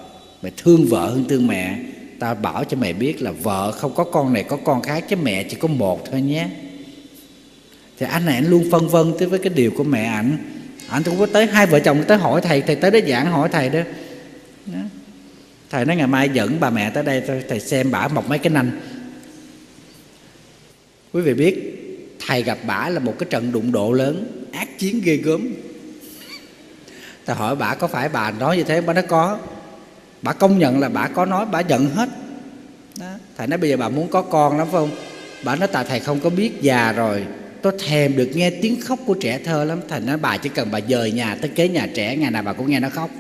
[0.43, 1.79] Mày thương vợ hơn thương mẹ.
[2.19, 5.17] Tao bảo cho mày biết là vợ không có con này có con khác, chứ
[5.17, 6.49] mẹ chỉ có một thôi nhé.
[7.99, 10.37] Thì anh này anh luôn phân vân tới với cái điều của mẹ ảnh.
[10.89, 13.49] Ảnh cũng có tới hai vợ chồng tới hỏi thầy thầy tới đó giảng hỏi
[13.53, 13.81] thầy đó.
[14.67, 14.79] Đó.
[15.71, 18.51] thầy nói ngày mai dẫn bà mẹ tới đây, thầy xem bả mọc mấy cái
[18.51, 18.71] nanh.
[21.13, 21.84] Quý vị biết
[22.27, 25.55] thầy gặp bả là một cái trận đụng độ lớn, ác chiến ghê gớm.
[27.25, 28.81] Ta hỏi bả có phải bà nói như thế?
[28.81, 29.39] Bà nó có.
[30.23, 32.09] Bà công nhận là bà có nói bà giận hết.
[33.01, 33.07] Đó.
[33.37, 34.91] thầy nói bây giờ bà muốn có con lắm, phải không?
[35.45, 37.25] Bà nói, tại thầy không có biết già rồi,
[37.63, 39.81] tôi thèm được nghe tiếng khóc của trẻ thơ lắm.
[39.89, 42.53] Thầy nói, bà chỉ cần bà dời nhà tới kế nhà trẻ, ngày nào bà
[42.53, 43.11] cũng nghe nó khóc.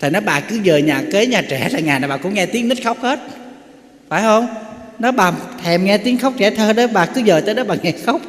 [0.00, 2.46] Thầy nói, bà cứ dời nhà, kế nhà trẻ là ngày nào bà cũng nghe
[2.46, 3.20] tiếng nít khóc hết.
[4.08, 4.46] Phải không?
[4.98, 5.32] Nó bà
[5.62, 8.20] thèm nghe tiếng khóc trẻ thơ đó, bà cứ giờ tới đó bà nghe khóc.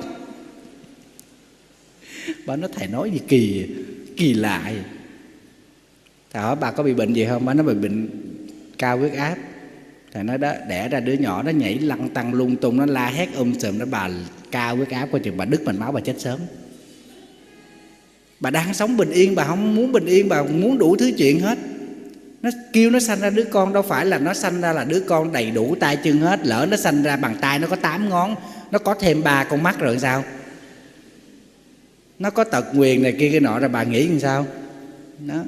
[2.46, 3.66] Bà nói, thầy nói gì kỳ
[4.18, 4.84] kỳ lạ vậy?
[6.34, 7.46] Thầy hỏi, bà có bị bệnh gì không?
[7.46, 8.10] Bà nói bị bệnh
[8.78, 9.36] cao huyết áp.
[10.14, 13.08] Thầy nói, đó, đẻ ra đứa nhỏ nó nhảy lăn tăng lung tung, nó la
[13.08, 14.10] hét um sùm, nó bà
[14.52, 16.40] cao huyết áp coi chừng, bà đứt mạch máu, bà chết sớm.
[18.40, 21.40] Bà đang sống bình yên, bà không muốn bình yên, bà muốn đủ thứ chuyện
[21.40, 21.58] hết
[22.44, 25.00] nó kêu nó sanh ra đứa con, đâu phải là nó sanh ra là đứa
[25.00, 28.10] con đầy đủ tay chân hết, lỡ nó sanh ra bằng tay nó có tám
[28.10, 28.36] ngón,
[28.72, 30.24] nó có thêm ba con mắt rồi sao?
[32.20, 34.48] Nó có tật nguyền này kia, cái nọ rồi bà nghĩ làm sao?
[35.20, 35.44] Đó.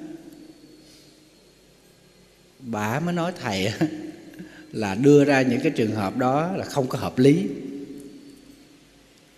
[2.60, 3.74] Bà mới nói thầy
[4.72, 7.48] là đưa ra những cái trường hợp đó là không có hợp lý.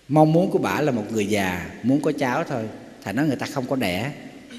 [0.08, 2.64] Mong muốn của bà là một người già, muốn có cháu thôi.
[3.04, 4.12] Thầy nói người ta không có đẻ,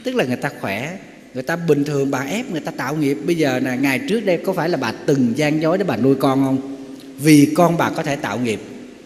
[0.04, 0.98] tức là người ta khỏe
[1.34, 3.18] người ta bình thường bà ép, người ta tạo nghiệp.
[3.26, 5.96] Bây giờ là ngày trước đây có phải là bà từng gian dối để bà
[5.96, 6.76] nuôi con không?
[7.18, 8.60] Vì con bà có thể tạo nghiệp,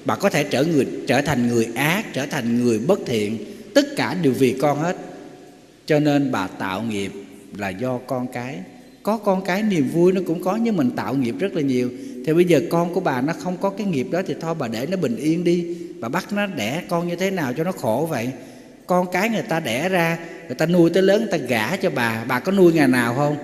[0.04, 3.38] bà có thể trở người, trở thành người ác, trở thành người bất thiện.
[3.74, 4.96] Tất cả đều vì con hết.
[5.86, 7.12] Cho nên bà tạo nghiệp
[7.56, 8.58] là do con cái.
[9.02, 11.90] Có con cái niềm vui nó cũng có, nhưng mình tạo nghiệp rất là nhiều.
[12.26, 14.68] Thì bây giờ con của bà nó không có cái nghiệp đó thì thôi bà
[14.68, 15.76] để nó bình yên đi.
[16.00, 18.28] Bà bắt nó đẻ con như thế nào cho nó khổ vậy?
[18.92, 21.90] Con cái người ta đẻ ra, người ta nuôi tới lớn, người ta gả cho
[21.90, 23.36] bà bà có nuôi ngày nào không?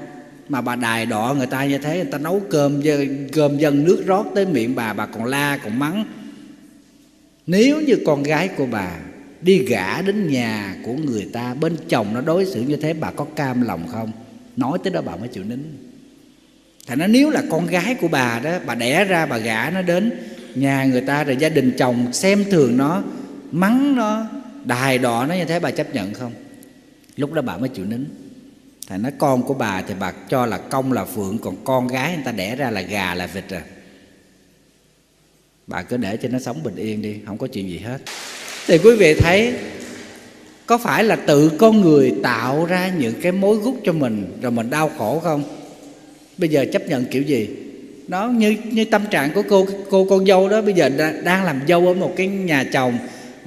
[0.48, 2.82] Mà bà đài đọ người ta như thế, người ta nấu cơm
[3.32, 6.04] cơm dân nước rót tới miệng bà bà còn la, còn mắng.
[7.46, 8.90] Nếu như con gái của bà
[9.40, 13.10] đi gả đến nhà của người ta, bên chồng nó đối xử như thế, bà
[13.10, 14.12] có cam lòng không?
[14.56, 15.62] Nói tới đó bà mới chịu nín.
[16.86, 19.82] Thành nó nếu là con gái của bà đó, bà đẻ ra, bà gả nó
[19.82, 20.12] đến
[20.54, 23.02] nhà người ta, rồi gia đình chồng xem thường nó,
[23.52, 24.26] mắng nó
[24.68, 26.32] đài đỏ nó như thế, bà chấp nhận không?
[27.16, 28.04] Lúc đó bà mới chịu nín.
[28.86, 32.14] Thầy nói, con của bà thì bà cho là công là phượng, còn con gái
[32.14, 33.62] người ta đẻ ra là gà là vịt à.
[35.66, 37.98] Bà cứ để cho nó sống bình yên đi, không có chuyện gì hết.
[38.66, 39.54] Thì quý vị thấy,
[40.66, 44.52] có phải là tự con người tạo ra những cái mối gút cho mình rồi
[44.52, 45.42] mình đau khổ không?
[46.38, 47.48] Bây giờ chấp nhận kiểu gì?
[48.08, 50.88] Nó như như tâm trạng của cô cô con dâu đó, bây giờ
[51.24, 52.98] đang làm dâu ở một cái nhà chồng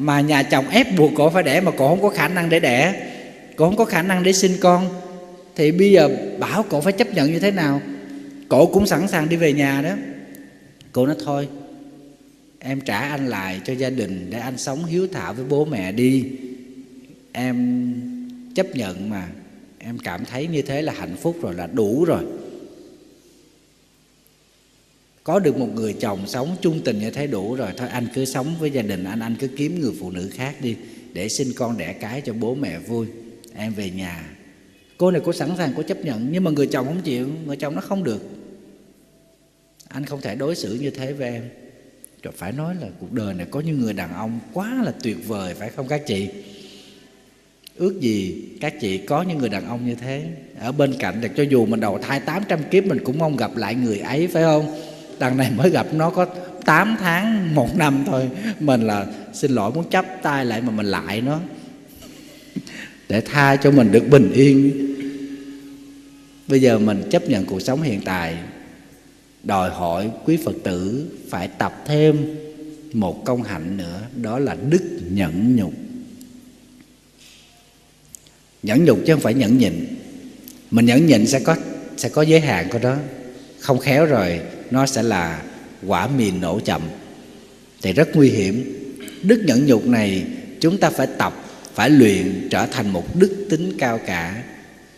[0.02, 2.60] mà nhà chồng ép buộc cổ phải đẻ mà cổ không có khả năng để
[2.60, 3.08] đẻ.
[3.56, 4.90] Cổ không có khả năng để sinh con.
[5.56, 6.10] Thì bây giờ
[6.40, 7.82] bảo cổ phải chấp nhận như thế nào?
[8.50, 9.94] Cổ cũng sẵn sàng đi về nhà đó.
[10.92, 11.48] Cô nói, thôi,
[12.60, 15.92] em trả anh lại cho gia đình để anh sống hiếu thảo với bố mẹ
[15.92, 16.26] đi.
[17.32, 17.94] Em
[18.56, 19.28] chấp nhận mà.
[19.80, 22.24] Em cảm thấy như thế là hạnh phúc rồi, là đủ rồi
[25.24, 28.26] có được một người chồng sống chung tình như thế đủ rồi, thôi anh cứ
[28.26, 30.76] sống với gia đình, anh anh cứ kiếm người phụ nữ khác đi,
[31.14, 33.08] để sinh con đẻ cái cho bố mẹ vui.
[33.56, 34.24] Em về nhà.
[34.98, 37.56] Cô này cô sẵn sàng, cô chấp nhận, nhưng mà người chồng không chịu, người
[37.56, 38.22] chồng nó không được.
[39.88, 41.50] Anh không thể đối xử như thế với em.
[42.24, 45.28] Rồi phải nói là cuộc đời này có những người đàn ông quá là tuyệt
[45.28, 46.30] vời, phải không các chị?
[47.76, 50.26] Ước gì các chị có những người đàn ông như thế.
[50.60, 53.58] Ở bên cạnh để cho dù mình đầu thai 800 kiếp, mình cũng mong gặp
[53.58, 54.91] lại người ấy, phải không?
[55.22, 56.26] Đằng này mới gặp nó có
[56.66, 58.30] 8 tháng, một năm thôi.
[58.60, 61.40] Mình là, xin lỗi, muốn chấp tay lại mà mình lại nó.
[63.10, 64.72] Để tha cho mình được bình yên.
[66.48, 68.38] Bây giờ mình chấp nhận cuộc sống hiện tại.
[69.44, 72.36] Đòi hỏi quý phật tử phải tập thêm
[72.94, 75.74] một công hạnh nữa, đó là đức nhẫn nhục.
[78.64, 79.74] Nhẫn nhục chứ không phải nhẫn nhịn.
[80.72, 81.56] Mình nhẫn nhịn sẽ có
[81.98, 82.96] sẽ có giới hạn của đó
[83.60, 84.40] không khéo rồi
[84.72, 85.44] nó sẽ là
[85.88, 86.82] quả mìn nổ chậm.
[87.82, 88.78] Thì rất nguy hiểm.
[89.24, 90.24] Đức nhẫn nhục này,
[90.60, 94.44] chúng ta phải tập, phải luyện trở thành một đức tính cao cả,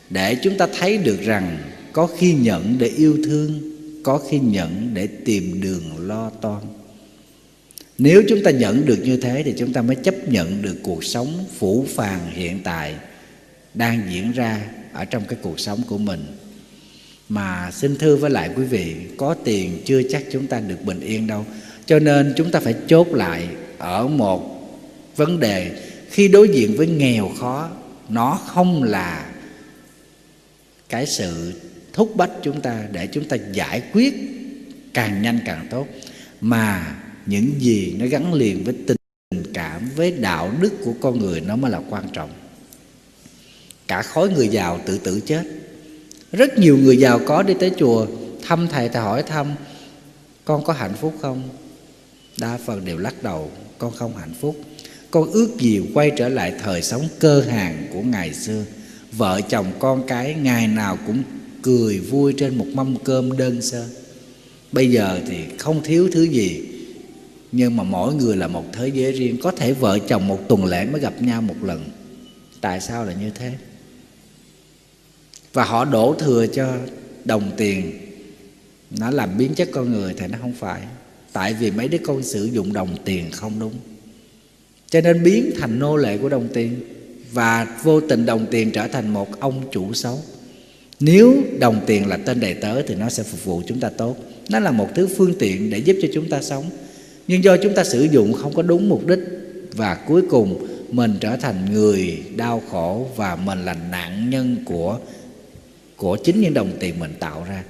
[0.10, 1.58] để chúng ta thấy được rằng
[1.94, 3.62] có khi nhận để yêu thương,
[4.04, 6.62] có khi nhận để tìm đường lo toan.
[7.98, 11.04] Nếu chúng ta nhận được như thế thì chúng ta mới chấp nhận được cuộc
[11.04, 12.96] sống phủ phàng hiện tại
[13.74, 16.26] đang diễn ra ở trong cái cuộc sống của mình
[17.34, 21.00] mà xin thưa với lại quý vị, có tiền chưa chắc chúng ta được bình
[21.00, 21.46] yên đâu.
[21.86, 23.48] Cho nên chúng ta phải chốt lại
[23.78, 24.70] ở một
[25.16, 25.72] vấn đề.
[26.10, 27.70] Khi đối diện với nghèo khó,
[28.10, 29.32] nó không là
[30.90, 31.54] cái sự
[31.94, 34.14] thúc bách chúng ta để chúng ta giải quyết
[34.94, 35.88] càng nhanh càng tốt,
[36.42, 36.96] mà
[37.26, 41.56] những gì nó gắn liền với tình cảm, với đạo đức của con người nó
[41.56, 42.30] mới là quan trọng.
[43.88, 45.44] Cả khối người giàu tự tử chết
[46.34, 48.08] rất nhiều người giàu có đi tới chùa,
[48.42, 49.56] thăm thầy thầy hỏi thăm,
[50.46, 51.50] con có hạnh phúc không?
[52.38, 54.56] Đa phần đều lắc đầu, con không hạnh phúc.
[55.12, 58.64] Con ước gì quay trở lại thời sống cơ hàng của ngày xưa.
[59.12, 61.24] Vợ chồng con cái ngày nào cũng
[61.62, 63.88] cười vui trên một mâm cơm đơn sơ.
[64.72, 66.62] Bây giờ thì không thiếu thứ gì,
[67.52, 69.38] nhưng mà mỗi người là một thế giới riêng.
[69.44, 71.90] Có thể vợ chồng một tuần lễ mới gặp nhau một lần.
[72.62, 73.52] Tại sao là như thế?
[75.54, 76.78] Và họ đổ thừa cho
[77.26, 77.92] đồng tiền.
[79.00, 80.82] Nó làm biến chất con người thì nó không phải.
[81.34, 83.74] Tại vì mấy đứa con sử dụng đồng tiền không đúng.
[84.90, 86.80] Cho nên biến thành nô lệ của đồng tiền.
[87.32, 90.20] Và vô tình đồng tiền trở thành một ông chủ xấu.
[91.00, 94.16] Nếu đồng tiền là tên đầy tớ thì nó sẽ phục vụ chúng ta tốt.
[94.50, 96.66] Nó là một thứ phương tiện để giúp cho chúng ta sống.
[97.28, 99.20] Nhưng do chúng ta sử dụng không có đúng mục đích.
[99.76, 105.00] Và cuối cùng, mình trở thành người đau khổ và mình là nạn nhân của
[106.04, 107.64] của chính những đồng tiền mình tạo ra.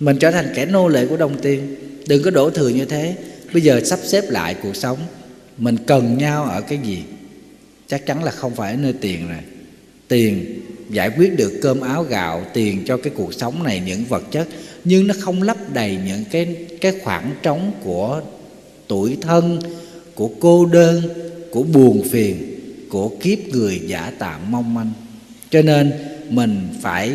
[0.00, 1.76] Mình trở thành kẻ nô lệ của đồng tiền.
[2.06, 3.16] Đừng có đổ thừa như thế.
[3.52, 4.98] Bây giờ sắp xếp lại cuộc sống.
[5.58, 7.02] Mình cần nhau ở cái gì?
[7.88, 9.38] Chắc chắn là không phải ở nơi tiền rồi.
[10.08, 10.60] Tiền,
[10.90, 14.48] giải quyết được cơm áo gạo, tiền cho cái cuộc sống này, những vật chất.
[14.84, 18.22] Nhưng nó không lấp đầy những cái cái khoảng trống của
[18.88, 19.60] tuổi thân,
[20.14, 21.02] của cô đơn,
[21.50, 22.60] của buồn phiền,
[22.90, 24.92] của kiếp người giả tạm mong manh
[25.52, 25.92] cho nên
[26.28, 27.12] mình phải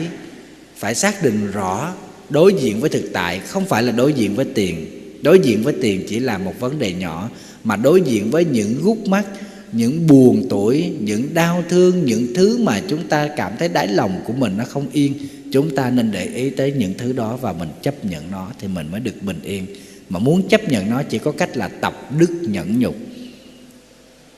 [0.76, 1.94] phải xác định rõ
[2.30, 4.86] đối diện với thực tại không phải là đối diện với tiền.
[5.22, 7.30] Đối diện với tiền chỉ là một vấn đề nhỏ,
[7.64, 9.26] mà đối diện với những gút mắt,
[9.72, 14.22] những buồn tuổi, những đau thương, những thứ mà chúng ta cảm thấy đáy lòng
[14.26, 15.14] của mình nó không yên,
[15.52, 18.68] chúng ta nên để ý tới những thứ đó và mình chấp nhận nó thì
[18.68, 19.66] mình mới được bình yên.
[20.10, 22.96] Mà muốn chấp nhận nó chỉ có cách là tập đức nhẫn nhục.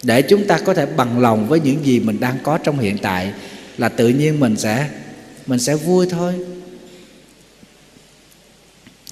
[0.03, 2.97] Để chúng ta có thể bằng lòng với những gì mình đang có trong hiện
[2.97, 3.33] tại
[3.79, 4.89] là tự nhiên mình sẽ
[5.45, 6.35] mình sẽ vui thôi.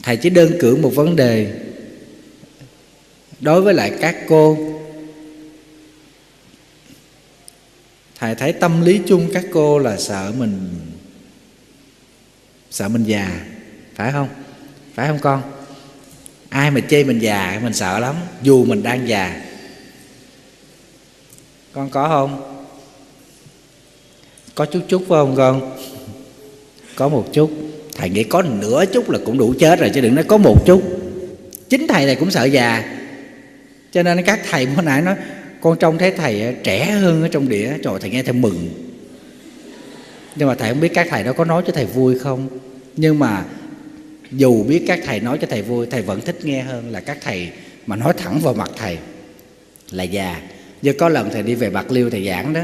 [0.04, 1.60] Thầy chỉ đơn cử một vấn đề
[3.40, 4.58] đối với lại các cô.
[8.20, 10.70] Thầy thấy tâm lý chung các cô là sợ mình
[12.72, 13.46] sợ mình già,
[13.96, 14.30] phải không?
[14.94, 15.42] Phải không con?
[16.50, 19.42] Ai mà chê mình già, mình sợ lắm, dù mình đang già.
[21.74, 22.57] Con có không?
[24.58, 25.78] Có chút chút phải không con?
[26.96, 27.52] Có một chút.
[27.96, 30.66] Thầy nghĩ có nửa chút là cũng đủ chết rồi, chứ đừng nói có một
[30.66, 30.84] chút.
[31.70, 33.00] Chính thầy này cũng sợ già.
[33.92, 35.16] Cho nên các thầy hôm nãy nói,
[35.62, 37.74] con trông thấy thầy ờ, trẻ hơn ở trong đĩa.
[37.84, 38.70] Trời thầy nghe thầy mừng.
[40.36, 42.48] Nhưng mà thầy không biết các thầy đó có nói cho thầy vui không.
[42.96, 43.46] Nhưng mà
[44.32, 47.18] dù biết các thầy nói cho thầy vui, thầy vẫn thích nghe hơn là các
[47.22, 47.50] thầy
[47.88, 48.98] mà nói thẳng vào mặt thầy
[49.92, 50.42] là già.
[50.82, 52.62] Như có lần thầy đi về bạc liêu thầy giảng đó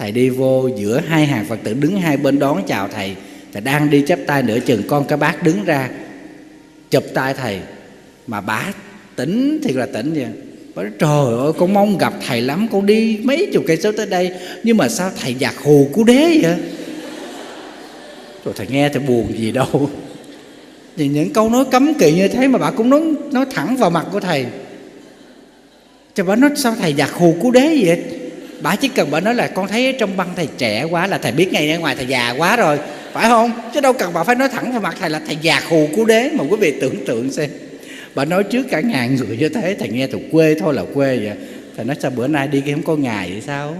[0.00, 3.14] thầy đi vô giữa hai hàng phật tử đứng hai bên đón chào thầy.
[3.52, 5.90] Thầy đang đi chắp tay nửa chừng con cái bác đứng ra
[6.90, 7.60] chụp tay thầy.
[8.26, 8.72] Mà bà
[9.16, 10.26] tỉnh thiệt là tỉnh vậy
[10.74, 13.92] bà nói, trời ơi con mong gặp thầy lắm con đi mấy chục cây số
[13.92, 14.30] tới đây.
[14.62, 16.56] Nhưng mà sao thầy giặc hù cú đế vậy?
[18.44, 19.90] Rồi thầy nghe thầy buồn gì đâu.
[20.96, 23.02] Thì những câu nói cấm kỵ như thế mà bà cũng nói
[23.32, 24.46] nói thẳng vào mặt của thầy.
[26.14, 28.19] Cho bà nói sao thầy giặc hù cú đế vậy?
[28.60, 31.32] Bà chỉ cần bà nói là con thấy trong băng thầy trẻ quá là thầy
[31.32, 32.78] biết ngay ở ngoài thầy già quá rồi,
[33.12, 33.52] phải không?
[33.74, 36.04] Chứ đâu cần bà phải nói thẳng vào mặt thầy là thầy già khù cú
[36.04, 37.50] đế mà quý vị tưởng tượng xem.
[38.14, 41.16] Bà nói trước cả ngàn người như thế, thầy nghe thuộc quê thôi là quê
[41.16, 41.36] vậy.
[41.76, 43.76] Thầy nói sao bữa nay đi kia không có ngày vậy sao?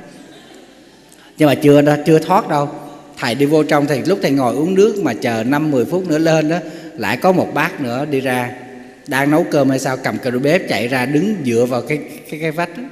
[1.39, 2.69] Nhưng mà chưa đó, chưa thoát đâu.
[3.19, 6.09] Thầy đi vô trong thì lúc thầy ngồi uống nước mà chờ năm, mười phút
[6.09, 6.57] nữa lên đó,
[6.97, 8.51] lại có một bác nữa đi ra,
[9.07, 11.99] đang nấu cơm hay sao, cầm cái đũa bếp chạy ra đứng dựa vào cái
[12.31, 12.83] cái cái vách đó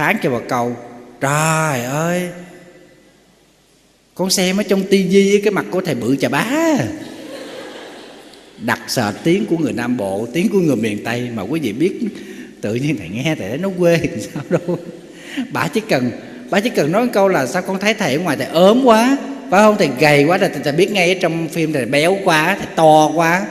[0.00, 0.76] phán cho bà câu
[1.20, 2.28] trời ơi,
[4.14, 6.46] con xem ở trong tivi cái mặt của thầy bự chà bá.
[8.58, 11.72] Đặc sệt tiếng của người nam bộ, tiếng của người miền tây mà quý vị
[11.72, 11.98] biết,
[12.60, 14.78] tự nhiên thầy nghe thầy thấy nó quê thì sao đâu.
[15.52, 16.10] Bà chỉ cần,
[16.50, 18.82] bà chỉ cần nói một câu là sao con thấy thầy ở ngoài thầy ốm
[18.84, 19.16] quá.
[19.50, 19.76] Phải không?
[19.78, 23.10] Thầy gầy quá là thầy biết ngay ở trong phim thầy béo quá, thầy to
[23.14, 23.46] quá.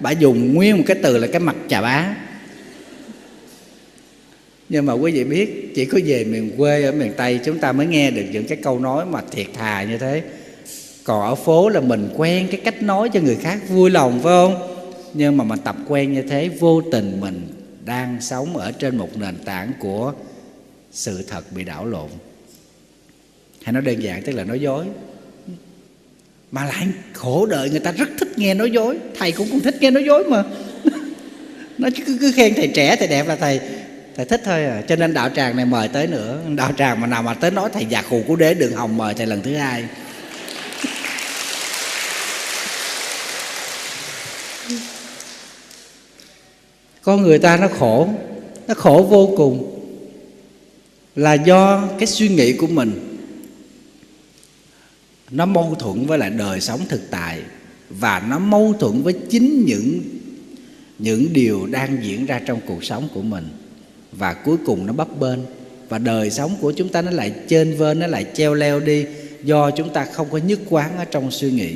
[0.00, 2.06] Bà dùng nguyên một cái từ là cái mặt chà bá
[4.70, 7.72] nhưng mà quý vị biết chỉ có về miền quê ở miền tây chúng ta
[7.72, 10.22] mới nghe được những cái câu nói mà thiệt thà như thế.
[11.04, 14.30] Còn ở phố là mình quen cái cách nói cho người khác vui lòng phải
[14.30, 14.76] không?
[15.14, 17.48] Nhưng mà mình tập quen như thế vô tình mình
[17.84, 20.12] đang sống ở trên một nền tảng của
[20.92, 22.08] sự thật bị đảo lộn.
[23.62, 24.84] Hay nói đơn giản tức là nói dối.
[26.50, 28.98] Mà lại khổ đời người ta rất thích nghe nói dối.
[29.18, 30.44] Thầy cũng cũng thích nghe nói dối mà.
[31.78, 33.60] Nó cứ, cứ khen thầy trẻ thầy đẹp là thầy
[34.16, 34.82] thầy thích thôi à.
[34.88, 36.40] Cho nên đạo tràng này mời tới nữa.
[36.56, 39.14] Đạo tràng mà nào mà tới nói thầy già khù của đế, đường hồng mời
[39.14, 39.84] thầy lần thứ hai.
[47.02, 48.08] Con người ta nó khổ
[48.68, 49.80] nó khổ vô cùng
[51.16, 53.18] là do cái suy nghĩ của mình.
[55.30, 57.40] Nó mâu thuẫn với lại đời sống thực tại
[57.90, 60.00] và nó mâu thuẫn với chính những
[60.98, 63.48] những điều đang diễn ra trong cuộc sống của mình
[64.20, 65.38] và cuối cùng nó bấp bênh.
[65.88, 69.04] Và đời sống của chúng ta nó lại trên vên nó lại treo leo đi
[69.44, 71.72] do chúng ta không có nhất quán ở trong suy nghĩ.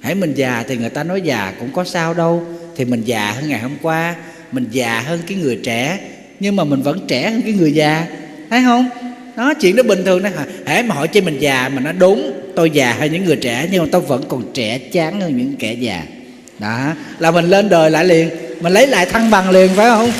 [0.00, 2.42] Hãy mình già thì người ta nói già cũng có sao đâu.
[2.76, 4.16] Thì mình già hơn ngày hôm qua,
[4.52, 5.98] mình già hơn cái người trẻ.
[6.40, 8.06] Nhưng mà mình vẫn trẻ hơn cái người già.
[8.50, 8.88] Thấy không?
[9.36, 10.46] Nó chuyện đó bình thường đó hả?
[10.66, 13.68] Hễ mà hỏi cho mình già mà nó đúng, tôi già hơn những người trẻ,
[13.72, 16.02] nhưng mà tôi vẫn còn trẻ chán hơn những kẻ già.
[16.58, 18.28] Đó, là mình lên đời lại liền,
[18.60, 20.10] mình lấy lại thăng bằng liền, phải không?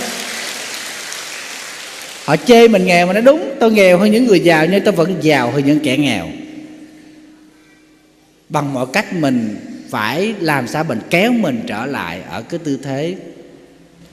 [2.26, 3.50] Họ chê mình nghèo mà nó đúng.
[3.60, 6.28] Tôi nghèo hơn những người giàu, nhưng tôi vẫn giàu hơn những kẻ nghèo.
[8.48, 9.56] Bằng mọi cách mình
[9.90, 13.16] phải làm sao mình kéo mình trở lại ở cái tư thế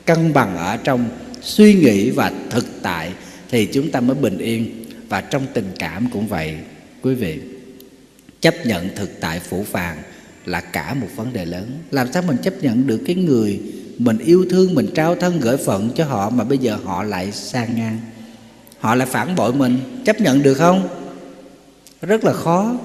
[0.05, 1.09] cân bằng ở trong
[1.41, 3.09] suy nghĩ và thực tại,
[3.51, 4.85] thì chúng ta mới bình yên.
[5.09, 6.55] Và trong tình cảm cũng vậy,
[7.01, 7.39] quý vị.
[8.41, 9.97] Chấp nhận thực tại phủ phàng
[10.45, 11.71] là cả một vấn đề lớn.
[11.91, 13.59] Làm sao mình chấp nhận được cái người
[13.97, 17.31] mình yêu thương, mình trao thân, gửi phận cho họ mà bây giờ họ lại
[17.31, 17.99] sang ngang.
[18.79, 19.77] Họ lại phản bội mình.
[20.05, 20.87] Chấp nhận được không?
[22.01, 22.75] Rất là khó.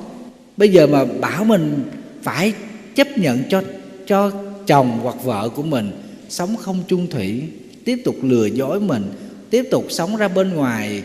[0.57, 1.83] Bây giờ mà bảo mình
[2.23, 2.53] phải
[2.95, 3.63] chấp nhận cho
[4.07, 4.33] cho
[4.67, 5.91] chồng hoặc vợ của mình
[6.29, 7.43] sống không chung thủy,
[7.85, 9.13] tiếp tục lừa dối mình,
[9.51, 11.03] tiếp tục sống ra bên ngoài,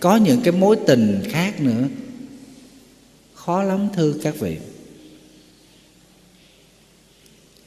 [0.00, 1.84] có những cái mối tình khác nữa.
[3.34, 4.56] Khó lắm thưa các vị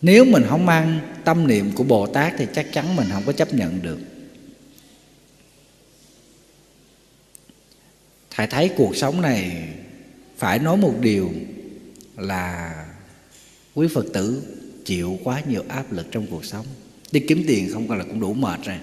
[0.02, 3.32] nếu mình không mang tâm niệm của bồ tát thì chắc chắn mình không có
[3.32, 4.00] chấp nhận được.
[8.32, 9.70] Thầy thấy cuộc sống này
[10.38, 11.32] phải nói một điều
[12.18, 12.74] là
[13.76, 14.44] quý phật tử
[14.86, 16.66] chịu quá nhiều áp lực trong cuộc sống.
[17.12, 18.78] Đi kiếm tiền không còn là cũng đủ mệt rồi.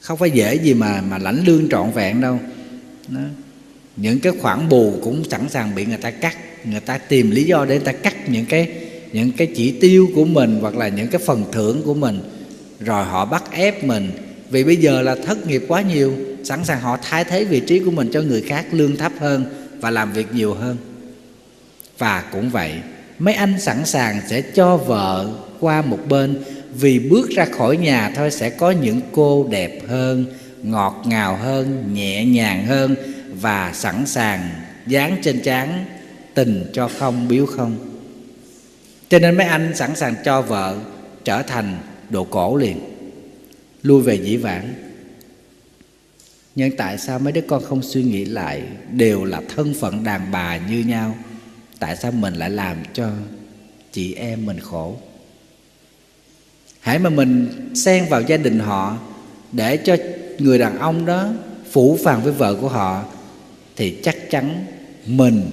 [0.00, 2.38] Không phải dễ gì mà mà lãnh lương trọn vẹn đâu.
[3.08, 3.20] Đó.
[3.96, 7.44] những cái khoản bù cũng sẵn sàng bị người ta cắt, người ta tìm lý
[7.44, 8.81] do để người ta cắt những cái
[9.12, 12.20] những cái chỉ tiêu của mình hoặc là những cái phần thưởng của mình,
[12.80, 14.10] rồi họ bắt ép mình.
[14.50, 16.14] Vì bây giờ là thất nghiệp quá nhiều,
[16.44, 19.44] sẵn sàng họ thay thế vị trí của mình cho người khác lương thấp hơn
[19.80, 20.76] và làm việc nhiều hơn.
[21.98, 22.72] Và cũng vậy,
[23.18, 25.30] mấy anh sẵn sàng sẽ cho vợ
[25.60, 26.38] qua một bên,
[26.74, 30.26] vì bước ra khỏi nhà thôi sẽ có những cô đẹp hơn,
[30.62, 32.94] ngọt ngào hơn, nhẹ nhàng hơn
[33.40, 34.50] và sẵn sàng
[34.86, 35.84] dán trên trán
[36.34, 37.91] tình cho không biếu không
[39.12, 40.78] cho nên mấy anh sẵn sàng cho vợ
[41.24, 41.78] trở thành
[42.10, 42.80] đồ cổ liền.
[43.82, 44.74] Lui về dĩ vãng.
[46.54, 50.32] Nhưng tại sao mấy đứa con không suy nghĩ lại đều là thân phận đàn
[50.32, 51.14] bà như nhau?
[51.78, 53.10] Tại sao mình lại làm cho
[53.92, 54.96] chị em mình khổ?
[56.80, 58.98] Hãy mà mình xen vào gia đình họ
[59.52, 59.96] để cho
[60.38, 61.28] người đàn ông đó
[61.70, 63.04] phủ phàng với vợ của họ
[63.76, 64.64] thì chắc chắn
[65.06, 65.50] mình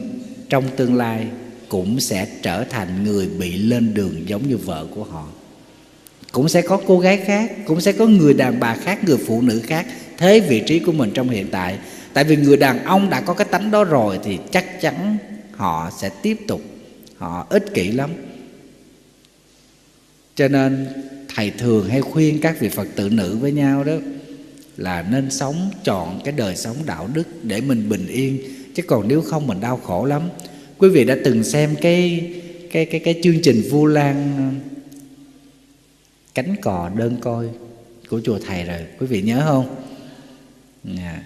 [0.49, 1.27] trong tương lai
[1.69, 5.27] cũng sẽ trở thành người bị lên đường giống như vợ của họ.
[6.31, 9.41] Cũng sẽ có cô gái khác, cũng sẽ có người đàn bà khác, người phụ
[9.41, 9.85] nữ khác
[10.17, 11.77] thế vị trí của mình trong hiện tại.
[12.13, 15.17] Tại vì người đàn ông đã có cái tánh đó rồi thì chắc chắn
[15.51, 16.61] họ sẽ tiếp tục,
[17.17, 18.09] họ ích kỷ lắm.
[20.35, 20.87] Cho nên
[21.35, 23.93] thầy thường hay khuyên các vị phật tử nữ với nhau đó
[24.77, 28.39] là nên sống chọn cái đời sống đạo đức để mình bình yên.
[28.75, 30.21] Chứ còn nếu không mình đau khổ lắm
[30.79, 32.29] quý vị đã từng xem cái
[32.71, 34.43] cái cái cái chương trình vu lan ờ,
[36.33, 37.45] cánh cò đơn coi
[38.09, 39.75] của chùa thầy rồi, quý vị nhớ không?
[40.83, 41.23] Dạ.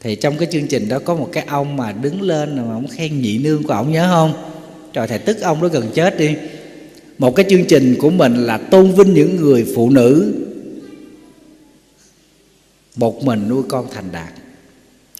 [0.00, 2.88] Thì trong cái chương trình đó có một cái ông mà đứng lên mà ông
[2.88, 4.52] khen nhị nương của ông, nhớ không?
[4.92, 6.36] Trời, thầy tức ông đó gần chết đi.
[7.18, 10.34] Một cái chương trình của mình là tôn vinh những người phụ nữ,
[12.96, 14.32] một mình nuôi con thành đạt.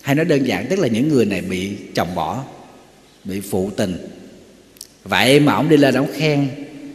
[0.03, 2.45] Hay nói đơn giản, tức là những người này bị chồng bỏ
[3.25, 3.97] bị phụ tình.
[5.05, 6.49] Vậy mà ông đi lên ông khen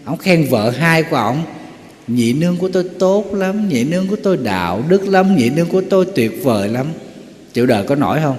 [0.05, 1.43] ông khen vợ hai của ông.
[2.07, 5.67] Nhị nương của tôi tốt lắm nhị nương của tôi đạo đức lắm nhị nương
[5.67, 6.85] của tôi tuyệt vời lắm.
[7.53, 8.37] Chịu đời có nổi không?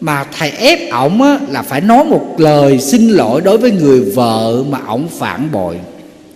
[0.00, 4.00] Mà thầy ép ổng á, là phải nói một lời xin lỗi đối với người
[4.00, 5.78] vợ mà ổng phản bội.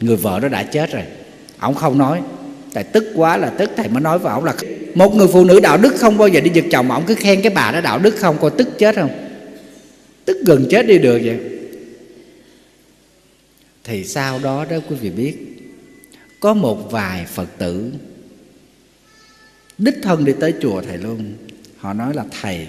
[0.00, 1.02] Người vợ đó đã chết rồi.
[1.60, 2.20] Ổng không nói.
[2.74, 4.54] Thầy tức quá là tức thầy mới nói với ổng là
[4.94, 7.14] một người phụ nữ đạo đức không bao giờ đi giật chồng mà ổng cứ
[7.14, 9.10] khen cái bà đó đạo đức không coi tức chết không?
[10.26, 11.38] Tức gần chết đi được vậy?
[13.84, 15.36] Thì sau đó đó quý vị biết,
[16.40, 17.92] có một vài phật tử
[19.78, 21.34] đích thân đi tới chùa thầy luôn
[21.78, 22.68] họ nói là, thầy,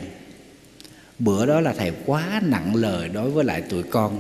[1.19, 4.19] bữa đó là thầy quá nặng lời đối với lại tụi con.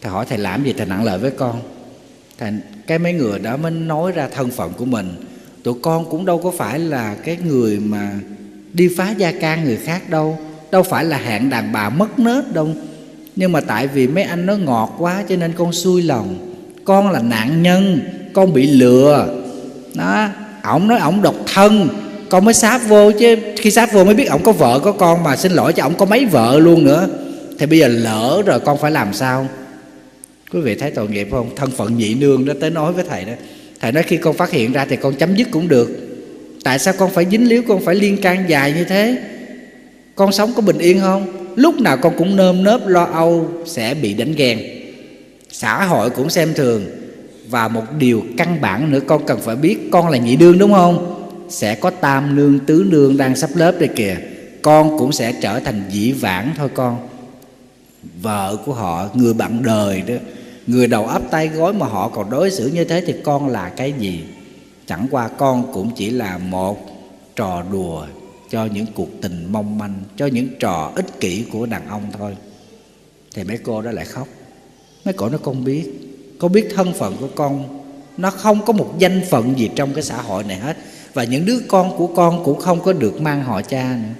[0.00, 1.62] Thầy hỏi, thầy làm gì thầy nặng lời với con?
[2.38, 2.52] Thầy,
[2.86, 5.14] cái mấy người đó mới nói ra thân phận của mình.
[5.62, 8.20] Tụi con cũng đâu có phải là cái người mà
[8.72, 10.38] đi phá gia can người khác đâu
[10.70, 12.70] đâu phải là hạng đàn bà mất nết đâu.
[13.36, 16.54] Nhưng mà tại vì mấy anh nó ngọt quá cho nên con xui lòng.
[16.84, 18.00] Con là nạn nhân,
[18.32, 19.28] con bị lừa.
[19.94, 20.28] Đó,
[20.62, 21.88] ổng nói ổng độc thân.
[22.28, 25.22] Con mới sáp vô chứ, khi sáp vô mới biết ổng có vợ có con
[25.24, 25.36] mà.
[25.36, 27.08] Xin lỗi cho ổng có mấy vợ luôn nữa.
[27.58, 29.48] Thì bây giờ lỡ rồi con phải làm sao?
[30.52, 31.50] Quý vị thấy tội nghiệp không?
[31.56, 33.32] Thân phận nhị nương đó, tới nói với thầy đó.
[33.80, 35.88] Thầy nói khi con phát hiện ra thì con chấm dứt cũng được.
[36.64, 39.16] Tại sao con phải dính líu, con phải liên can dài như thế?
[40.18, 41.26] Con sống có bình yên không?
[41.56, 44.60] Lúc nào con cũng nơm nớp lo âu sẽ bị đánh ghen.
[45.50, 46.86] Xã hội cũng xem thường.
[47.48, 50.72] Và một điều căn bản nữa con cần phải biết, con là nhị đương đúng
[50.72, 51.24] không?
[51.48, 54.16] Sẽ có tam nương, tứ nương đang sắp lớp đây kìa.
[54.62, 57.08] Con cũng sẽ trở thành dĩ vãng thôi con.
[58.22, 60.14] Vợ của họ, người bạn đời đó,
[60.66, 63.68] người đầu ấp tay gối mà họ còn đối xử như thế thì con là
[63.68, 64.24] cái gì?
[64.86, 66.78] Chẳng qua con cũng chỉ là một
[67.36, 68.06] trò đùa
[68.50, 72.36] cho những cuộc tình mong manh, cho những trò ích kỷ của đàn ông thôi.
[73.34, 74.28] Thì mấy cô đó lại khóc.
[75.04, 75.90] Mấy cô nó không biết,
[76.38, 77.82] con biết thân phận của con,
[78.16, 80.76] nó không có một danh phận gì trong cái xã hội này hết,
[81.14, 84.14] và những đứa con của con cũng không có được mang họ cha nữa.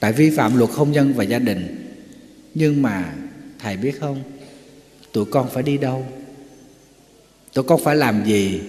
[0.00, 1.92] Tại vi phạm luật hôn nhân và gia đình.
[2.54, 3.14] Nhưng mà,
[3.58, 4.22] thầy biết không?
[5.12, 6.06] Tụi con phải đi đâu?
[7.52, 8.60] Tụi con phải làm gì?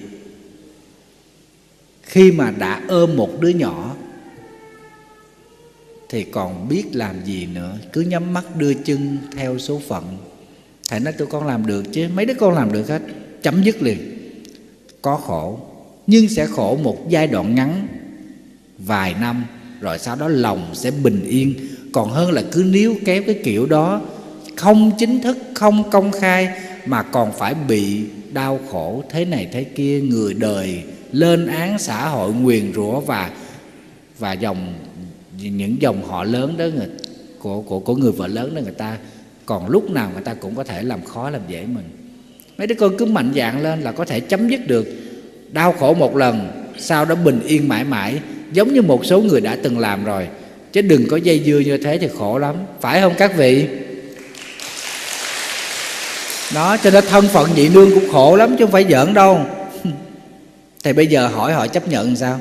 [2.10, 3.96] Khi mà đã ôm một đứa nhỏ,
[6.10, 7.78] thì còn biết làm gì nữa.
[7.94, 10.18] Cứ nhắm mắt đưa chân theo số phận.
[10.90, 12.08] Thầy nói, tụi con làm được chứ.
[12.16, 13.02] Mấy đứa con làm được hết,
[13.42, 13.98] chấm dứt liền.
[15.02, 15.60] Có khổ,
[16.08, 17.88] nhưng sẽ khổ một giai đoạn ngắn,
[18.78, 19.46] vài năm,
[19.82, 21.54] rồi sau đó lòng sẽ bình yên.
[21.94, 24.02] Còn hơn là cứ níu kéo cái kiểu đó,
[24.56, 26.50] không chính thức, không công khai,
[26.86, 32.08] mà còn phải bị đau khổ thế này thế kia, người đời lên án xã
[32.08, 33.30] hội nguyền rủa và
[34.20, 34.74] và dòng,
[35.38, 36.88] những dòng họ lớn đó người,
[37.40, 38.98] của của của người vợ lớn đó người ta.
[39.46, 41.86] Còn lúc nào người ta cũng có thể làm khó làm dễ mình.
[42.58, 44.88] Mấy đứa con cứ mạnh dạn lên là có thể chấm dứt được.
[45.52, 48.20] Đau khổ một lần, sau đó bình yên mãi mãi,
[48.54, 50.28] giống như một số người đã từng làm rồi.
[50.72, 52.56] Chứ đừng có dây dưa như thế thì khổ lắm.
[52.82, 53.68] Phải không các vị?
[56.54, 59.42] Đó, cho nên thân phận vị nương cũng khổ lắm chứ không phải giỡn đâu
[60.84, 62.40] thì bây giờ hỏi họ chấp nhận sao?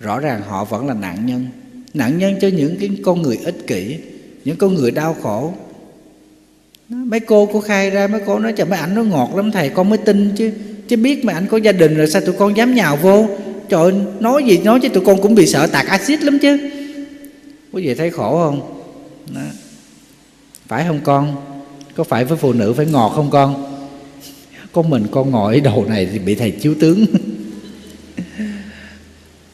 [0.00, 1.46] Rõ ràng họ vẫn là nạn nhân.
[1.94, 3.98] Nạn nhân cho những cái con người ích kỷ
[4.44, 5.52] những con người đau khổ.
[6.88, 9.68] Mấy cô cô khai ra mấy cô nói trời mấy ảnh nó ngọt lắm thầy
[9.68, 10.52] con mới tin chứ.
[10.88, 13.26] Chứ biết mà anh có gia đình rồi sao tụi con dám nhào vô?
[13.68, 16.70] Trời ơi, nói gì nói chứ tụi con cũng bị sợ tạt axit lắm chứ.
[17.72, 18.82] Có gì thấy khổ không?
[19.34, 19.40] Đó.
[20.66, 21.36] phải không con?
[21.96, 23.67] Có phải với phụ nữ phải ngọt không con?
[24.72, 27.04] Có mình con ngồi ở đầu này thì bị thầy chiếu tướng.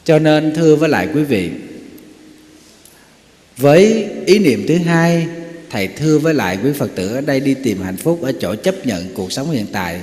[0.03, 1.49] Cho nên, thưa với lại quý vị,
[3.57, 5.27] với ý niệm thứ hai,
[5.69, 8.55] thầy thưa với lại quý phật tử ở đây đi tìm hạnh phúc ở chỗ
[8.55, 10.01] chấp nhận cuộc sống hiện tại,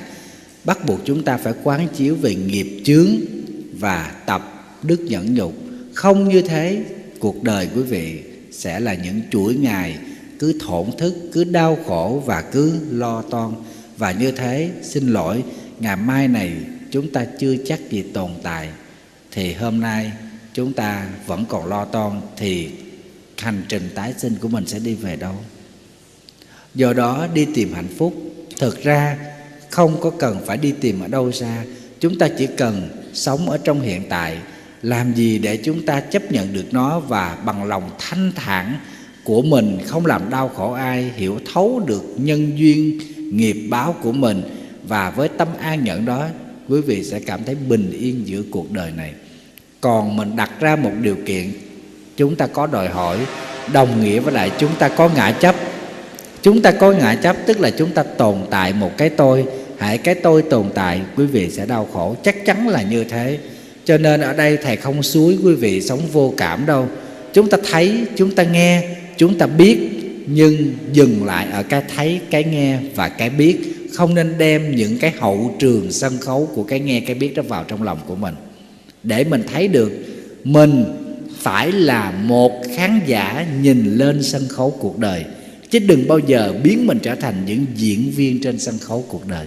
[0.64, 3.08] bắt buộc chúng ta phải quán chiếu về nghiệp chướng
[3.78, 5.54] và tập đức nhẫn nhục.
[5.94, 6.84] Không như thế,
[7.18, 8.18] cuộc đời quý vị
[8.52, 9.98] sẽ là những chuỗi ngày
[10.38, 13.50] cứ thổn thức, cứ đau khổ và cứ lo toan
[14.02, 15.44] và như thế, xin lỗi,
[15.78, 16.52] ngày mai này
[16.90, 18.68] chúng ta chưa chắc gì tồn tại.
[19.30, 20.12] Thì hôm nay
[20.54, 22.70] chúng ta vẫn còn lo toan thì
[23.38, 25.34] hành trình tái sinh của mình sẽ đi về đâu?
[26.74, 28.14] Do đó, đi tìm hạnh phúc,
[28.58, 29.16] thực ra
[29.70, 31.64] không có cần phải đi tìm ở đâu xa.
[32.00, 34.36] Chúng ta chỉ cần sống ở trong hiện tại,
[34.82, 38.78] làm gì để chúng ta chấp nhận được nó và bằng lòng thanh thản
[39.24, 42.98] của mình, không làm đau khổ ai, hiểu thấu được nhân duyên
[43.32, 44.42] nghiệp báo của mình
[44.88, 46.26] và với tâm an nhận đó,
[46.68, 49.12] quý vị sẽ cảm thấy bình yên giữa cuộc đời này.
[49.80, 51.52] Còn mình đặt ra một điều kiện,
[52.16, 53.18] chúng ta có đòi hỏi
[53.72, 55.54] đồng nghĩa với lại chúng ta có ngã chấp.
[56.42, 59.44] Chúng ta có ngã chấp tức là chúng ta tồn tại một cái tôi,
[59.78, 62.16] hãy cái tôi tồn tại, quý vị sẽ đau khổ.
[62.22, 63.38] Chắc chắn là như thế.
[63.84, 66.88] Cho nên ở đây thầy không suối quý vị sống vô cảm đâu.
[67.32, 68.82] Chúng ta thấy, chúng ta nghe,
[69.16, 69.91] chúng ta biết
[70.26, 73.58] nhưng dừng lại ở cái thấy, cái nghe và cái biết.
[73.94, 77.42] Không nên đem những cái hậu trường sân khấu của cái nghe, cái biết đó
[77.48, 78.34] vào trong lòng của mình.
[79.02, 79.92] Để mình thấy được
[80.44, 80.84] mình
[81.38, 85.24] phải là một khán giả nhìn lên sân khấu cuộc đời.
[85.70, 89.28] Chứ đừng bao giờ biến mình trở thành những diễn viên trên sân khấu cuộc
[89.28, 89.46] đời.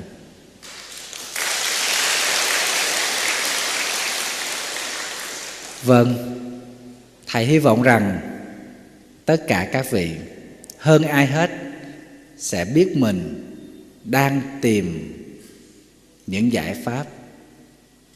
[5.84, 6.16] Vâng.
[7.28, 8.20] Thầy hy vọng rằng
[9.26, 10.12] tất cả các vị
[10.86, 11.52] hơn ai hết
[12.38, 13.44] sẽ biết mình
[14.04, 15.14] đang tìm
[16.28, 17.06] những giải pháp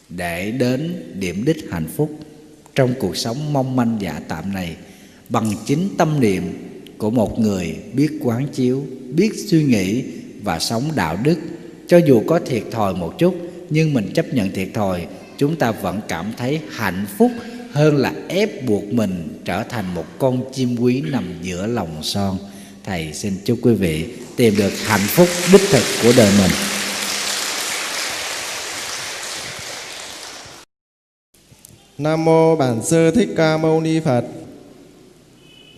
[0.10, 2.20] để đến điểm đích hạnh phúc
[2.76, 4.76] trong cuộc sống mong manh dạ tạm này
[5.30, 6.44] bằng chính tâm niệm
[6.98, 10.04] của một người biết quán chiếu, biết suy nghĩ
[10.44, 11.40] và sống đạo đức.
[11.88, 13.36] Cho dù có thiệt thòi một chút
[13.70, 17.32] nhưng mình chấp nhận thiệt thòi, chúng ta vẫn cảm thấy hạnh phúc
[17.72, 22.38] hơn là ép buộc mình trở thành một con chim quý nằm giữa lòng son.
[22.90, 24.06] Thầy xin chúc quý vị
[24.36, 26.52] tìm được hạnh phúc đích thực của đời mình.
[31.98, 34.24] Nam mô Bản sư Thích Ca Mâu Ni Phật.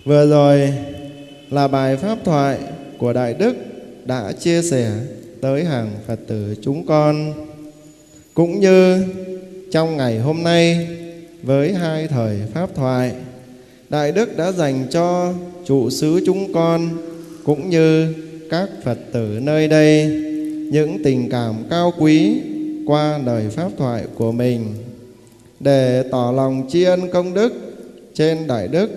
[0.05, 0.73] Vừa rồi
[1.49, 2.57] là bài pháp thoại
[2.97, 3.55] của Đại Đức
[4.05, 4.91] đã chia sẻ
[5.41, 7.33] tới hàng Phật tử chúng con.
[8.33, 9.03] Cũng như
[9.71, 10.87] trong ngày hôm nay
[11.43, 13.11] với hai thời pháp thoại,
[13.89, 15.33] Đại Đức đã dành cho
[15.71, 16.89] trụ xứ chúng con,
[17.43, 18.13] cũng như
[18.49, 20.05] các Phật tử nơi đây,
[20.71, 22.41] những tình cảm cao quý
[22.85, 24.65] qua lời pháp thoại của mình,
[25.59, 27.53] để tỏ lòng tri ân công đức
[28.13, 28.89] trên đại đức.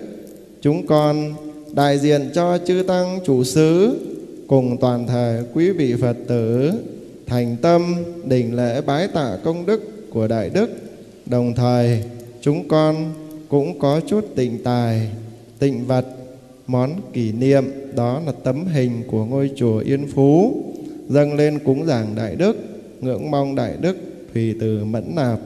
[0.61, 1.33] Chúng con
[1.73, 3.99] đại diện cho chư tăng chủ xứ
[4.47, 6.71] cùng toàn thể quý vị phật tử,
[7.25, 7.95] thành tâm
[8.25, 10.69] đỉnh lễ bái tạ công đức của đại đức.
[11.25, 12.03] Đồng thời,
[12.41, 13.13] chúng con
[13.49, 15.09] cũng có chút tịnh tài,
[15.59, 16.05] tịnh vật
[16.67, 17.63] món kỷ niệm,
[17.95, 20.63] đó là tấm hình của ngôi chùa Yên Phú,
[21.09, 22.57] dâng lên cúng giảng đại đức,
[23.01, 23.97] ngưỡng mong đại đức
[24.33, 25.39] thủy từ mẫn nạp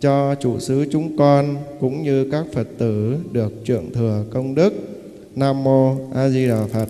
[0.00, 4.72] cho chủ xứ chúng con cũng như các Phật tử được trượng thừa công đức.
[5.36, 6.88] Nam mô A Di Đà Phật.